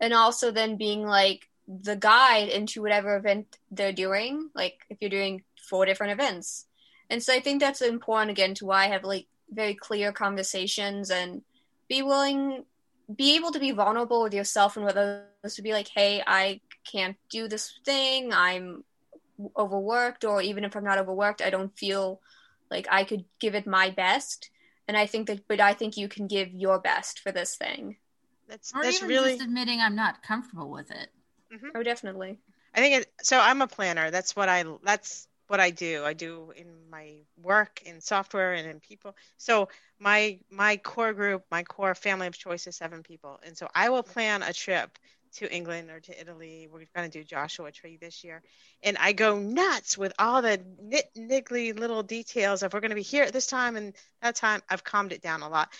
and 0.00 0.12
also 0.12 0.50
then 0.50 0.76
being 0.76 1.06
like 1.06 1.48
the 1.68 1.96
guide 1.96 2.48
into 2.48 2.82
whatever 2.82 3.16
event 3.16 3.58
they're 3.70 3.92
doing 3.92 4.50
like 4.54 4.84
if 4.88 4.98
you're 5.00 5.10
doing 5.10 5.42
four 5.68 5.84
different 5.84 6.12
events. 6.12 6.66
And 7.10 7.22
so 7.22 7.32
i 7.32 7.40
think 7.40 7.60
that's 7.60 7.82
important 7.82 8.30
again 8.30 8.54
to 8.54 8.66
why 8.66 8.84
i 8.84 8.88
have 8.88 9.04
like 9.04 9.26
very 9.50 9.74
clear 9.74 10.12
conversations 10.12 11.10
and 11.10 11.42
be 11.88 12.02
willing 12.02 12.64
be 13.14 13.36
able 13.36 13.52
to 13.52 13.60
be 13.60 13.70
vulnerable 13.70 14.22
with 14.22 14.34
yourself 14.34 14.76
and 14.76 14.84
with 14.84 14.96
others 14.96 15.54
to 15.54 15.62
be 15.62 15.72
like 15.72 15.88
hey 15.94 16.22
i 16.26 16.60
can't 16.90 17.16
do 17.30 17.48
this 17.48 17.78
thing. 17.84 18.32
I'm 18.32 18.84
overworked 19.56 20.24
or 20.24 20.40
even 20.42 20.64
if 20.64 20.74
i'm 20.74 20.84
not 20.84 20.98
overworked 20.98 21.42
i 21.42 21.50
don't 21.50 21.78
feel 21.78 22.20
like 22.70 22.86
i 22.90 23.04
could 23.04 23.24
give 23.38 23.54
it 23.54 23.66
my 23.66 23.90
best 23.90 24.50
and 24.88 24.96
I 24.96 25.06
think 25.06 25.26
that, 25.26 25.46
but 25.48 25.60
I 25.60 25.72
think 25.72 25.96
you 25.96 26.08
can 26.08 26.26
give 26.26 26.52
your 26.52 26.78
best 26.78 27.20
for 27.20 27.32
this 27.32 27.56
thing. 27.56 27.96
That's 28.48 28.72
Or 28.74 28.82
that's 28.82 28.98
even 28.98 29.08
really 29.08 29.30
just 29.30 29.42
admitting 29.42 29.80
I'm 29.80 29.96
not 29.96 30.22
comfortable 30.22 30.70
with 30.70 30.90
it. 30.90 31.08
Mm-hmm. 31.52 31.68
Oh, 31.74 31.82
definitely. 31.82 32.38
I 32.74 32.80
think 32.80 33.02
it, 33.02 33.12
so. 33.22 33.38
I'm 33.38 33.62
a 33.62 33.66
planner. 33.66 34.10
That's 34.10 34.36
what 34.36 34.48
I. 34.48 34.64
That's 34.82 35.28
what 35.48 35.60
I 35.60 35.70
do. 35.70 36.04
I 36.04 36.12
do 36.12 36.52
in 36.56 36.66
my 36.90 37.14
work 37.40 37.82
in 37.84 38.00
software 38.00 38.52
and 38.52 38.68
in 38.68 38.80
people. 38.80 39.16
So 39.38 39.68
my 39.98 40.38
my 40.50 40.76
core 40.76 41.12
group, 41.12 41.44
my 41.50 41.62
core 41.62 41.94
family 41.94 42.26
of 42.26 42.36
choice 42.36 42.66
is 42.66 42.76
seven 42.76 43.02
people, 43.02 43.40
and 43.44 43.56
so 43.56 43.68
I 43.74 43.88
will 43.88 44.02
plan 44.02 44.42
a 44.42 44.52
trip 44.52 44.98
to 45.36 45.52
England 45.52 45.90
or 45.90 46.00
to 46.00 46.20
Italy. 46.20 46.68
We're 46.70 46.86
going 46.94 47.10
to 47.10 47.18
do 47.18 47.24
Joshua 47.24 47.72
Tree 47.72 47.98
this 48.00 48.24
year, 48.24 48.42
and 48.82 48.96
I 48.98 49.12
go 49.12 49.38
nuts 49.38 49.96
with 49.96 50.12
all 50.18 50.42
the 50.42 50.60
nit 50.80 51.10
niggly 51.16 51.78
little 51.78 52.02
details 52.02 52.62
of 52.62 52.72
we're 52.72 52.80
going 52.80 52.90
to 52.90 52.96
be 52.96 53.02
here 53.02 53.24
at 53.24 53.32
this 53.32 53.46
time 53.46 53.76
and 53.76 53.94
that 54.22 54.36
time. 54.36 54.62
I've 54.68 54.84
calmed 54.84 55.12
it 55.12 55.22
down 55.22 55.42
a 55.42 55.48
lot. 55.48 55.72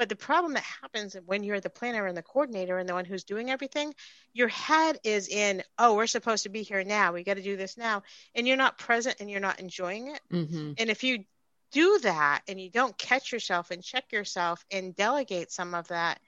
But 0.00 0.08
the 0.08 0.16
problem 0.16 0.54
that 0.54 0.62
happens 0.62 1.14
when 1.26 1.44
you're 1.44 1.60
the 1.60 1.68
planner 1.68 2.06
and 2.06 2.16
the 2.16 2.22
coordinator 2.22 2.78
and 2.78 2.88
the 2.88 2.94
one 2.94 3.04
who's 3.04 3.24
doing 3.24 3.50
everything, 3.50 3.94
your 4.32 4.48
head 4.48 4.98
is 5.04 5.28
in, 5.28 5.62
oh, 5.78 5.94
we're 5.94 6.06
supposed 6.06 6.44
to 6.44 6.48
be 6.48 6.62
here 6.62 6.82
now. 6.82 7.12
We 7.12 7.22
got 7.22 7.36
to 7.36 7.42
do 7.42 7.58
this 7.58 7.76
now. 7.76 8.02
And 8.34 8.48
you're 8.48 8.56
not 8.56 8.78
present 8.78 9.16
and 9.20 9.30
you're 9.30 9.40
not 9.40 9.60
enjoying 9.60 10.08
it. 10.08 10.20
Mm-hmm. 10.32 10.72
And 10.78 10.88
if 10.88 11.04
you 11.04 11.24
do 11.70 11.98
that 11.98 12.40
and 12.48 12.58
you 12.58 12.70
don't 12.70 12.96
catch 12.96 13.30
yourself 13.30 13.70
and 13.70 13.82
check 13.82 14.10
yourself 14.10 14.64
and 14.70 14.96
delegate 14.96 15.52
some 15.52 15.74
of 15.74 15.88
that, 15.88 16.18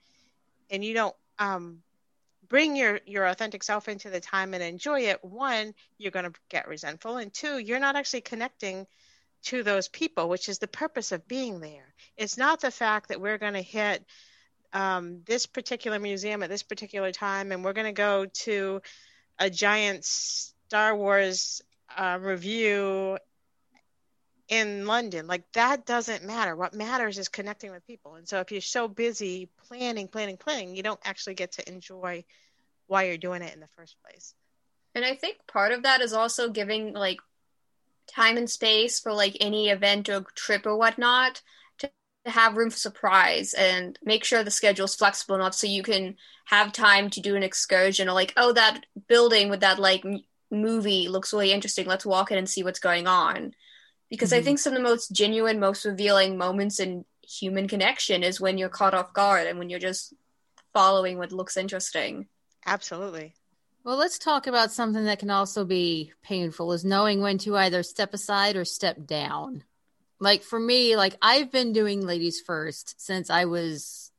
and 0.68 0.84
you 0.84 0.92
don't 0.92 1.16
um, 1.38 1.78
bring 2.52 2.76
your 2.76 3.00
your 3.06 3.26
authentic 3.26 3.62
self 3.62 3.88
into 3.88 4.10
the 4.10 4.20
time 4.20 4.52
and 4.52 4.62
enjoy 4.62 5.00
it, 5.00 5.24
one, 5.24 5.72
you're 5.96 6.12
going 6.12 6.30
to 6.30 6.38
get 6.50 6.68
resentful, 6.68 7.16
and 7.16 7.32
two, 7.32 7.56
you're 7.56 7.80
not 7.80 7.96
actually 7.96 8.20
connecting 8.20 8.86
to 9.44 9.62
those 9.62 9.88
people, 9.88 10.28
which 10.28 10.50
is 10.50 10.58
the 10.58 10.68
purpose 10.68 11.12
of 11.12 11.26
being 11.26 11.60
there. 11.60 11.94
It's 12.18 12.36
not 12.36 12.60
the 12.60 12.70
fact 12.70 13.08
that 13.08 13.22
we're 13.22 13.38
going 13.38 13.54
to 13.54 13.62
hit 13.62 14.04
um, 14.74 15.22
this 15.24 15.46
particular 15.46 15.98
museum 15.98 16.42
at 16.42 16.50
this 16.50 16.62
particular 16.62 17.10
time, 17.10 17.52
and 17.52 17.64
we're 17.64 17.72
going 17.72 17.86
to 17.86 17.92
go 17.92 18.26
to 18.44 18.82
a 19.38 19.48
giant 19.48 20.04
Star 20.04 20.94
Wars 20.94 21.62
uh, 21.96 22.18
review 22.20 23.16
in 24.52 24.84
London. 24.86 25.26
Like 25.26 25.50
that 25.54 25.86
doesn't 25.86 26.24
matter. 26.24 26.54
What 26.54 26.74
matters 26.74 27.18
is 27.18 27.28
connecting 27.30 27.70
with 27.70 27.86
people. 27.86 28.16
And 28.16 28.28
so 28.28 28.38
if 28.40 28.52
you're 28.52 28.60
so 28.60 28.86
busy 28.86 29.48
planning, 29.66 30.08
planning, 30.08 30.36
planning, 30.36 30.76
you 30.76 30.82
don't 30.82 31.00
actually 31.04 31.32
get 31.32 31.52
to 31.52 31.66
enjoy 31.66 32.22
why 32.86 33.04
you're 33.04 33.16
doing 33.16 33.40
it 33.40 33.54
in 33.54 33.60
the 33.60 33.68
first 33.68 33.96
place. 34.04 34.34
And 34.94 35.06
I 35.06 35.14
think 35.14 35.38
part 35.50 35.72
of 35.72 35.84
that 35.84 36.02
is 36.02 36.12
also 36.12 36.50
giving 36.50 36.92
like 36.92 37.18
time 38.06 38.36
and 38.36 38.50
space 38.50 39.00
for 39.00 39.14
like 39.14 39.38
any 39.40 39.70
event 39.70 40.10
or 40.10 40.26
trip 40.34 40.66
or 40.66 40.76
whatnot 40.76 41.40
to, 41.78 41.90
have 42.26 42.56
room 42.56 42.70
for 42.70 42.76
surprise 42.76 43.52
and 43.54 43.98
make 44.04 44.22
sure 44.22 44.44
the 44.44 44.50
schedule 44.50 44.84
is 44.84 44.94
flexible 44.94 45.34
enough 45.34 45.54
so 45.54 45.66
you 45.66 45.82
can 45.82 46.14
have 46.44 46.72
time 46.72 47.10
to 47.10 47.20
do 47.20 47.34
an 47.34 47.42
excursion 47.42 48.08
or 48.08 48.12
like, 48.12 48.32
oh, 48.36 48.52
that 48.52 48.84
building 49.08 49.48
with 49.48 49.60
that 49.60 49.80
like 49.80 50.04
movie 50.50 51.08
looks 51.08 51.32
really 51.32 51.50
interesting. 51.50 51.86
Let's 51.86 52.06
walk 52.06 52.30
in 52.30 52.38
and 52.38 52.48
see 52.48 52.62
what's 52.62 52.78
going 52.78 53.08
on. 53.08 53.54
Because 54.12 54.30
I 54.30 54.40
Mhm. 54.40 54.44
think 54.44 54.58
some 54.58 54.74
of 54.74 54.76
the 54.76 54.82
most 54.82 55.10
genuine, 55.12 55.58
most 55.58 55.86
revealing 55.86 56.36
moments 56.36 56.78
in 56.78 57.06
human 57.26 57.66
connection 57.66 58.22
is 58.22 58.38
when 58.38 58.58
you're 58.58 58.68
caught 58.68 58.92
off 58.92 59.14
guard 59.14 59.46
and 59.46 59.58
when 59.58 59.70
you're 59.70 59.78
just 59.78 60.12
following 60.74 61.16
what 61.16 61.32
looks 61.32 61.56
interesting. 61.56 62.28
Absolutely. 62.66 63.34
Well, 63.84 63.96
let's 63.96 64.18
talk 64.18 64.46
about 64.46 64.70
something 64.70 65.06
that 65.06 65.18
can 65.18 65.30
also 65.30 65.64
be 65.64 66.12
painful 66.22 66.74
is 66.74 66.84
knowing 66.84 67.22
when 67.22 67.38
to 67.38 67.56
either 67.56 67.82
step 67.82 68.12
aside 68.12 68.54
or 68.54 68.66
step 68.66 69.06
down. 69.06 69.64
Like 70.20 70.42
for 70.42 70.60
me, 70.60 70.94
like 70.94 71.16
I've 71.22 71.50
been 71.50 71.72
doing 71.72 72.02
ladies 72.06 72.38
first 72.38 73.00
since 73.00 73.30
I 73.30 73.46
was 73.46 74.12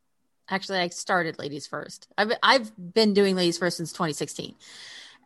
actually 0.50 0.80
I 0.80 0.88
started 0.90 1.38
ladies 1.38 1.68
first. 1.68 2.08
I've 2.18 2.32
I've 2.42 2.72
been 2.96 3.14
doing 3.14 3.36
ladies 3.36 3.60
first 3.60 3.78
since 3.78 3.94
2016. 3.94 4.56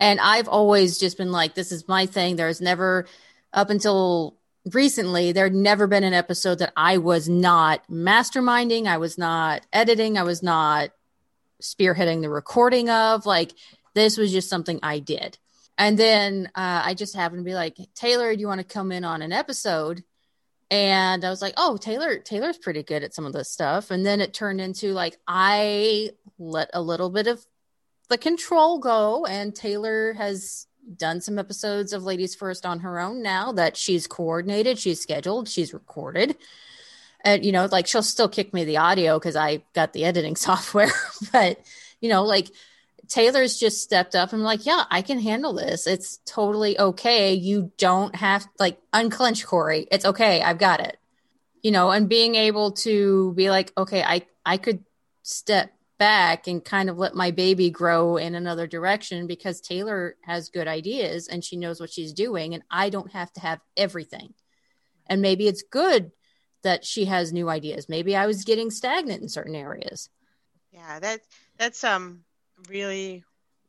And 0.02 0.20
I've 0.20 0.50
always 0.50 0.98
just 1.00 1.18
been 1.18 1.32
like 1.32 1.56
this 1.56 1.72
is 1.72 1.88
my 1.88 2.06
thing. 2.06 2.36
There's 2.36 2.60
never 2.60 3.06
up 3.54 3.70
until 3.70 4.36
recently 4.74 5.32
there'd 5.32 5.54
never 5.54 5.88
been 5.88 6.04
an 6.04 6.14
episode 6.14 6.60
that 6.60 6.74
I 6.76 6.98
was 6.98 7.28
not 7.30 7.88
masterminding, 7.90 8.88
I 8.88 8.98
was 8.98 9.18
not 9.18 9.66
editing, 9.72 10.18
I 10.18 10.24
was 10.24 10.44
not 10.44 10.92
spearheading 11.62 12.22
the 12.22 12.30
recording 12.30 12.90
of 12.90 13.26
like 13.26 13.54
this 13.94 14.18
was 14.18 14.32
just 14.32 14.50
something 14.50 14.80
I 14.84 15.00
did. 15.00 15.38
And 15.78 15.98
then 15.98 16.48
uh, 16.56 16.82
I 16.86 16.94
just 16.94 17.16
happened 17.16 17.42
to 17.42 17.50
be 17.50 17.54
like, 17.54 17.78
Taylor, 17.96 18.34
do 18.34 18.40
you 18.40 18.48
want 18.48 18.60
to 18.60 18.64
come 18.64 18.92
in 18.92 19.04
on 19.04 19.22
an 19.22 19.32
episode? 19.32 20.04
And 20.70 21.24
I 21.24 21.30
was 21.30 21.42
like, 21.42 21.54
oh, 21.56 21.78
Taylor, 21.78 22.18
Taylor's 22.18 22.58
pretty 22.58 22.84
good 22.84 23.04
at 23.04 23.14
some 23.14 23.26
of 23.26 23.34
this 23.34 23.50
stuff. 23.50 23.92
And 23.92 24.06
then 24.06 24.20
it 24.20 24.34
turned 24.34 24.60
into 24.60 24.94
like, 24.94 25.18
I 25.28 26.12
let 26.40 26.72
a 26.74 26.82
little 26.82 27.10
bit 27.10 27.28
of 27.28 27.46
the 28.10 28.18
control 28.18 28.80
go. 28.80 29.26
And 29.26 29.56
Taylor 29.56 30.14
has 30.14 30.68
done 30.96 31.22
some 31.22 31.38
episodes 31.40 31.94
of 31.94 32.04
Ladies 32.04 32.36
First 32.36 32.66
on 32.66 32.80
her 32.80 33.00
own 33.00 33.22
now 33.22 33.52
that 33.54 33.76
she's 33.76 34.08
coordinated, 34.08 34.80
she's 34.80 35.02
scheduled, 35.02 35.50
she's 35.50 35.74
recorded. 35.74 36.38
And, 37.22 37.44
you 37.44 37.52
know, 37.52 37.66
like 37.66 37.88
she'll 37.88 38.04
still 38.04 38.30
kick 38.30 38.54
me 38.54 38.64
the 38.64 38.78
audio 38.78 39.20
because 39.20 39.36
I 39.36 39.64
got 39.74 39.94
the 39.94 40.06
editing 40.06 40.36
software. 40.38 40.92
but, 41.32 41.60
you 42.00 42.10
know, 42.10 42.24
like 42.24 42.48
Taylor's 43.08 43.58
just 43.58 43.82
stepped 43.82 44.16
up 44.16 44.34
and 44.34 44.44
like, 44.44 44.66
yeah, 44.66 44.84
I 44.90 45.02
can 45.02 45.20
handle 45.20 45.54
this. 45.54 45.88
It's 45.88 46.20
totally 46.26 46.78
okay. 46.78 47.34
You 47.34 47.72
don't 47.78 48.16
have 48.16 48.48
like 48.60 48.80
unclench 48.94 49.46
Corey. 49.46 49.88
It's 49.92 50.06
okay. 50.06 50.42
I've 50.42 50.58
got 50.58 50.80
it. 50.82 50.98
You 51.64 51.72
know, 51.72 51.90
and 51.90 52.08
being 52.08 52.36
able 52.36 52.72
to 52.74 53.34
be 53.34 53.50
like, 53.50 53.74
okay, 53.78 54.04
I 54.04 54.26
I 54.46 54.58
could 54.58 54.84
step 55.24 55.72
back 55.98 56.48
and 56.48 56.64
kind 56.64 56.90
of 56.90 56.98
let 56.98 57.16
my 57.16 57.32
baby 57.32 57.70
grow 57.70 58.18
in 58.18 58.36
another 58.36 58.68
direction 58.68 59.28
because 59.28 59.62
Taylor 59.62 60.16
has 60.24 60.50
good 60.50 60.68
ideas 60.68 61.28
and 61.28 61.44
she 61.44 61.58
knows 61.58 61.80
what 61.80 61.92
she's 61.92 62.14
doing 62.14 62.54
and 62.54 62.64
I 62.70 62.90
don't 62.90 63.12
have 63.12 63.32
to 63.34 63.40
have 63.42 63.60
everything. 63.76 64.34
And 65.08 65.22
maybe 65.22 65.48
it's 65.48 65.64
good 65.64 66.12
that 66.64 66.86
she 66.86 67.06
has 67.06 67.32
new 67.32 67.50
ideas. 67.50 67.90
Maybe 67.90 68.16
I 68.16 68.28
was 68.28 68.44
getting 68.44 68.70
stagnant 68.72 69.22
in 69.22 69.30
certain 69.30 69.56
areas. 69.56 70.10
Yeah, 70.72 71.00
that 71.00 71.22
that's 71.58 71.84
um 71.84 72.24
really 72.70 73.24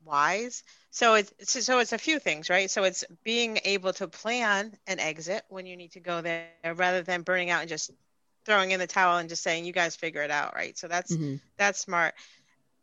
wise. 0.05 0.65
So 0.91 1.15
it's 1.15 1.33
so, 1.45 1.61
so 1.61 1.79
it's 1.79 1.93
a 1.93 1.99
few 1.99 2.19
things, 2.19 2.51
right? 2.51 2.71
So 2.71 2.85
it's 2.85 3.05
being 3.25 3.59
able 3.65 3.93
to 3.95 4.09
plan 4.09 4.77
an 4.87 4.99
exit 4.99 5.45
when 5.49 5.67
you 5.67 5.77
need 5.77 5.93
to 5.93 6.01
go 6.01 6.21
there 6.21 6.49
rather 6.75 7.03
than 7.03 7.23
burning 7.23 7.51
out 7.51 7.61
and 7.61 7.69
just 7.69 7.91
throwing 8.49 8.71
in 8.73 8.81
the 8.81 8.87
towel 8.87 9.19
and 9.19 9.29
just 9.29 9.43
saying 9.43 9.65
you 9.65 9.73
guys 9.73 9.95
figure 9.95 10.23
it 10.23 10.31
out, 10.31 10.55
right? 10.55 10.77
So 10.77 10.89
that's 10.89 11.15
Mhm. 11.15 11.41
that's 11.57 11.79
smart. 11.81 12.15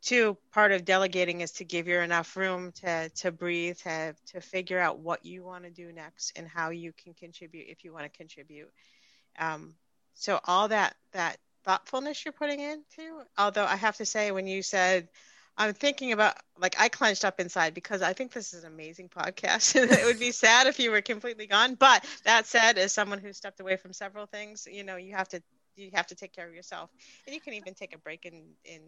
Two, 0.02 0.36
part 0.52 0.72
of 0.72 0.84
delegating 0.84 1.40
is 1.40 1.52
to 1.52 1.64
give 1.64 1.88
you 1.88 1.98
enough 2.00 2.36
room 2.36 2.72
to 2.72 3.08
to 3.10 3.32
breathe, 3.32 3.78
to 3.78 4.14
to 4.26 4.40
figure 4.40 4.78
out 4.78 5.00
what 5.00 5.24
you 5.24 5.42
want 5.42 5.64
to 5.64 5.70
do 5.70 5.92
next 5.92 6.32
and 6.36 6.48
how 6.48 6.70
you 6.70 6.92
can 6.92 7.14
contribute 7.14 7.68
if 7.68 7.84
you 7.84 7.92
want 7.92 8.04
to 8.10 8.16
contribute. 8.16 8.72
Um, 9.38 9.74
so 10.14 10.40
all 10.44 10.68
that 10.68 10.96
that 11.12 11.38
thoughtfulness 11.64 12.24
you're 12.24 12.32
putting 12.32 12.60
into, 12.60 13.22
although 13.36 13.64
I 13.64 13.76
have 13.76 13.96
to 13.96 14.06
say 14.06 14.30
when 14.30 14.46
you 14.46 14.62
said 14.62 15.08
I'm 15.58 15.72
thinking 15.72 16.12
about 16.12 16.36
like 16.58 16.76
I 16.78 16.88
clenched 16.88 17.24
up 17.24 17.40
inside 17.40 17.74
because 17.74 18.02
I 18.02 18.12
think 18.12 18.32
this 18.32 18.52
is 18.52 18.64
an 18.64 18.72
amazing 18.72 19.08
podcast. 19.08 19.74
it 19.76 20.04
would 20.04 20.20
be 20.20 20.32
sad 20.32 20.66
if 20.66 20.78
you 20.78 20.90
were 20.90 21.00
completely 21.00 21.46
gone. 21.46 21.74
But 21.74 22.04
that 22.24 22.46
said, 22.46 22.78
as 22.78 22.92
someone 22.92 23.18
who 23.18 23.32
stepped 23.32 23.60
away 23.60 23.76
from 23.76 23.92
several 23.92 24.26
things, 24.26 24.68
you 24.70 24.84
know, 24.84 24.96
you 24.96 25.14
have 25.14 25.28
to 25.28 25.42
you 25.76 25.90
have 25.94 26.06
to 26.08 26.14
take 26.14 26.32
care 26.32 26.46
of 26.46 26.54
yourself, 26.54 26.90
and 27.26 27.34
you 27.34 27.40
can 27.40 27.54
even 27.54 27.74
take 27.74 27.94
a 27.94 27.98
break 27.98 28.24
and 28.24 28.42
and 28.70 28.82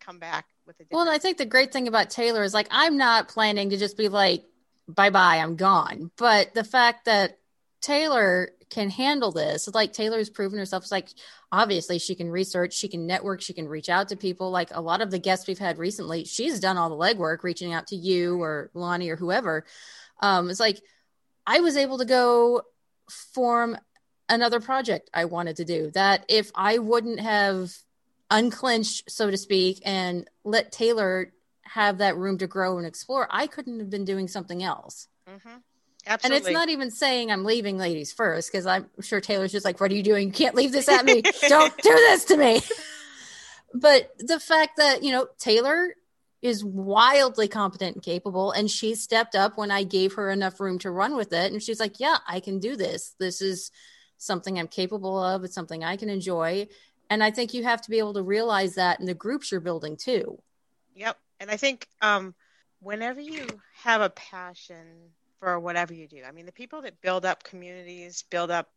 come 0.00 0.18
back 0.18 0.46
with 0.66 0.80
a. 0.80 0.84
Well, 0.90 1.08
I 1.08 1.18
think 1.18 1.38
the 1.38 1.46
great 1.46 1.72
thing 1.72 1.88
about 1.88 2.10
Taylor 2.10 2.42
is 2.42 2.54
like 2.54 2.68
I'm 2.70 2.96
not 2.96 3.28
planning 3.28 3.70
to 3.70 3.76
just 3.76 3.96
be 3.96 4.08
like, 4.08 4.44
bye 4.88 5.10
bye, 5.10 5.36
I'm 5.36 5.56
gone. 5.56 6.10
But 6.16 6.54
the 6.54 6.64
fact 6.64 7.04
that 7.06 7.38
Taylor 7.80 8.50
can 8.70 8.90
handle 8.90 9.32
this, 9.32 9.68
like 9.72 9.92
Taylor's 9.92 10.30
proven 10.30 10.58
herself, 10.58 10.84
it's 10.84 10.92
like 10.92 11.08
obviously 11.52 11.98
she 11.98 12.14
can 12.14 12.30
research, 12.30 12.74
she 12.74 12.88
can 12.88 13.06
network, 13.06 13.40
she 13.40 13.52
can 13.52 13.68
reach 13.68 13.88
out 13.88 14.08
to 14.08 14.16
people. 14.16 14.50
Like 14.50 14.74
a 14.74 14.80
lot 14.80 15.00
of 15.00 15.10
the 15.10 15.18
guests 15.18 15.46
we've 15.46 15.58
had 15.58 15.78
recently, 15.78 16.24
she's 16.24 16.60
done 16.60 16.76
all 16.76 16.90
the 16.90 16.96
legwork, 16.96 17.42
reaching 17.42 17.72
out 17.72 17.88
to 17.88 17.96
you 17.96 18.40
or 18.42 18.70
Lani 18.74 19.10
or 19.10 19.16
whoever. 19.16 19.64
Um, 20.20 20.50
it's 20.50 20.60
like 20.60 20.80
I 21.46 21.60
was 21.60 21.76
able 21.76 21.98
to 21.98 22.04
go 22.04 22.62
form 23.32 23.78
another 24.28 24.60
project 24.60 25.10
I 25.12 25.24
wanted 25.26 25.56
to 25.56 25.64
do 25.64 25.90
that 25.92 26.24
if 26.28 26.50
I 26.54 26.78
wouldn't 26.78 27.20
have 27.20 27.72
unclenched, 28.30 29.10
so 29.10 29.30
to 29.30 29.36
speak, 29.36 29.80
and 29.84 30.28
let 30.44 30.72
Taylor 30.72 31.32
have 31.62 31.98
that 31.98 32.16
room 32.16 32.38
to 32.38 32.46
grow 32.46 32.78
and 32.78 32.86
explore, 32.86 33.26
I 33.30 33.46
couldn't 33.46 33.80
have 33.80 33.90
been 33.90 34.04
doing 34.04 34.28
something 34.28 34.62
else. 34.62 35.08
Mhm. 35.28 35.62
And 36.24 36.32
it's 36.32 36.46
not 36.54 36.68
even 36.70 36.90
saying 36.90 37.30
I'm 37.30 37.44
leaving 37.44 37.76
ladies 37.76 38.12
first, 38.12 38.50
because 38.50 38.66
I'm 38.66 38.88
sure 39.00 39.20
Taylor's 39.20 39.52
just 39.52 39.64
like, 39.64 39.80
What 39.80 39.90
are 39.90 39.94
you 39.94 40.02
doing? 40.02 40.28
You 40.28 40.32
can't 40.32 40.54
leave 40.54 40.72
this 40.72 40.88
at 40.88 41.04
me. 41.04 41.22
Don't 41.48 41.76
do 41.76 41.90
this 41.90 42.24
to 42.26 42.36
me. 42.36 42.60
But 43.74 44.10
the 44.18 44.40
fact 44.40 44.78
that, 44.78 45.02
you 45.02 45.12
know, 45.12 45.28
Taylor 45.38 45.94
is 46.40 46.64
wildly 46.64 47.48
competent 47.48 47.96
and 47.96 48.02
capable, 48.02 48.52
and 48.52 48.70
she 48.70 48.94
stepped 48.94 49.34
up 49.34 49.58
when 49.58 49.70
I 49.70 49.82
gave 49.82 50.14
her 50.14 50.30
enough 50.30 50.60
room 50.60 50.78
to 50.80 50.90
run 50.90 51.16
with 51.16 51.32
it. 51.32 51.52
And 51.52 51.62
she's 51.62 51.80
like, 51.80 52.00
Yeah, 52.00 52.18
I 52.26 52.40
can 52.40 52.58
do 52.58 52.76
this. 52.76 53.14
This 53.18 53.42
is 53.42 53.70
something 54.18 54.58
I'm 54.58 54.68
capable 54.68 55.22
of, 55.22 55.44
it's 55.44 55.54
something 55.54 55.82
I 55.82 55.96
can 55.96 56.10
enjoy. 56.10 56.68
And 57.10 57.24
I 57.24 57.30
think 57.30 57.54
you 57.54 57.64
have 57.64 57.80
to 57.82 57.90
be 57.90 57.98
able 57.98 58.14
to 58.14 58.22
realize 58.22 58.74
that 58.74 59.00
in 59.00 59.06
the 59.06 59.14
groups 59.14 59.50
you're 59.50 59.60
building 59.60 59.96
too. 59.96 60.40
Yep. 60.94 61.16
And 61.40 61.50
I 61.50 61.56
think 61.56 61.88
um, 62.02 62.34
whenever 62.80 63.20
you 63.20 63.46
have 63.82 64.02
a 64.02 64.10
passion 64.10 64.86
for 65.40 65.58
whatever 65.58 65.94
you 65.94 66.06
do, 66.06 66.22
I 66.26 66.32
mean, 66.32 66.46
the 66.46 66.52
people 66.52 66.82
that 66.82 67.00
build 67.00 67.24
up 67.24 67.44
communities, 67.44 68.24
build 68.28 68.50
up, 68.50 68.68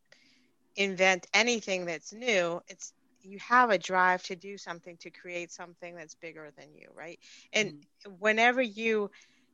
invent 0.76 1.26
anything 1.34 1.84
that's 1.84 2.12
new, 2.12 2.62
it's 2.68 2.94
you 3.20 3.38
have 3.38 3.70
a 3.70 3.78
drive 3.78 4.22
to 4.24 4.36
do 4.36 4.56
something 4.56 4.96
to 4.98 5.10
create 5.10 5.52
something 5.52 5.94
that's 5.94 6.14
bigger 6.14 6.50
than 6.56 6.66
you, 6.74 6.88
right? 6.94 7.18
And 7.52 7.70
mm-hmm. 7.70 8.12
whenever 8.18 8.62
you 8.62 9.10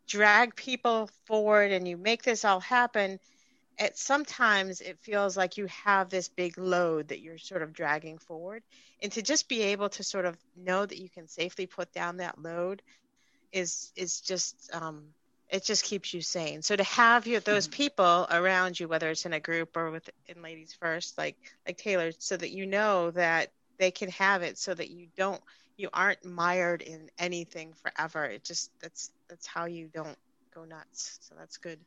drag 0.07 0.57
people 0.57 1.11
forward 1.27 1.71
and 1.73 1.87
you 1.87 1.97
make 1.97 2.23
this 2.23 2.45
all 2.45 2.61
happen, 2.61 3.19
it 3.79 3.97
sometimes 3.97 4.81
it 4.81 4.99
feels 4.99 5.37
like 5.37 5.57
you 5.57 5.67
have 5.67 6.11
this 6.11 6.29
big 6.29 6.59
load 6.59 7.09
that 7.09 7.21
you're 7.21 7.39
sort 7.39 7.63
of 7.63 7.73
dragging 7.73 8.19
forward 8.19 8.63
and 9.03 9.13
to 9.13 9.23
just 9.23 9.49
be 9.49 9.63
able 9.63 9.89
to 9.89 10.03
sort 10.03 10.25
of 10.25 10.37
know 10.57 10.85
that 10.85 10.99
you 10.99 11.09
can 11.09 11.29
safely 11.29 11.67
put 11.67 11.93
down 11.93 12.17
that 12.17 12.41
load 12.41 12.83
is 13.53 13.93
is 13.97 14.21
just 14.21 14.71
um, 14.75 15.05
it 15.49 15.65
just 15.65 15.85
keeps 15.85 16.13
you 16.13 16.21
sane. 16.21 16.61
So 16.61 16.77
to 16.77 16.85
have 16.85 17.27
you 17.27 17.41
those 17.41 17.69
mm-hmm. 17.69 17.77
people 17.77 18.27
around 18.31 18.79
you 18.79 18.89
whether 18.89 19.09
it's 19.11 19.27
in 19.27 19.33
a 19.33 19.41
group 19.41 19.77
or 19.77 19.91
with 19.91 20.11
in 20.27 20.43
ladies 20.43 20.75
first 20.79 21.17
like 21.17 21.37
like 21.67 21.79
taylor 21.79 22.11
so 22.19 22.37
that 22.37 22.51
you 22.51 22.67
know 22.67 23.11
that 23.13 23.53
they 23.79 23.91
can 23.91 24.11
have 24.11 24.43
it 24.43 24.59
so 24.59 24.75
that 24.75 24.91
you 24.91 25.07
don't 25.17 25.41
you 25.77 25.89
aren't 25.93 26.25
mired 26.25 26.83
in 26.83 27.09
anything 27.19 27.73
forever. 27.75 28.25
It 28.25 28.43
just 28.43 28.71
that's 28.81 29.13
that's 29.29 29.47
how 29.47 29.67
you 29.67 29.89
don't 29.95 30.19
go 30.53 30.65
nuts. 30.65 31.21
So 31.23 31.37
that's 31.39 31.57
good 31.57 31.79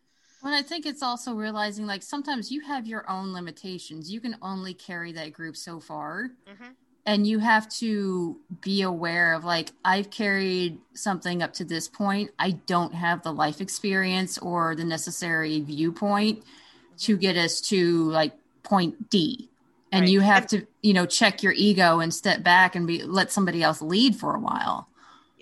well, 0.44 0.54
I 0.54 0.62
think 0.62 0.86
it's 0.86 1.04
also 1.04 1.34
realizing 1.34 1.86
like 1.86 2.04
sometimes 2.04 2.52
you 2.52 2.62
have 2.62 2.88
your 2.88 3.10
own 3.10 3.34
limitations. 3.34 4.12
You 4.12 4.20
can 4.20 4.38
only 4.42 4.74
carry 4.74 5.12
that 5.14 5.34
group 5.34 5.56
so 5.56 5.80
far. 5.80 6.32
Mm-hmm. 6.50 6.72
And 7.06 7.26
you 7.26 7.39
have 7.39 7.68
to 7.80 8.38
be 8.62 8.84
aware 8.84 9.34
of 9.34 9.44
like, 9.44 9.72
I've 9.84 10.12
carried 10.12 10.78
something 10.94 11.42
up 11.42 11.54
to 11.54 11.66
this 11.66 11.88
point. 11.88 12.32
I 12.38 12.52
don't 12.52 12.94
have 12.94 13.24
the 13.24 13.34
life 13.34 13.60
experience 13.60 14.38
or 14.38 14.76
the 14.76 14.84
necessary 14.84 15.60
viewpoint 15.62 16.39
mm-hmm. 16.39 16.96
to 16.98 17.18
get 17.18 17.38
us 17.38 17.62
to 17.62 18.10
like 18.10 18.34
point 18.64 19.10
D. 19.10 19.50
And 19.92 20.04
right. 20.04 20.10
you 20.10 20.22
have 20.22 20.48
to, 20.48 20.66
you 20.82 20.94
know, 20.94 21.06
check 21.06 21.44
your 21.44 21.54
ego 21.54 22.00
and 22.00 22.14
step 22.14 22.44
back 22.44 22.76
and 22.76 22.88
be 22.88 23.04
let 23.04 23.32
somebody 23.32 23.62
else 23.62 23.82
lead 23.82 24.16
for 24.16 24.36
a 24.36 24.39
while 24.39 24.88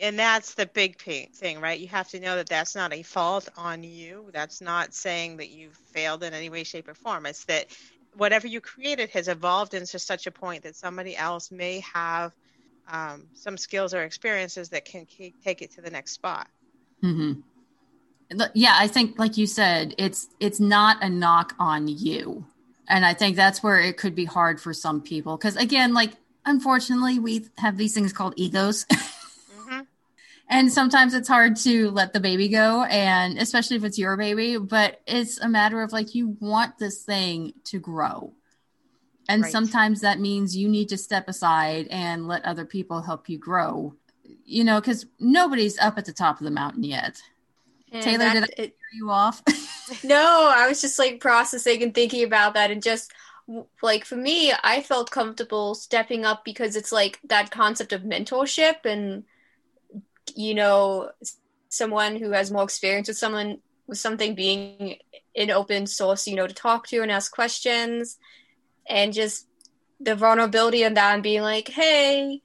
and 0.01 0.17
that's 0.17 0.53
the 0.53 0.65
big 0.65 0.99
thing, 0.99 1.59
right? 1.59 1.79
You 1.79 1.87
have 1.89 2.09
to 2.09 2.19
know 2.19 2.35
that 2.35 2.49
that's 2.49 2.75
not 2.75 2.93
a 2.93 3.03
fault 3.03 3.49
on 3.57 3.83
you. 3.83 4.29
That's 4.33 4.61
not 4.61 4.93
saying 4.93 5.37
that 5.37 5.49
you 5.49 5.69
failed 5.71 6.23
in 6.23 6.33
any 6.33 6.49
way, 6.49 6.63
shape, 6.63 6.87
or 6.87 6.93
form. 6.93 7.25
It's 7.25 7.45
that 7.45 7.67
whatever 8.15 8.47
you 8.47 8.61
created 8.61 9.09
has 9.11 9.27
evolved 9.27 9.73
into 9.73 9.99
such 9.99 10.27
a 10.27 10.31
point 10.31 10.63
that 10.63 10.75
somebody 10.75 11.15
else 11.15 11.51
may 11.51 11.79
have 11.81 12.33
um, 12.91 13.27
some 13.33 13.57
skills 13.57 13.93
or 13.93 14.03
experiences 14.03 14.69
that 14.69 14.85
can 14.85 15.05
take 15.43 15.61
it 15.61 15.71
to 15.71 15.81
the 15.81 15.89
next 15.89 16.13
spot. 16.13 16.47
Mm-hmm. 17.03 17.41
Yeah, 18.53 18.75
I 18.77 18.87
think, 18.87 19.17
like 19.17 19.37
you 19.37 19.47
said, 19.47 19.95
it's 19.97 20.27
it's 20.39 20.59
not 20.59 21.03
a 21.03 21.09
knock 21.09 21.55
on 21.59 21.87
you, 21.87 22.45
and 22.87 23.03
I 23.03 23.15
think 23.15 23.35
that's 23.35 23.63
where 23.63 23.79
it 23.79 23.97
could 23.97 24.13
be 24.13 24.25
hard 24.25 24.61
for 24.61 24.71
some 24.71 25.01
people 25.01 25.35
because, 25.35 25.55
again, 25.55 25.95
like 25.95 26.11
unfortunately, 26.45 27.17
we 27.17 27.47
have 27.57 27.77
these 27.77 27.95
things 27.95 28.13
called 28.13 28.35
egos. 28.37 28.85
and 30.49 30.71
sometimes 30.71 31.13
it's 31.13 31.27
hard 31.27 31.55
to 31.55 31.91
let 31.91 32.11
the 32.11 32.19
baby 32.19 32.49
go 32.49 32.83
and 32.83 33.37
especially 33.37 33.77
if 33.77 33.83
it's 33.83 33.99
your 33.99 34.17
baby 34.17 34.57
but 34.57 34.99
it's 35.05 35.39
a 35.39 35.47
matter 35.47 35.81
of 35.81 35.91
like 35.91 36.15
you 36.15 36.35
want 36.39 36.77
this 36.77 37.03
thing 37.03 37.53
to 37.65 37.79
grow. 37.79 38.33
And 39.27 39.43
right. 39.43 39.51
sometimes 39.51 40.01
that 40.01 40.19
means 40.19 40.57
you 40.57 40.67
need 40.67 40.89
to 40.89 40.97
step 40.97 41.27
aside 41.27 41.87
and 41.91 42.27
let 42.27 42.43
other 42.45 42.65
people 42.65 43.01
help 43.01 43.29
you 43.29 43.37
grow 43.37 43.93
you 44.45 44.63
know 44.63 44.79
because 44.79 45.05
nobody's 45.19 45.77
up 45.79 45.97
at 45.97 46.05
the 46.05 46.13
top 46.13 46.39
of 46.39 46.45
the 46.45 46.51
mountain 46.51 46.83
yet. 46.83 47.21
And 47.91 48.03
taylor 48.03 48.19
that, 48.19 48.33
did 48.33 48.43
i 48.43 48.61
it, 48.63 48.77
you 48.93 49.09
off? 49.09 49.41
No 50.03 50.51
i 50.55 50.67
was 50.67 50.81
just 50.81 50.99
like 50.99 51.19
processing 51.19 51.81
and 51.81 51.93
thinking 51.93 52.23
about 52.23 52.53
that 52.53 52.69
and 52.71 52.81
just 52.81 53.11
like 53.81 54.05
for 54.05 54.15
me 54.15 54.53
i 54.63 54.81
felt 54.83 55.09
comfortable 55.09 55.73
stepping 55.73 56.25
up 56.25 56.45
because 56.45 56.75
it's 56.75 56.91
like 56.91 57.19
that 57.23 57.49
concept 57.49 57.91
of 57.91 58.03
mentorship 58.03 58.85
and 58.85 59.23
you 60.35 60.53
know 60.53 61.11
someone 61.69 62.15
who 62.15 62.31
has 62.31 62.51
more 62.51 62.63
experience 62.63 63.07
with 63.07 63.17
someone 63.17 63.59
with 63.87 63.97
something 63.97 64.35
being 64.35 64.97
an 65.35 65.51
open 65.51 65.87
source 65.87 66.27
you 66.27 66.35
know 66.35 66.47
to 66.47 66.53
talk 66.53 66.87
to 66.87 67.01
and 67.01 67.11
ask 67.11 67.31
questions 67.31 68.17
and 68.87 69.13
just 69.13 69.47
the 69.99 70.15
vulnerability 70.15 70.83
in 70.83 70.93
that 70.93 71.13
and 71.13 71.23
being 71.23 71.41
like 71.41 71.67
hey 71.67 72.41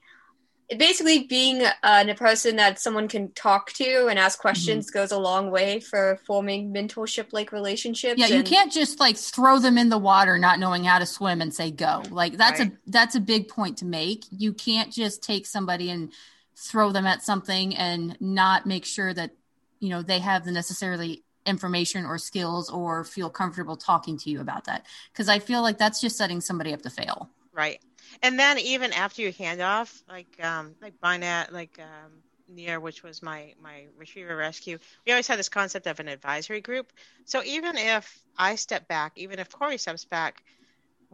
basically 0.79 1.23
being 1.23 1.61
uh, 1.63 2.03
a 2.07 2.15
person 2.15 2.55
that 2.55 2.79
someone 2.79 3.07
can 3.07 3.31
talk 3.33 3.71
to 3.73 4.07
and 4.07 4.17
ask 4.17 4.39
questions 4.39 4.87
mm-hmm. 4.87 4.99
goes 4.99 5.11
a 5.11 5.17
long 5.17 5.51
way 5.51 5.79
for 5.79 6.19
forming 6.25 6.73
mentorship 6.73 7.27
like 7.31 7.51
relationships 7.51 8.19
yeah 8.19 8.25
and- 8.25 8.35
you 8.35 8.43
can't 8.43 8.71
just 8.71 8.99
like 8.99 9.15
throw 9.15 9.59
them 9.59 9.77
in 9.77 9.89
the 9.89 9.97
water 9.97 10.37
not 10.39 10.59
knowing 10.59 10.83
how 10.83 10.97
to 10.97 11.05
swim 11.05 11.41
and 11.41 11.53
say 11.53 11.69
go 11.69 12.01
like 12.09 12.37
that's 12.37 12.59
right. 12.59 12.71
a 12.71 12.77
that's 12.87 13.15
a 13.15 13.19
big 13.19 13.47
point 13.47 13.77
to 13.77 13.85
make 13.85 14.23
you 14.31 14.53
can't 14.53 14.91
just 14.91 15.21
take 15.21 15.45
somebody 15.45 15.91
and 15.91 16.11
throw 16.55 16.91
them 16.91 17.05
at 17.05 17.21
something 17.21 17.75
and 17.75 18.17
not 18.19 18.65
make 18.65 18.85
sure 18.85 19.13
that 19.13 19.31
you 19.79 19.89
know 19.89 20.01
they 20.01 20.19
have 20.19 20.45
the 20.45 20.51
necessarily 20.51 21.23
information 21.45 22.05
or 22.05 22.17
skills 22.17 22.69
or 22.69 23.03
feel 23.03 23.29
comfortable 23.29 23.75
talking 23.75 24.17
to 24.17 24.29
you 24.29 24.41
about 24.41 24.65
that. 24.65 24.85
Because 25.11 25.29
i 25.29 25.39
feel 25.39 25.61
like 25.61 25.77
that's 25.77 26.01
just 26.01 26.17
setting 26.17 26.41
somebody 26.41 26.73
up 26.73 26.81
to 26.81 26.89
fail. 26.89 27.29
Right. 27.53 27.79
And 28.21 28.39
then 28.39 28.59
even 28.59 28.93
after 28.93 29.21
you 29.21 29.31
hand 29.31 29.61
off 29.61 30.03
like 30.09 30.43
um 30.43 30.75
like 30.81 30.99
Binet, 31.01 31.53
like 31.53 31.79
um 31.79 32.11
near 32.47 32.79
which 32.79 33.03
was 33.03 33.23
my 33.23 33.53
my 33.61 33.87
retriever 33.97 34.35
rescue 34.35 34.77
we 35.03 35.11
always 35.11 35.27
had 35.27 35.39
this 35.39 35.49
concept 35.49 35.87
of 35.87 35.99
an 35.99 36.07
advisory 36.07 36.61
group. 36.61 36.91
So 37.25 37.43
even 37.43 37.77
if 37.77 38.19
i 38.37 38.55
step 38.55 38.87
back 38.87 39.13
even 39.15 39.39
if 39.39 39.49
corey 39.49 39.77
steps 39.77 40.05
back 40.05 40.43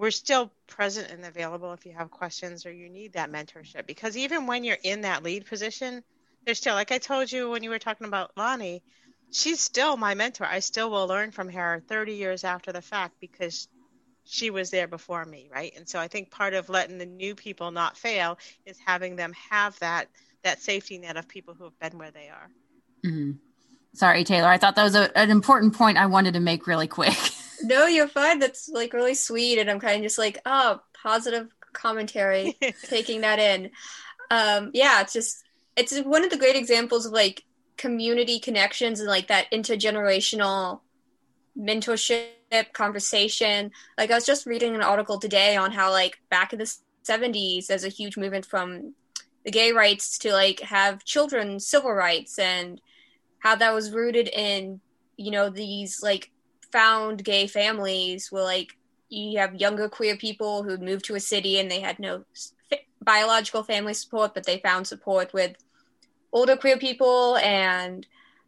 we're 0.02 0.10
still 0.10 0.52
present 0.66 1.12
and 1.12 1.24
available 1.24 1.74
if 1.74 1.86
you 1.86 1.94
have 1.94 2.10
questions 2.10 2.66
or 2.66 2.72
you 2.72 2.90
need 2.90 3.14
that 3.14 3.32
mentorship. 3.32 3.86
Because 3.86 4.18
even 4.18 4.48
when 4.48 4.64
you're 4.64 4.78
in 4.84 5.02
that 5.02 5.22
lead 5.22 5.46
position 5.46 6.04
there's 6.44 6.58
still 6.58 6.74
like 6.74 6.92
i 6.92 6.98
told 6.98 7.32
you 7.32 7.52
when 7.52 7.62
you 7.62 7.70
were 7.70 7.78
talking 7.78 8.08
about 8.08 8.32
lani 8.36 8.82
she's 9.32 9.62
still 9.62 9.96
my 9.96 10.16
mentor. 10.16 10.46
I 10.46 10.60
still 10.60 10.90
will 10.90 11.08
learn 11.08 11.32
from 11.32 11.48
her 11.50 11.84
30 11.88 12.16
years 12.16 12.44
after 12.44 12.74
the 12.74 12.82
fact 12.82 13.16
because 13.22 13.70
she 14.26 14.50
was 14.50 14.72
there 14.72 14.88
before 14.88 15.24
me 15.24 15.52
right? 15.54 15.72
And 15.78 15.88
so 15.88 16.00
i 16.00 16.08
think 16.08 16.32
part 16.32 16.56
of 16.56 16.68
letting 16.68 16.98
the 16.98 17.06
new 17.06 17.36
people 17.36 17.70
not 17.70 17.96
fail 17.96 18.40
is 18.66 18.80
having 18.84 19.16
them 19.16 19.34
have 19.52 19.78
that 19.80 20.08
that 20.44 20.60
safety 20.60 20.98
net 20.98 21.16
of 21.16 21.28
people 21.28 21.54
who 21.54 21.66
have 21.66 21.80
been 21.80 22.00
where 22.00 22.12
they 22.12 22.30
are. 22.30 22.50
Mm-hmm. 23.06 23.34
sorry 23.94 24.24
taylor. 24.24 24.48
I 24.48 24.58
thought 24.58 24.76
that 24.78 24.84
was 24.84 24.96
a, 24.96 25.16
an 25.16 25.30
important 25.30 25.76
point 25.76 26.00
i 26.00 26.08
wanted 26.08 26.34
to 26.34 26.40
make 26.40 26.66
really 26.66 26.88
quick 26.88 27.14
no, 27.64 27.86
you're 27.88 28.08
fine. 28.08 28.40
That's 28.40 28.70
like 28.70 28.94
really 28.94 29.14
sweet, 29.14 29.60
and 29.60 29.70
I'm 29.70 29.80
kind 29.80 29.98
of 29.98 30.04
just 30.04 30.18
like, 30.18 30.40
oh, 30.46 30.82
positive 30.94 31.50
commentary, 31.74 32.58
taking 32.84 33.22
that 33.22 33.40
in. 33.40 33.72
Um, 34.30 34.72
yeah, 34.74 35.02
it's 35.02 35.14
just 35.14 35.44
it's 35.76 35.98
one 36.02 36.24
of 36.24 36.30
the 36.30 36.38
great 36.38 36.56
examples 36.56 37.06
of 37.06 37.14
like 37.14 37.44
community 37.78 38.40
connections 38.40 39.00
and 39.00 39.10
like 39.10 39.28
that 39.28 39.50
intergenerational 39.52 40.82
mentorship 41.58 42.74
conversation. 42.74 43.72
Like 43.98 44.12
I 44.12 44.16
was 44.16 44.26
just 44.26 44.46
reading 44.46 44.76
an 44.76 44.82
article 44.82 45.20
today 45.20 45.56
on 45.56 45.72
how 45.72 45.92
like 45.92 46.20
back 46.30 46.54
in 46.54 46.60
the 46.60 46.76
70s 47.04 47.68
there's 47.68 47.84
a 47.84 47.90
huge 47.90 48.18
movement 48.18 48.46
from 48.46 48.94
the 49.44 49.52
gay 49.52 49.72
rights 49.72 50.20
to 50.20 50.32
like 50.32 50.60
have 50.60 51.04
children 51.04 51.60
civil 51.60 51.92
rights 51.92 52.38
and 52.38 52.80
how 53.40 53.56
that 53.56 53.74
was 53.74 53.92
rooted 53.92 54.28
in 54.28 54.80
you 55.18 55.32
know 55.32 55.50
these 55.50 56.04
like 56.04 56.32
found 56.72 57.24
gay 57.24 57.48
families 57.48 58.32
were 58.32 58.44
like 58.44 58.78
you 59.10 59.40
have 59.40 59.56
younger 59.56 59.90
queer 59.90 60.16
people 60.16 60.64
who 60.64 60.78
moved 60.78 61.06
to 61.06 61.16
a 61.16 61.20
city 61.20 61.60
and 61.60 61.70
they 61.70 61.82
had 61.82 62.00
no 62.00 62.24
biological 63.02 63.64
family 63.64 63.94
support, 63.94 64.34
but 64.34 64.46
they 64.46 64.60
found 64.60 64.88
support 64.88 65.34
with 65.34 65.56
older 66.32 66.56
queer 66.56 66.78
people 66.78 67.36
and 67.38 68.08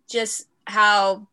just 0.10 0.48
how 0.66 1.28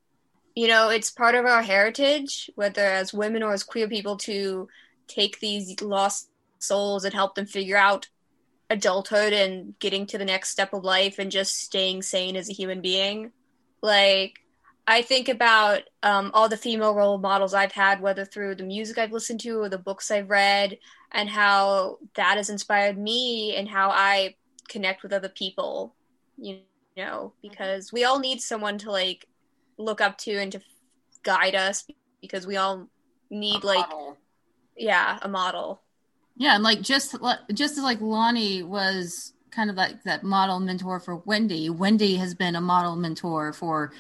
you 0.57 0.67
know 0.67 0.89
it's 0.89 1.13
part 1.13 1.37
of 1.37 1.45
our 1.45 1.63
heritage 1.63 2.51
whether 2.57 2.85
as 2.85 3.15
women 3.15 3.43
or 3.43 3.53
as 3.53 3.63
queer 3.63 3.87
people 3.87 4.17
to 4.17 4.69
take 5.07 5.39
these 5.39 5.81
lost 5.81 6.29
souls 6.59 7.05
and 7.05 7.15
help 7.15 7.37
them 7.37 7.47
figure 7.47 7.77
out 7.77 8.09
adulthood 8.71 9.33
and 9.33 9.79
getting 9.81 10.07
to 10.07 10.17
the 10.17 10.25
next 10.25 10.51
step 10.51 10.73
of 10.73 10.85
life 10.85 11.19
and 11.19 11.31
just 11.31 11.59
staying 11.59 12.03
sane 12.03 12.37
as 12.37 12.49
a 12.49 12.55
human 12.55 12.81
being. 12.81 13.33
Like 13.83 14.39
I 14.91 15.03
think 15.03 15.29
about 15.29 15.83
um, 16.03 16.33
all 16.35 16.49
the 16.49 16.57
female 16.57 16.97
role 16.97 17.17
models 17.17 17.55
I've 17.55 17.71
had, 17.71 18.01
whether 18.01 18.25
through 18.25 18.57
the 18.57 18.65
music 18.65 18.99
I've 18.99 19.13
listened 19.13 19.39
to 19.43 19.61
or 19.61 19.69
the 19.69 19.79
books 19.79 20.11
I've 20.11 20.29
read, 20.29 20.79
and 21.13 21.29
how 21.29 21.99
that 22.17 22.39
has 22.39 22.51
inspired 22.51 22.99
me 22.99 23.55
and 23.55 23.69
how 23.69 23.91
I 23.91 24.35
connect 24.69 25.05
with 25.05 25.13
other 25.13 25.29
people. 25.29 25.95
You 26.37 26.59
know, 26.97 27.35
because 27.41 27.93
we 27.93 28.03
all 28.03 28.19
need 28.19 28.41
someone 28.41 28.79
to 28.79 28.91
like 28.91 29.29
look 29.79 30.01
up 30.01 30.19
to 30.19 30.33
and 30.33 30.51
to 30.51 30.61
guide 31.23 31.55
us, 31.55 31.87
because 32.21 32.45
we 32.45 32.57
all 32.57 32.89
need 33.31 33.63
like 33.63 33.87
yeah, 34.77 35.21
a 35.23 35.29
model. 35.29 35.83
Yeah, 36.37 36.57
and 36.57 36.65
like 36.65 36.81
just 36.81 37.15
just 37.55 37.79
as 37.79 37.85
like 37.85 38.01
Lani 38.01 38.65
was 38.65 39.35
kind 39.53 39.71
of 39.71 39.77
like 39.77 40.03
that 40.03 40.25
model 40.25 40.59
mentor 40.59 40.99
for 40.99 41.17
Wendy. 41.17 41.71
Wendy 41.71 42.17
has 42.17 42.35
been 42.35 42.57
a 42.57 42.61
model 42.61 42.97
mentor 42.97 43.53
for 43.53 43.93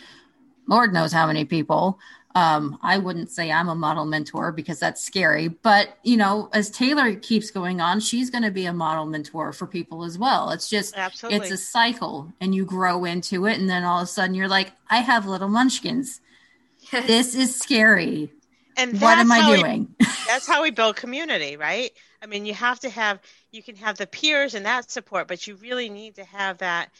Lord 0.70 0.94
knows 0.94 1.12
how 1.12 1.26
many 1.26 1.44
people. 1.44 1.98
Um, 2.36 2.78
I 2.80 2.96
wouldn't 2.96 3.28
say 3.28 3.50
I'm 3.50 3.68
a 3.68 3.74
model 3.74 4.06
mentor 4.06 4.52
because 4.52 4.78
that's 4.78 5.04
scary, 5.04 5.48
but 5.48 5.98
you 6.04 6.16
know, 6.16 6.48
as 6.52 6.70
Taylor 6.70 7.16
keeps 7.16 7.50
going 7.50 7.80
on, 7.80 7.98
she's 7.98 8.30
going 8.30 8.44
to 8.44 8.52
be 8.52 8.66
a 8.66 8.72
model 8.72 9.04
mentor 9.04 9.52
for 9.52 9.66
people 9.66 10.04
as 10.04 10.16
well. 10.16 10.50
It's 10.50 10.70
just, 10.70 10.96
Absolutely. 10.96 11.40
it's 11.40 11.50
a 11.50 11.56
cycle 11.56 12.32
and 12.40 12.54
you 12.54 12.64
grow 12.64 13.04
into 13.04 13.46
it. 13.46 13.58
And 13.58 13.68
then 13.68 13.82
all 13.82 13.98
of 13.98 14.04
a 14.04 14.06
sudden 14.06 14.36
you're 14.36 14.46
like, 14.46 14.70
I 14.88 14.98
have 14.98 15.26
little 15.26 15.48
munchkins. 15.48 16.20
this 16.92 17.34
is 17.34 17.56
scary. 17.56 18.30
And 18.76 19.00
what 19.00 19.18
am 19.18 19.32
I 19.32 19.56
doing? 19.56 19.88
We, 19.98 20.06
that's 20.28 20.46
how 20.46 20.62
we 20.62 20.70
build 20.70 20.94
community, 20.94 21.56
right? 21.56 21.90
I 22.22 22.26
mean, 22.26 22.46
you 22.46 22.54
have 22.54 22.78
to 22.80 22.90
have, 22.90 23.18
you 23.50 23.62
can 23.62 23.74
have 23.76 23.98
the 23.98 24.06
peers 24.06 24.54
and 24.54 24.64
that 24.66 24.88
support, 24.88 25.26
but 25.26 25.48
you 25.48 25.56
really 25.56 25.88
need 25.88 26.14
to 26.14 26.24
have 26.24 26.58
that, 26.58 26.90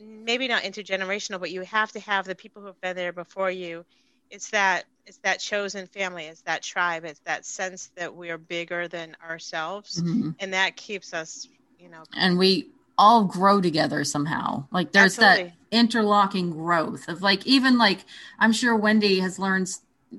maybe 0.00 0.48
not 0.48 0.62
intergenerational, 0.62 1.40
but 1.40 1.50
you 1.50 1.62
have 1.62 1.92
to 1.92 2.00
have 2.00 2.26
the 2.26 2.34
people 2.34 2.62
who 2.62 2.68
have 2.68 2.80
been 2.80 2.96
there 2.96 3.12
before 3.12 3.50
you. 3.50 3.84
It's 4.30 4.50
that 4.50 4.84
it's 5.06 5.18
that 5.18 5.38
chosen 5.38 5.86
family 5.86 6.24
it's 6.24 6.42
that 6.42 6.62
tribe 6.62 7.04
it's 7.04 7.20
that 7.20 7.44
sense 7.44 7.90
that 7.96 8.14
we're 8.14 8.38
bigger 8.38 8.88
than 8.88 9.16
ourselves. 9.22 10.00
Mm-hmm. 10.00 10.30
and 10.40 10.52
that 10.54 10.76
keeps 10.76 11.12
us 11.12 11.48
you 11.78 11.88
know. 11.88 12.04
And 12.16 12.38
we 12.38 12.70
all 12.96 13.24
grow 13.24 13.60
together 13.60 14.04
somehow. 14.04 14.66
Like 14.70 14.92
there's 14.92 15.18
Absolutely. 15.18 15.54
that 15.70 15.76
interlocking 15.76 16.50
growth 16.50 17.08
of 17.08 17.20
like 17.20 17.44
even 17.46 17.76
like 17.76 18.04
i'm 18.38 18.52
sure 18.52 18.76
wendy 18.76 19.18
has 19.18 19.40
learned 19.40 19.68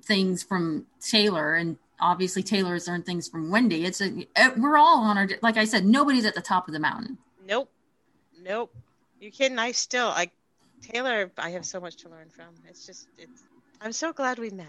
things 0.02 0.44
from 0.44 0.86
taylor 1.00 1.56
and 1.56 1.78
obviously 2.02 2.44
taylor 2.44 2.74
has 2.74 2.88
learned 2.88 3.06
things 3.06 3.28
from 3.28 3.50
wendy. 3.50 3.86
It's 3.86 4.02
a 4.02 4.26
we're 4.58 4.78
all 4.78 5.00
on 5.00 5.18
our 5.18 5.30
like 5.42 5.58
i 5.58 5.66
said 5.66 5.86
nobody's 5.86 6.26
at 6.26 6.36
the 6.36 6.42
top 6.42 6.68
of 6.68 6.74
the 6.74 6.80
mountain. 6.80 7.18
Nope. 7.46 7.70
Nope 8.42 8.76
you 9.20 9.32
kidding 9.32 9.60
i 9.60 9.72
still 9.72 10.08
like 10.08 10.32
taylor 10.82 11.32
i 11.38 11.50
have 11.52 11.66
so 11.66 11.80
much 11.80 11.96
to 11.98 12.10
learn 12.10 12.30
from 12.30 12.54
it's 12.68 12.86
just 12.86 13.08
it's 13.18 13.44
I'm 13.82 13.92
so 13.92 14.14
glad 14.14 14.40
we 14.40 14.50
met. 14.50 14.68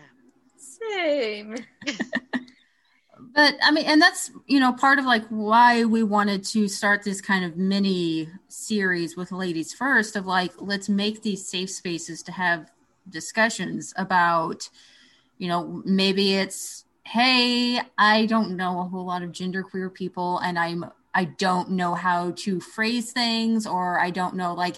Same. 0.56 1.56
but 3.34 3.54
I 3.62 3.70
mean, 3.70 3.86
and 3.86 4.00
that's, 4.00 4.30
you 4.46 4.60
know, 4.60 4.72
part 4.72 4.98
of 4.98 5.04
like 5.04 5.26
why 5.28 5.84
we 5.84 6.02
wanted 6.02 6.44
to 6.44 6.68
start 6.68 7.02
this 7.02 7.20
kind 7.20 7.44
of 7.44 7.56
mini 7.56 8.28
series 8.48 9.16
with 9.16 9.32
Ladies 9.32 9.72
First 9.72 10.16
of 10.16 10.26
like, 10.26 10.52
let's 10.58 10.88
make 10.88 11.22
these 11.22 11.48
safe 11.48 11.70
spaces 11.70 12.22
to 12.24 12.32
have 12.32 12.70
discussions 13.08 13.94
about, 13.96 14.68
you 15.38 15.48
know, 15.48 15.82
maybe 15.84 16.34
it's, 16.34 16.84
hey, 17.04 17.80
I 17.96 18.26
don't 18.26 18.56
know 18.56 18.80
a 18.80 18.84
whole 18.84 19.06
lot 19.06 19.22
of 19.22 19.30
genderqueer 19.30 19.94
people 19.94 20.38
and 20.40 20.58
I'm, 20.58 20.84
I 21.16 21.24
don't 21.24 21.70
know 21.70 21.94
how 21.94 22.30
to 22.36 22.60
phrase 22.60 23.10
things 23.10 23.66
or 23.66 23.98
I 23.98 24.10
don't 24.10 24.36
know, 24.36 24.54
like, 24.54 24.76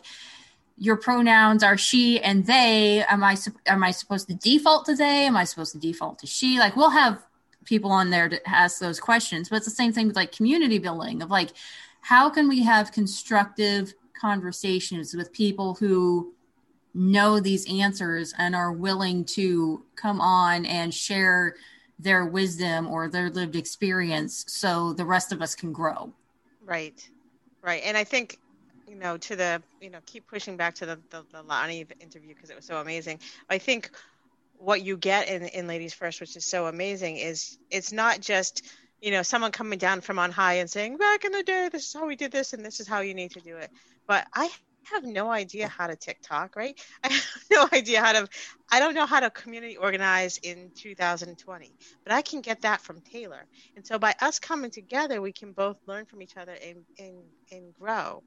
your 0.81 0.97
pronouns 0.97 1.65
are 1.65 1.77
she 1.77 2.21
and 2.21 2.47
they. 2.47 3.03
Am 3.09 3.25
i 3.25 3.37
am 3.67 3.83
i 3.83 3.91
supposed 3.91 4.29
to 4.29 4.35
default 4.35 4.87
to 4.87 4.95
they? 4.95 5.27
Am 5.27 5.37
i 5.37 5.43
supposed 5.43 5.73
to 5.73 5.79
default 5.79 6.21
to 6.21 6.29
she? 6.29 6.61
Like 6.61 6.77
we'll 6.77 6.91
have 6.91 7.27
people 7.69 7.93
on 7.93 8.11
there 8.11 8.29
to 8.29 8.49
ask 8.49 8.79
those 8.79 8.99
questions 8.99 9.49
but 9.49 9.57
it's 9.57 9.67
the 9.67 9.71
same 9.71 9.93
thing 9.93 10.07
with 10.07 10.17
like 10.17 10.33
community 10.33 10.79
building 10.79 11.21
of 11.23 11.31
like 11.31 11.51
how 12.01 12.31
can 12.31 12.49
we 12.49 12.63
have 12.63 12.91
constructive 12.93 13.93
conversations 14.19 15.15
with 15.15 15.33
people 15.33 15.75
who 15.75 16.33
know 16.95 17.39
these 17.39 17.71
answers 17.71 18.33
and 18.39 18.57
are 18.57 18.73
willing 18.73 19.23
to 19.23 19.85
come 19.97 20.21
on 20.21 20.65
and 20.65 20.95
share 20.95 21.55
their 21.99 22.25
wisdom 22.25 22.89
or 22.89 23.09
their 23.09 23.29
lived 23.29 23.55
experience 23.55 24.45
so 24.49 24.95
the 24.95 25.05
rest 25.05 25.31
of 25.31 25.43
us 25.43 25.55
can 25.55 25.73
grow 25.73 26.11
right 26.69 27.11
right 27.63 27.83
and 27.85 27.97
i 27.97 28.05
think 28.05 28.39
you 28.89 28.97
know, 28.97 29.19
to 29.19 29.37
the, 29.37 29.63
you 29.81 29.91
know, 29.91 29.99
keep 30.07 30.27
pushing 30.27 30.57
back 30.57 30.75
to 30.77 30.87
the, 30.87 30.99
the, 31.11 31.25
the 31.33 31.43
Lani 31.43 31.87
interview 32.01 32.35
because 32.35 32.51
it 32.51 32.57
was 32.57 32.65
so 32.65 32.79
amazing. 32.79 33.21
I 33.49 33.59
think 33.59 33.91
what 34.57 34.83
you 34.83 34.97
get 34.97 35.29
in, 35.29 35.45
in 35.45 35.67
Ladies 35.67 35.95
First, 35.95 36.21
which 36.21 36.37
is 36.37 36.47
so 36.47 36.67
amazing, 36.67 37.17
is 37.19 37.59
it's 37.71 37.93
not 37.93 38.21
just, 38.21 38.67
you 39.01 39.11
know, 39.11 39.23
someone 39.23 39.53
coming 39.53 39.79
down 39.79 40.01
from 40.01 40.19
on 40.19 40.33
high 40.33 40.55
and 40.55 40.71
saying, 40.71 40.97
back 40.97 41.25
in 41.25 41.33
the 41.33 41.43
day, 41.43 41.69
this 41.71 41.87
is 41.87 41.93
how 41.93 42.07
we 42.07 42.17
did 42.17 42.33
this 42.33 42.55
and 42.55 42.65
this 42.65 42.81
is 42.81 42.89
how 42.89 43.01
you 43.01 43.15
need 43.15 43.33
to 43.33 43.41
do 43.41 43.57
it. 43.57 43.71
But 44.07 44.27
I 44.35 44.51
have 44.85 45.05
no 45.05 45.31
idea 45.31 45.69
how 45.69 45.87
to 45.87 45.97
TikTok, 45.97 46.57
right? 46.57 46.79
I 47.05 47.13
have 47.13 47.45
no 47.51 47.69
idea 47.73 48.01
how 48.01 48.13
to, 48.13 48.29
I 48.71 48.81
don't 48.81 48.95
know 48.95 49.07
how 49.07 49.21
to 49.21 49.31
community 49.31 49.77
organize 49.77 50.39
in 50.39 50.71
2020, 50.75 51.73
but 52.05 52.13
I 52.13 52.23
can 52.23 52.41
get 52.41 52.63
that 52.63 52.81
from 52.81 53.01
Taylor. 53.01 53.45
And 53.77 53.87
so 53.87 53.99
by 53.99 54.15
us 54.21 54.39
coming 54.39 54.71
together, 54.71 55.21
we 55.21 55.33
can 55.33 55.53
both 55.53 55.79
learn 55.87 56.07
from 56.07 56.23
each 56.23 56.37
other 56.37 56.57
and, 56.63 56.85
and, 56.99 57.17
and 57.53 57.75
grow 57.75 58.23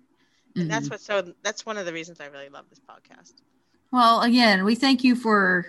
and 0.55 0.63
mm-hmm. 0.63 0.71
that's 0.71 0.89
what 0.89 1.01
so 1.01 1.33
that's 1.43 1.65
one 1.65 1.77
of 1.77 1.85
the 1.85 1.93
reasons 1.93 2.19
i 2.19 2.25
really 2.25 2.49
love 2.49 2.65
this 2.69 2.79
podcast 2.79 3.33
well 3.91 4.21
again 4.21 4.63
we 4.63 4.75
thank 4.75 5.03
you 5.03 5.15
for 5.15 5.65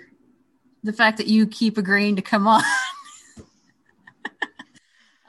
the 0.83 0.93
fact 0.93 1.19
that 1.19 1.29
you 1.29 1.47
keep 1.47 1.79
agreeing 1.79 2.17
to 2.17 2.23
come 2.23 2.47
on 2.47 2.63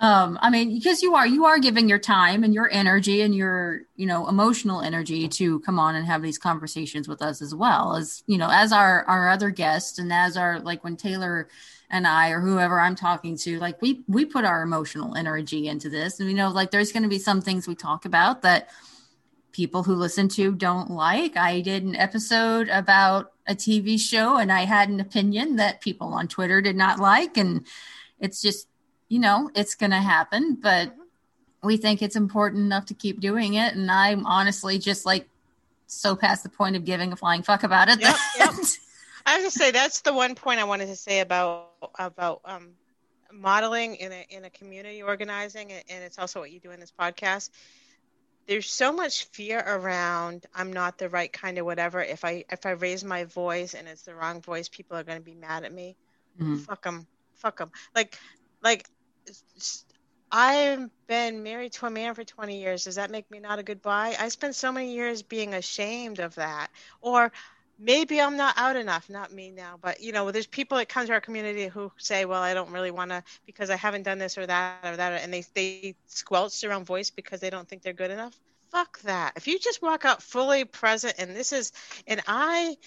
um 0.03 0.37
i 0.41 0.49
mean 0.49 0.73
because 0.73 1.01
you 1.01 1.15
are 1.15 1.25
you 1.25 1.45
are 1.45 1.57
giving 1.57 1.89
your 1.89 1.97
time 1.97 2.43
and 2.43 2.53
your 2.53 2.69
energy 2.71 3.21
and 3.21 3.33
your 3.33 3.81
you 3.95 4.05
know 4.05 4.27
emotional 4.27 4.81
energy 4.81 5.27
to 5.27 5.59
come 5.61 5.79
on 5.79 5.95
and 5.95 6.05
have 6.05 6.21
these 6.21 6.37
conversations 6.37 7.07
with 7.07 7.21
us 7.21 7.41
as 7.41 7.55
well 7.55 7.95
as 7.95 8.23
you 8.27 8.37
know 8.37 8.49
as 8.51 8.71
our 8.71 9.03
our 9.05 9.29
other 9.29 9.49
guests 9.49 9.97
and 9.97 10.13
as 10.13 10.37
our 10.37 10.59
like 10.59 10.83
when 10.83 10.95
taylor 10.95 11.47
and 11.89 12.07
I 12.07 12.29
or 12.29 12.41
whoever 12.41 12.79
I'm 12.79 12.95
talking 12.95 13.37
to, 13.37 13.59
like 13.59 13.79
we 13.79 14.01
we 14.07 14.25
put 14.25 14.45
our 14.45 14.63
emotional 14.63 15.15
energy 15.15 15.67
into 15.67 15.89
this, 15.89 16.19
and 16.19 16.27
we 16.27 16.33
know 16.33 16.49
like 16.49 16.71
there's 16.71 16.91
going 16.91 17.03
to 17.03 17.09
be 17.09 17.19
some 17.19 17.39
things 17.39 17.67
we 17.67 17.75
talk 17.75 18.05
about 18.05 18.41
that 18.41 18.69
people 19.53 19.83
who 19.83 19.93
listen 19.93 20.27
to 20.27 20.51
don't 20.53 20.89
like. 20.89 21.37
I 21.37 21.61
did 21.61 21.83
an 21.83 21.95
episode 21.95 22.67
about 22.69 23.31
a 23.47 23.53
TV 23.55 23.99
show 23.99 24.37
and 24.37 24.51
I 24.51 24.65
had 24.65 24.89
an 24.89 24.99
opinion 24.99 25.55
that 25.57 25.81
people 25.81 26.07
on 26.07 26.27
Twitter 26.27 26.59
did 26.59 26.75
not 26.75 26.99
like. 26.99 27.37
And 27.37 27.65
it's 28.19 28.41
just, 28.41 28.67
you 29.13 29.19
know, 29.19 29.51
it's 29.53 29.75
going 29.75 29.91
to 29.91 29.97
happen. 29.97 30.57
But 30.59 30.91
we 31.61 31.77
think 31.77 32.01
it's 32.01 32.15
important 32.15 32.63
enough 32.63 32.87
to 32.87 32.95
keep 32.95 33.19
doing 33.19 33.53
it. 33.53 33.75
And 33.75 33.91
I'm 33.91 34.25
honestly 34.25 34.79
just 34.79 35.05
like 35.05 35.29
so 35.85 36.15
past 36.15 36.41
the 36.41 36.49
point 36.49 36.75
of 36.75 36.83
giving 36.83 37.13
a 37.13 37.15
flying 37.15 37.43
fuck 37.43 37.61
about 37.61 37.89
it. 37.89 38.01
Yep, 38.01 38.15
yep. 38.39 38.49
I 39.27 39.33
have 39.33 39.43
to 39.43 39.51
say 39.51 39.69
that's 39.69 40.01
the 40.01 40.13
one 40.13 40.33
point 40.33 40.59
I 40.59 40.63
wanted 40.63 40.87
to 40.87 40.95
say 40.95 41.19
about 41.19 41.69
about 41.99 42.41
um, 42.43 42.71
modeling 43.31 43.97
in 43.97 44.11
a 44.11 44.25
in 44.31 44.45
a 44.45 44.49
community 44.49 45.03
organizing, 45.03 45.71
and 45.71 46.03
it's 46.03 46.17
also 46.17 46.39
what 46.39 46.51
you 46.51 46.59
do 46.59 46.71
in 46.71 46.79
this 46.79 46.91
podcast 46.91 47.51
there's 48.45 48.69
so 48.69 48.91
much 48.91 49.23
fear 49.27 49.63
around 49.65 50.45
i'm 50.53 50.73
not 50.73 50.97
the 50.97 51.07
right 51.07 51.31
kind 51.31 51.57
of 51.57 51.65
whatever 51.65 52.03
if 52.03 52.25
i 52.25 52.43
if 52.51 52.65
i 52.65 52.71
raise 52.71 53.01
my 53.01 53.23
voice 53.23 53.73
and 53.73 53.87
it's 53.87 54.01
the 54.01 54.13
wrong 54.13 54.41
voice 54.41 54.67
people 54.67 54.97
are 54.97 55.03
going 55.03 55.17
to 55.17 55.23
be 55.23 55.33
mad 55.33 55.63
at 55.63 55.71
me 55.71 55.95
mm-hmm. 56.37 56.57
fuck 56.57 56.83
them 56.83 57.07
fuck 57.35 57.57
them 57.57 57.71
like 57.95 58.19
like 58.61 58.89
i've 60.31 60.89
been 61.07 61.43
married 61.43 61.71
to 61.71 61.85
a 61.85 61.89
man 61.89 62.13
for 62.15 62.23
20 62.23 62.59
years 62.59 62.83
does 62.85 62.95
that 62.95 63.11
make 63.11 63.29
me 63.29 63.39
not 63.39 63.59
a 63.59 63.63
good 63.63 63.81
bi 63.81 64.15
i 64.19 64.27
spent 64.29 64.55
so 64.55 64.71
many 64.71 64.93
years 64.93 65.21
being 65.21 65.53
ashamed 65.53 66.19
of 66.19 66.35
that 66.35 66.69
or 67.01 67.31
maybe 67.79 68.21
I'm 68.21 68.37
not 68.37 68.55
out 68.57 68.75
enough, 68.75 69.09
not 69.09 69.31
me 69.31 69.51
now, 69.51 69.77
but 69.81 70.01
you 70.01 70.11
know, 70.11 70.31
there's 70.31 70.47
people 70.47 70.77
that 70.77 70.89
come 70.89 71.05
to 71.05 71.13
our 71.13 71.21
community 71.21 71.67
who 71.67 71.91
say, 71.97 72.25
well, 72.25 72.41
I 72.41 72.53
don't 72.53 72.71
really 72.71 72.91
want 72.91 73.11
to 73.11 73.23
because 73.45 73.69
I 73.69 73.75
haven't 73.75 74.03
done 74.03 74.17
this 74.17 74.37
or 74.37 74.45
that 74.45 74.79
or 74.83 74.95
that, 74.95 75.21
and 75.21 75.33
they, 75.33 75.43
they 75.53 75.95
squelch 76.07 76.59
their 76.61 76.73
own 76.73 76.85
voice 76.85 77.09
because 77.09 77.39
they 77.39 77.49
don't 77.49 77.67
think 77.67 77.81
they're 77.81 77.93
good 77.93 78.11
enough. 78.11 78.37
Fuck 78.71 79.01
that. 79.01 79.33
If 79.35 79.47
you 79.47 79.59
just 79.59 79.81
walk 79.81 80.05
out 80.05 80.23
fully 80.23 80.65
present 80.65 81.15
and 81.19 81.35
this 81.35 81.51
is, 81.51 81.71
and 82.07 82.21
I, 82.27 82.77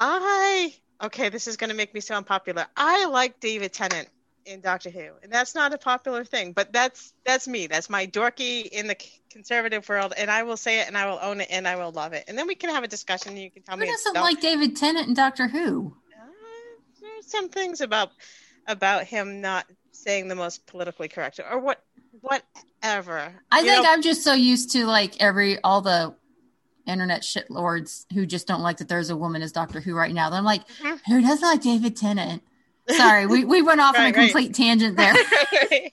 I, 0.00 0.74
okay, 1.02 1.28
this 1.28 1.46
is 1.46 1.56
going 1.56 1.70
to 1.70 1.76
make 1.76 1.92
me 1.92 2.00
so 2.00 2.14
unpopular. 2.14 2.66
I 2.76 3.06
like 3.06 3.40
David 3.40 3.72
Tennant 3.72 4.08
in 4.48 4.60
Doctor 4.60 4.90
Who, 4.90 5.10
and 5.22 5.30
that's 5.30 5.54
not 5.54 5.72
a 5.74 5.78
popular 5.78 6.24
thing, 6.24 6.52
but 6.52 6.72
that's 6.72 7.12
that's 7.24 7.46
me. 7.46 7.66
That's 7.66 7.88
my 7.90 8.06
dorky 8.06 8.66
in 8.66 8.86
the 8.86 8.96
conservative 9.30 9.88
world, 9.88 10.14
and 10.16 10.30
I 10.30 10.42
will 10.42 10.56
say 10.56 10.80
it, 10.80 10.88
and 10.88 10.96
I 10.96 11.06
will 11.06 11.18
own 11.22 11.40
it, 11.40 11.48
and 11.50 11.68
I 11.68 11.76
will 11.76 11.92
love 11.92 12.12
it. 12.12 12.24
And 12.28 12.36
then 12.36 12.46
we 12.46 12.54
can 12.54 12.70
have 12.70 12.84
a 12.84 12.88
discussion, 12.88 13.32
and 13.32 13.42
you 13.42 13.50
can 13.50 13.62
tell 13.62 13.76
Who 13.76 13.82
me. 13.82 13.86
Who 13.86 13.92
doesn't 13.92 14.14
like 14.14 14.40
David 14.40 14.76
Tennant 14.76 15.08
in 15.08 15.14
Doctor 15.14 15.48
Who? 15.48 15.94
Uh, 16.16 16.24
there's 17.00 17.26
some 17.26 17.48
things 17.48 17.80
about 17.80 18.10
about 18.66 19.04
him 19.04 19.40
not 19.40 19.66
saying 19.92 20.28
the 20.28 20.34
most 20.34 20.66
politically 20.66 21.08
correct, 21.08 21.40
or 21.50 21.58
what 21.58 21.82
whatever. 22.20 23.32
I 23.52 23.60
you 23.60 23.66
think 23.66 23.84
know? 23.84 23.92
I'm 23.92 24.02
just 24.02 24.22
so 24.22 24.32
used 24.32 24.72
to 24.72 24.86
like 24.86 25.20
every 25.20 25.60
all 25.62 25.80
the 25.82 26.14
internet 26.86 27.22
shitlords 27.22 28.06
who 28.14 28.26
just 28.26 28.46
don't 28.46 28.62
like 28.62 28.78
that 28.78 28.88
there's 28.88 29.10
a 29.10 29.16
woman 29.16 29.42
as 29.42 29.52
Doctor 29.52 29.80
Who 29.80 29.94
right 29.94 30.12
now. 30.12 30.30
I'm 30.30 30.44
like, 30.44 30.66
mm-hmm. 30.68 31.12
who 31.12 31.20
doesn't 31.20 31.46
like 31.46 31.60
David 31.60 31.96
Tennant? 31.96 32.42
Sorry, 32.90 33.26
we, 33.26 33.44
we 33.44 33.62
went 33.62 33.80
off 33.80 33.94
right, 33.94 34.04
on 34.04 34.10
a 34.10 34.12
complete 34.12 34.48
right. 34.48 34.54
tangent 34.54 34.96
there. 34.96 35.14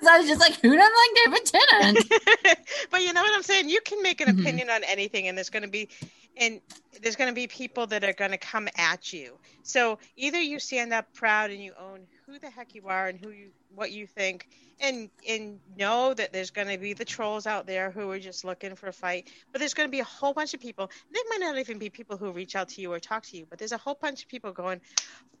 I 0.08 0.18
was 0.18 0.28
just 0.28 0.40
like, 0.40 0.60
who 0.60 0.76
doesn't 0.76 0.78
like 0.78 1.24
David 1.24 1.46
Tennant? 1.46 2.58
but 2.90 3.02
you 3.02 3.12
know 3.12 3.22
what 3.22 3.34
I'm 3.34 3.42
saying? 3.42 3.68
You 3.68 3.80
can 3.80 4.02
make 4.02 4.20
an 4.20 4.28
mm-hmm. 4.28 4.40
opinion 4.40 4.70
on 4.70 4.84
anything, 4.84 5.28
and 5.28 5.36
there's 5.36 5.50
going 5.50 5.62
to 5.62 5.68
be, 5.68 5.88
and 6.36 6.60
there's 7.02 7.16
going 7.16 7.30
to 7.30 7.34
be 7.34 7.46
people 7.46 7.86
that 7.88 8.04
are 8.04 8.12
going 8.12 8.30
to 8.30 8.38
come 8.38 8.68
at 8.76 9.12
you. 9.12 9.38
So 9.62 9.98
either 10.16 10.40
you 10.40 10.58
stand 10.58 10.92
up 10.92 11.06
proud 11.14 11.50
and 11.50 11.62
you 11.62 11.72
own 11.78 12.06
who 12.26 12.38
the 12.38 12.50
heck 12.50 12.74
you 12.74 12.88
are 12.88 13.06
and 13.08 13.18
who 13.18 13.30
you 13.30 13.50
what 13.68 13.92
you 13.92 14.06
think 14.06 14.46
and 14.80 15.10
and 15.28 15.60
know 15.76 16.12
that 16.14 16.32
there's 16.32 16.50
going 16.50 16.68
to 16.68 16.78
be 16.78 16.92
the 16.92 17.04
trolls 17.04 17.46
out 17.46 17.66
there 17.66 17.90
who 17.90 18.10
are 18.10 18.18
just 18.18 18.44
looking 18.44 18.74
for 18.74 18.88
a 18.88 18.92
fight 18.92 19.30
but 19.52 19.58
there's 19.58 19.74
going 19.74 19.88
to 19.88 19.92
be 19.92 20.00
a 20.00 20.04
whole 20.04 20.32
bunch 20.34 20.54
of 20.54 20.60
people 20.60 20.90
They 21.12 21.20
might 21.30 21.40
not 21.40 21.58
even 21.58 21.78
be 21.78 21.90
people 21.90 22.16
who 22.16 22.32
reach 22.32 22.56
out 22.56 22.68
to 22.70 22.80
you 22.80 22.92
or 22.92 23.00
talk 23.00 23.24
to 23.26 23.36
you 23.36 23.46
but 23.48 23.58
there's 23.58 23.72
a 23.72 23.78
whole 23.78 23.98
bunch 24.00 24.22
of 24.22 24.28
people 24.28 24.52
going 24.52 24.80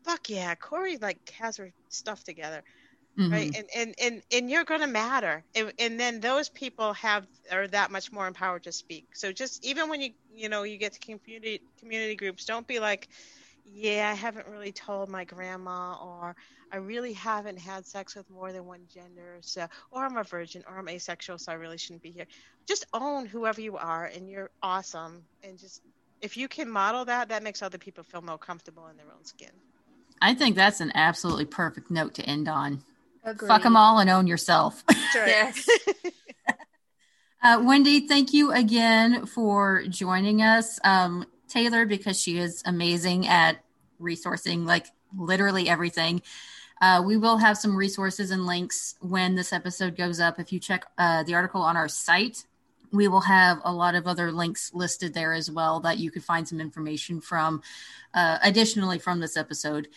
fuck 0.04 0.28
yeah 0.28 0.54
corey 0.54 0.96
like 0.98 1.18
has 1.38 1.56
her 1.56 1.72
stuff 1.88 2.22
together 2.24 2.62
mm-hmm. 3.18 3.32
right 3.32 3.56
and, 3.56 3.66
and 3.74 3.94
and 4.00 4.22
and 4.32 4.50
you're 4.50 4.64
going 4.64 4.80
to 4.80 4.86
matter 4.86 5.42
and, 5.54 5.72
and 5.78 5.98
then 5.98 6.20
those 6.20 6.48
people 6.48 6.92
have 6.92 7.26
are 7.50 7.66
that 7.68 7.90
much 7.90 8.12
more 8.12 8.26
empowered 8.26 8.62
to 8.62 8.72
speak 8.72 9.06
so 9.14 9.32
just 9.32 9.64
even 9.64 9.88
when 9.88 10.00
you 10.00 10.10
you 10.34 10.48
know 10.48 10.62
you 10.62 10.76
get 10.76 10.92
to 10.92 10.98
community 11.00 11.60
community 11.78 12.16
groups 12.16 12.44
don't 12.44 12.66
be 12.66 12.78
like 12.80 13.08
yeah 13.72 14.10
i 14.10 14.14
haven't 14.14 14.46
really 14.48 14.72
told 14.72 15.08
my 15.08 15.24
grandma 15.24 15.96
or 16.02 16.36
I 16.72 16.78
really 16.78 17.12
haven't 17.12 17.58
had 17.58 17.86
sex 17.86 18.16
with 18.16 18.28
more 18.30 18.52
than 18.52 18.66
one 18.66 18.80
gender, 18.92 19.38
so 19.40 19.66
or 19.90 20.04
I'm 20.04 20.16
a 20.16 20.24
virgin 20.24 20.64
or 20.68 20.78
I'm 20.78 20.88
asexual, 20.88 21.38
so 21.38 21.52
I 21.52 21.54
really 21.54 21.78
shouldn't 21.78 22.02
be 22.02 22.10
here. 22.10 22.26
Just 22.66 22.86
own 22.92 23.26
whoever 23.26 23.60
you 23.60 23.76
are, 23.76 24.06
and 24.06 24.28
you're 24.28 24.50
awesome. 24.62 25.22
And 25.44 25.58
just 25.58 25.82
if 26.20 26.36
you 26.36 26.48
can 26.48 26.68
model 26.68 27.04
that, 27.04 27.28
that 27.28 27.42
makes 27.42 27.62
other 27.62 27.78
people 27.78 28.02
feel 28.04 28.22
more 28.22 28.38
comfortable 28.38 28.88
in 28.88 28.96
their 28.96 29.06
own 29.06 29.24
skin. 29.24 29.50
I 30.20 30.34
think 30.34 30.56
that's 30.56 30.80
an 30.80 30.92
absolutely 30.94 31.44
perfect 31.44 31.90
note 31.90 32.14
to 32.14 32.22
end 32.22 32.48
on. 32.48 32.82
Agreed. 33.26 33.48
Fuck 33.48 33.64
them 33.64 33.76
all 33.76 33.98
and 33.98 34.08
own 34.08 34.26
yourself. 34.26 34.82
Yes. 35.14 35.66
uh, 37.42 37.62
Wendy, 37.64 38.06
thank 38.06 38.34
you 38.34 38.52
again 38.52 39.24
for 39.24 39.82
joining 39.88 40.42
us. 40.42 40.78
Um, 40.84 41.24
Taylor, 41.48 41.86
because 41.86 42.20
she 42.20 42.36
is 42.36 42.62
amazing 42.66 43.26
at 43.26 43.64
resourcing 43.98 44.66
like 44.66 44.88
literally 45.16 45.70
everything. 45.70 46.20
Uh, 46.82 47.02
we 47.04 47.16
will 47.16 47.38
have 47.38 47.56
some 47.56 47.74
resources 47.74 48.30
and 48.30 48.44
links 48.44 48.96
when 49.00 49.34
this 49.34 49.54
episode 49.54 49.96
goes 49.96 50.20
up. 50.20 50.38
If 50.38 50.52
you 50.52 50.60
check 50.60 50.84
uh, 50.98 51.22
the 51.22 51.34
article 51.34 51.62
on 51.62 51.78
our 51.78 51.88
site, 51.88 52.44
we 52.92 53.08
will 53.08 53.22
have 53.22 53.60
a 53.64 53.72
lot 53.72 53.94
of 53.94 54.06
other 54.06 54.30
links 54.30 54.74
listed 54.74 55.14
there 55.14 55.32
as 55.32 55.50
well 55.50 55.80
that 55.80 55.98
you 55.98 56.10
could 56.10 56.24
find 56.24 56.46
some 56.46 56.60
information 56.60 57.22
from, 57.22 57.62
uh, 58.12 58.38
additionally, 58.42 58.98
from 58.98 59.20
this 59.20 59.36
episode. 59.36 59.88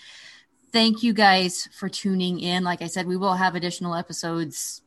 Thank 0.72 1.04
you 1.04 1.14
guys 1.14 1.68
for 1.74 1.90
tuning 1.90 2.40
in. 2.40 2.64
Like 2.64 2.82
I 2.82 2.88
said, 2.88 3.08
we 3.08 3.18
will 3.18 3.34
have 3.34 3.56
additional 3.56 3.96
episodes 3.96 4.82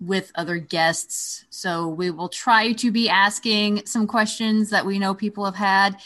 with 0.00 0.32
other 0.34 0.58
guests. 0.58 1.46
So 1.50 1.88
we 1.88 2.10
will 2.10 2.28
try 2.28 2.72
to 2.72 2.92
be 2.92 3.08
asking 3.08 3.86
some 3.86 4.06
questions 4.06 4.70
that 4.70 4.84
we 4.84 4.98
know 4.98 5.14
people 5.14 5.44
have 5.44 5.54
had 5.54 5.96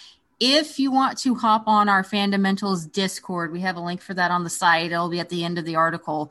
if 0.41 0.79
you 0.79 0.93
want 0.93 1.19
to 1.19 1.35
hop 1.35 1.66
on 1.66 1.89
our 1.89 2.05
Fundamentals 2.05 2.87
Discord, 2.87 3.53
we 3.53 3.61
have 3.61 3.77
a 3.77 3.81
link 3.81 4.01
for 4.01 4.14
that 4.14 4.31
on 4.31 4.45
the 4.45 4.51
site. 4.51 4.93
It'll 4.93 5.09
be 5.09 5.21
at 5.21 5.29
the 5.29 5.45
end 5.45 5.59
of 5.59 5.64
the 5.64 5.77
article. 5.77 6.31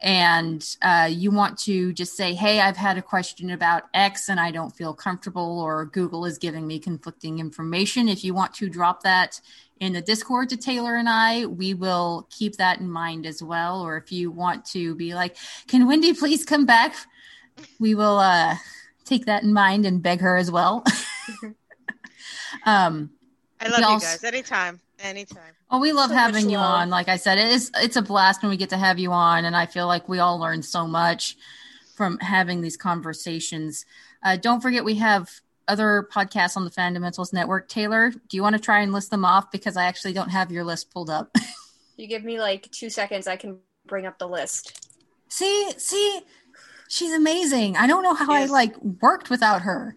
And 0.00 0.64
uh, 0.82 1.08
you 1.10 1.30
want 1.30 1.58
to 1.60 1.92
just 1.92 2.16
say, 2.16 2.34
hey, 2.34 2.60
I've 2.60 2.76
had 2.76 2.98
a 2.98 3.02
question 3.02 3.50
about 3.50 3.84
X 3.94 4.28
and 4.28 4.40
I 4.40 4.50
don't 4.50 4.74
feel 4.74 4.94
comfortable, 4.94 5.60
or 5.60 5.84
Google 5.84 6.24
is 6.24 6.38
giving 6.38 6.66
me 6.66 6.80
conflicting 6.80 7.38
information. 7.38 8.08
If 8.08 8.24
you 8.24 8.34
want 8.34 8.54
to 8.54 8.68
drop 8.68 9.02
that 9.04 9.40
in 9.82 9.94
the 9.94 10.00
Discord 10.00 10.48
to 10.48 10.56
Taylor 10.56 10.94
and 10.94 11.08
I, 11.08 11.44
we 11.46 11.74
will 11.74 12.28
keep 12.30 12.58
that 12.58 12.78
in 12.78 12.88
mind 12.88 13.26
as 13.26 13.42
well. 13.42 13.82
Or 13.84 13.96
if 13.96 14.12
you 14.12 14.30
want 14.30 14.64
to 14.66 14.94
be 14.94 15.12
like, 15.12 15.36
can 15.66 15.88
Wendy 15.88 16.14
please 16.14 16.44
come 16.44 16.64
back? 16.64 16.94
We 17.80 17.96
will 17.96 18.18
uh, 18.18 18.54
take 19.04 19.26
that 19.26 19.42
in 19.42 19.52
mind 19.52 19.84
and 19.84 20.00
beg 20.00 20.20
her 20.20 20.36
as 20.36 20.52
well. 20.52 20.84
um, 22.64 23.10
I 23.60 23.68
love 23.70 23.80
you 23.80 24.06
guys. 24.06 24.22
Anytime. 24.22 24.80
Anytime. 25.00 25.52
Oh, 25.68 25.80
we 25.80 25.90
love 25.90 26.10
so 26.10 26.14
having 26.14 26.48
you 26.48 26.58
love. 26.58 26.82
on. 26.82 26.90
Like 26.90 27.08
I 27.08 27.16
said, 27.16 27.38
it's 27.38 27.72
it's 27.74 27.96
a 27.96 28.02
blast 28.02 28.40
when 28.40 28.50
we 28.50 28.56
get 28.56 28.70
to 28.70 28.76
have 28.76 29.00
you 29.00 29.10
on, 29.10 29.44
and 29.44 29.56
I 29.56 29.66
feel 29.66 29.88
like 29.88 30.08
we 30.08 30.20
all 30.20 30.38
learn 30.38 30.62
so 30.62 30.86
much 30.86 31.36
from 31.96 32.18
having 32.18 32.60
these 32.60 32.76
conversations. 32.76 33.84
Uh, 34.22 34.36
don't 34.36 34.60
forget, 34.60 34.84
we 34.84 34.94
have 34.96 35.28
other 35.68 36.08
podcasts 36.12 36.56
on 36.56 36.64
the 36.64 36.70
Fundamentals 36.70 37.32
Network. 37.32 37.68
Taylor, 37.68 38.10
do 38.10 38.36
you 38.36 38.42
want 38.42 38.54
to 38.54 38.60
try 38.60 38.80
and 38.80 38.92
list 38.92 39.10
them 39.10 39.24
off 39.24 39.50
because 39.50 39.76
I 39.76 39.84
actually 39.84 40.12
don't 40.12 40.30
have 40.30 40.50
your 40.50 40.64
list 40.64 40.92
pulled 40.92 41.10
up. 41.10 41.34
you 41.96 42.06
give 42.06 42.24
me 42.24 42.40
like 42.40 42.70
two 42.70 42.90
seconds, 42.90 43.26
I 43.26 43.36
can 43.36 43.58
bring 43.86 44.06
up 44.06 44.18
the 44.18 44.28
list. 44.28 44.88
See, 45.28 45.72
see, 45.78 46.20
she's 46.88 47.12
amazing. 47.12 47.76
I 47.76 47.86
don't 47.86 48.02
know 48.02 48.14
how 48.14 48.32
yes. 48.32 48.50
I 48.50 48.52
like 48.52 48.76
worked 48.82 49.30
without 49.30 49.62
her. 49.62 49.94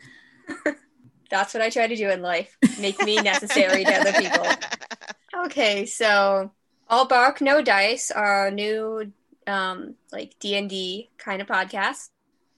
That's 1.30 1.54
what 1.54 1.64
I 1.64 1.70
try 1.70 1.88
to 1.88 1.96
do 1.96 2.10
in 2.10 2.22
life. 2.22 2.56
Make 2.80 3.02
me 3.02 3.16
necessary 3.22 3.84
to 3.84 3.94
other 3.94 4.14
people. 4.14 4.46
Okay, 5.46 5.86
so 5.86 6.52
all 6.88 7.08
bark, 7.08 7.42
no 7.42 7.62
dice, 7.62 8.12
our 8.12 8.52
new 8.52 9.12
um, 9.48 9.96
like 10.12 10.36
D 10.40 10.56
and 10.56 10.70
D 10.70 11.10
kind 11.18 11.42
of 11.42 11.48
podcast. 11.48 12.10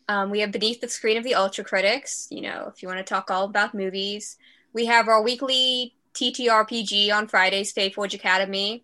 Um, 0.10 0.30
we 0.30 0.40
have 0.40 0.52
beneath 0.52 0.80
the 0.80 0.88
screen 0.88 1.18
of 1.18 1.24
the 1.24 1.36
Ultra 1.36 1.64
Critics. 1.64 2.28
You 2.30 2.42
know, 2.42 2.72
if 2.74 2.82
you 2.82 2.88
want 2.88 3.00
to 3.00 3.04
talk 3.04 3.30
all 3.30 3.46
about 3.46 3.74
movies, 3.74 4.38
we 4.74 4.86
have 4.86 5.08
our 5.08 5.22
weekly 5.22 5.96
TTRPG 6.14 7.12
on 7.12 7.28
Fridays, 7.28 7.72
Faith 7.72 7.96
Forge 7.96 8.14
Academy. 8.14 8.84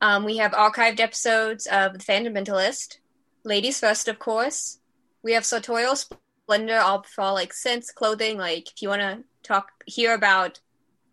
Um, 0.00 0.24
we 0.24 0.36
have 0.38 0.52
archived 0.52 1.00
episodes 1.00 1.66
of 1.66 1.92
The 1.92 1.98
Fundamentalist, 1.98 2.98
Ladies 3.44 3.80
First, 3.80 4.08
of 4.08 4.18
course. 4.18 4.78
We 5.22 5.32
have 5.32 5.44
Sartorial 5.44 5.96
Splendor 5.96 6.78
all 6.78 7.02
for 7.02 7.32
like 7.32 7.52
scents, 7.52 7.90
clothing. 7.90 8.38
Like 8.38 8.70
if 8.70 8.80
you 8.80 8.88
want 8.88 9.02
to 9.02 9.24
talk, 9.42 9.70
hear 9.86 10.14
about 10.14 10.60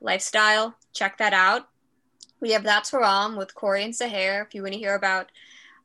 lifestyle, 0.02 0.76
check 0.94 1.18
that 1.18 1.34
out. 1.34 1.68
We 2.40 2.52
have 2.52 2.64
That's 2.64 2.92
Haram 2.92 3.36
with 3.36 3.56
Corey 3.56 3.84
and 3.84 3.94
Sahar 3.94 4.46
if 4.46 4.54
you 4.54 4.62
want 4.62 4.74
to 4.74 4.80
hear 4.80 4.96
about 4.96 5.32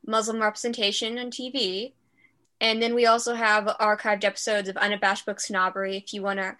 Muslim 0.05 0.41
representation 0.41 1.17
on 1.17 1.31
TV. 1.31 1.93
And 2.61 2.81
then 2.81 2.93
we 2.93 3.07
also 3.07 3.33
have 3.33 3.65
archived 3.65 4.23
episodes 4.23 4.69
of 4.69 4.77
Unabashed 4.77 5.25
Book 5.25 5.39
Snobbery 5.41 5.97
if 5.97 6.13
you 6.13 6.21
want 6.21 6.39
to 6.39 6.55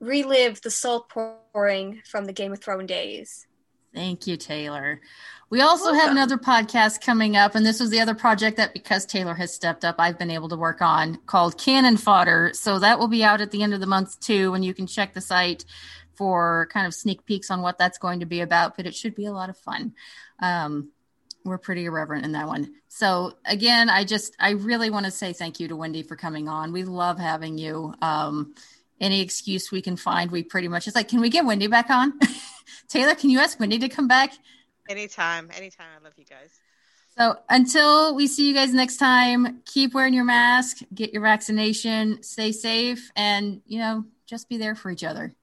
relive 0.00 0.60
the 0.60 0.70
salt 0.70 1.08
pouring 1.08 2.02
from 2.04 2.24
the 2.24 2.32
Game 2.32 2.52
of 2.52 2.60
Thrones 2.60 2.88
days. 2.88 3.46
Thank 3.94 4.26
you, 4.26 4.36
Taylor. 4.36 5.00
We 5.48 5.60
also 5.62 5.92
Welcome. 5.92 6.00
have 6.00 6.10
another 6.10 6.36
podcast 6.36 7.00
coming 7.00 7.36
up, 7.36 7.54
and 7.54 7.64
this 7.64 7.80
was 7.80 7.88
the 7.88 8.00
other 8.00 8.14
project 8.14 8.58
that 8.58 8.74
because 8.74 9.06
Taylor 9.06 9.34
has 9.34 9.54
stepped 9.54 9.84
up, 9.84 9.94
I've 9.98 10.18
been 10.18 10.30
able 10.30 10.48
to 10.50 10.56
work 10.56 10.82
on 10.82 11.16
called 11.26 11.56
Cannon 11.56 11.96
Fodder. 11.96 12.50
So 12.52 12.80
that 12.80 12.98
will 12.98 13.08
be 13.08 13.24
out 13.24 13.40
at 13.40 13.50
the 13.50 13.62
end 13.62 13.72
of 13.72 13.80
the 13.80 13.86
month 13.86 14.20
too, 14.20 14.54
and 14.54 14.64
you 14.64 14.74
can 14.74 14.86
check 14.86 15.14
the 15.14 15.20
site 15.20 15.64
for 16.16 16.68
kind 16.72 16.86
of 16.86 16.92
sneak 16.92 17.24
peeks 17.24 17.50
on 17.50 17.62
what 17.62 17.78
that's 17.78 17.96
going 17.96 18.20
to 18.20 18.26
be 18.26 18.40
about. 18.40 18.76
But 18.76 18.86
it 18.86 18.94
should 18.94 19.14
be 19.14 19.26
a 19.26 19.32
lot 19.32 19.48
of 19.48 19.56
fun. 19.56 19.94
Um, 20.40 20.90
we're 21.44 21.58
pretty 21.58 21.84
irreverent 21.86 22.24
in 22.24 22.32
that 22.32 22.46
one. 22.46 22.74
So 22.88 23.32
again, 23.44 23.88
I 23.88 24.04
just 24.04 24.36
I 24.38 24.50
really 24.50 24.90
want 24.90 25.06
to 25.06 25.12
say 25.12 25.32
thank 25.32 25.60
you 25.60 25.68
to 25.68 25.76
Wendy 25.76 26.02
for 26.02 26.16
coming 26.16 26.48
on. 26.48 26.72
We 26.72 26.84
love 26.84 27.18
having 27.18 27.58
you. 27.58 27.94
Um, 28.02 28.54
any 29.00 29.20
excuse 29.20 29.70
we 29.70 29.80
can 29.80 29.96
find, 29.96 30.30
we 30.30 30.42
pretty 30.42 30.68
much 30.68 30.86
it's 30.86 30.96
like, 30.96 31.08
can 31.08 31.20
we 31.20 31.30
get 31.30 31.44
Wendy 31.44 31.68
back 31.68 31.88
on? 31.90 32.18
Taylor, 32.88 33.14
can 33.14 33.30
you 33.30 33.38
ask 33.38 33.58
Wendy 33.60 33.78
to 33.78 33.88
come 33.88 34.08
back? 34.08 34.32
Anytime, 34.88 35.50
anytime. 35.54 35.86
I 36.00 36.02
love 36.02 36.14
you 36.16 36.24
guys. 36.24 36.58
So 37.16 37.36
until 37.48 38.14
we 38.14 38.26
see 38.26 38.48
you 38.48 38.54
guys 38.54 38.72
next 38.72 38.96
time, 38.96 39.60
keep 39.64 39.92
wearing 39.92 40.14
your 40.14 40.24
mask, 40.24 40.78
get 40.94 41.12
your 41.12 41.22
vaccination, 41.22 42.22
stay 42.22 42.52
safe, 42.52 43.10
and 43.16 43.60
you 43.66 43.78
know, 43.78 44.04
just 44.26 44.48
be 44.48 44.56
there 44.56 44.74
for 44.74 44.90
each 44.90 45.04
other. 45.04 45.34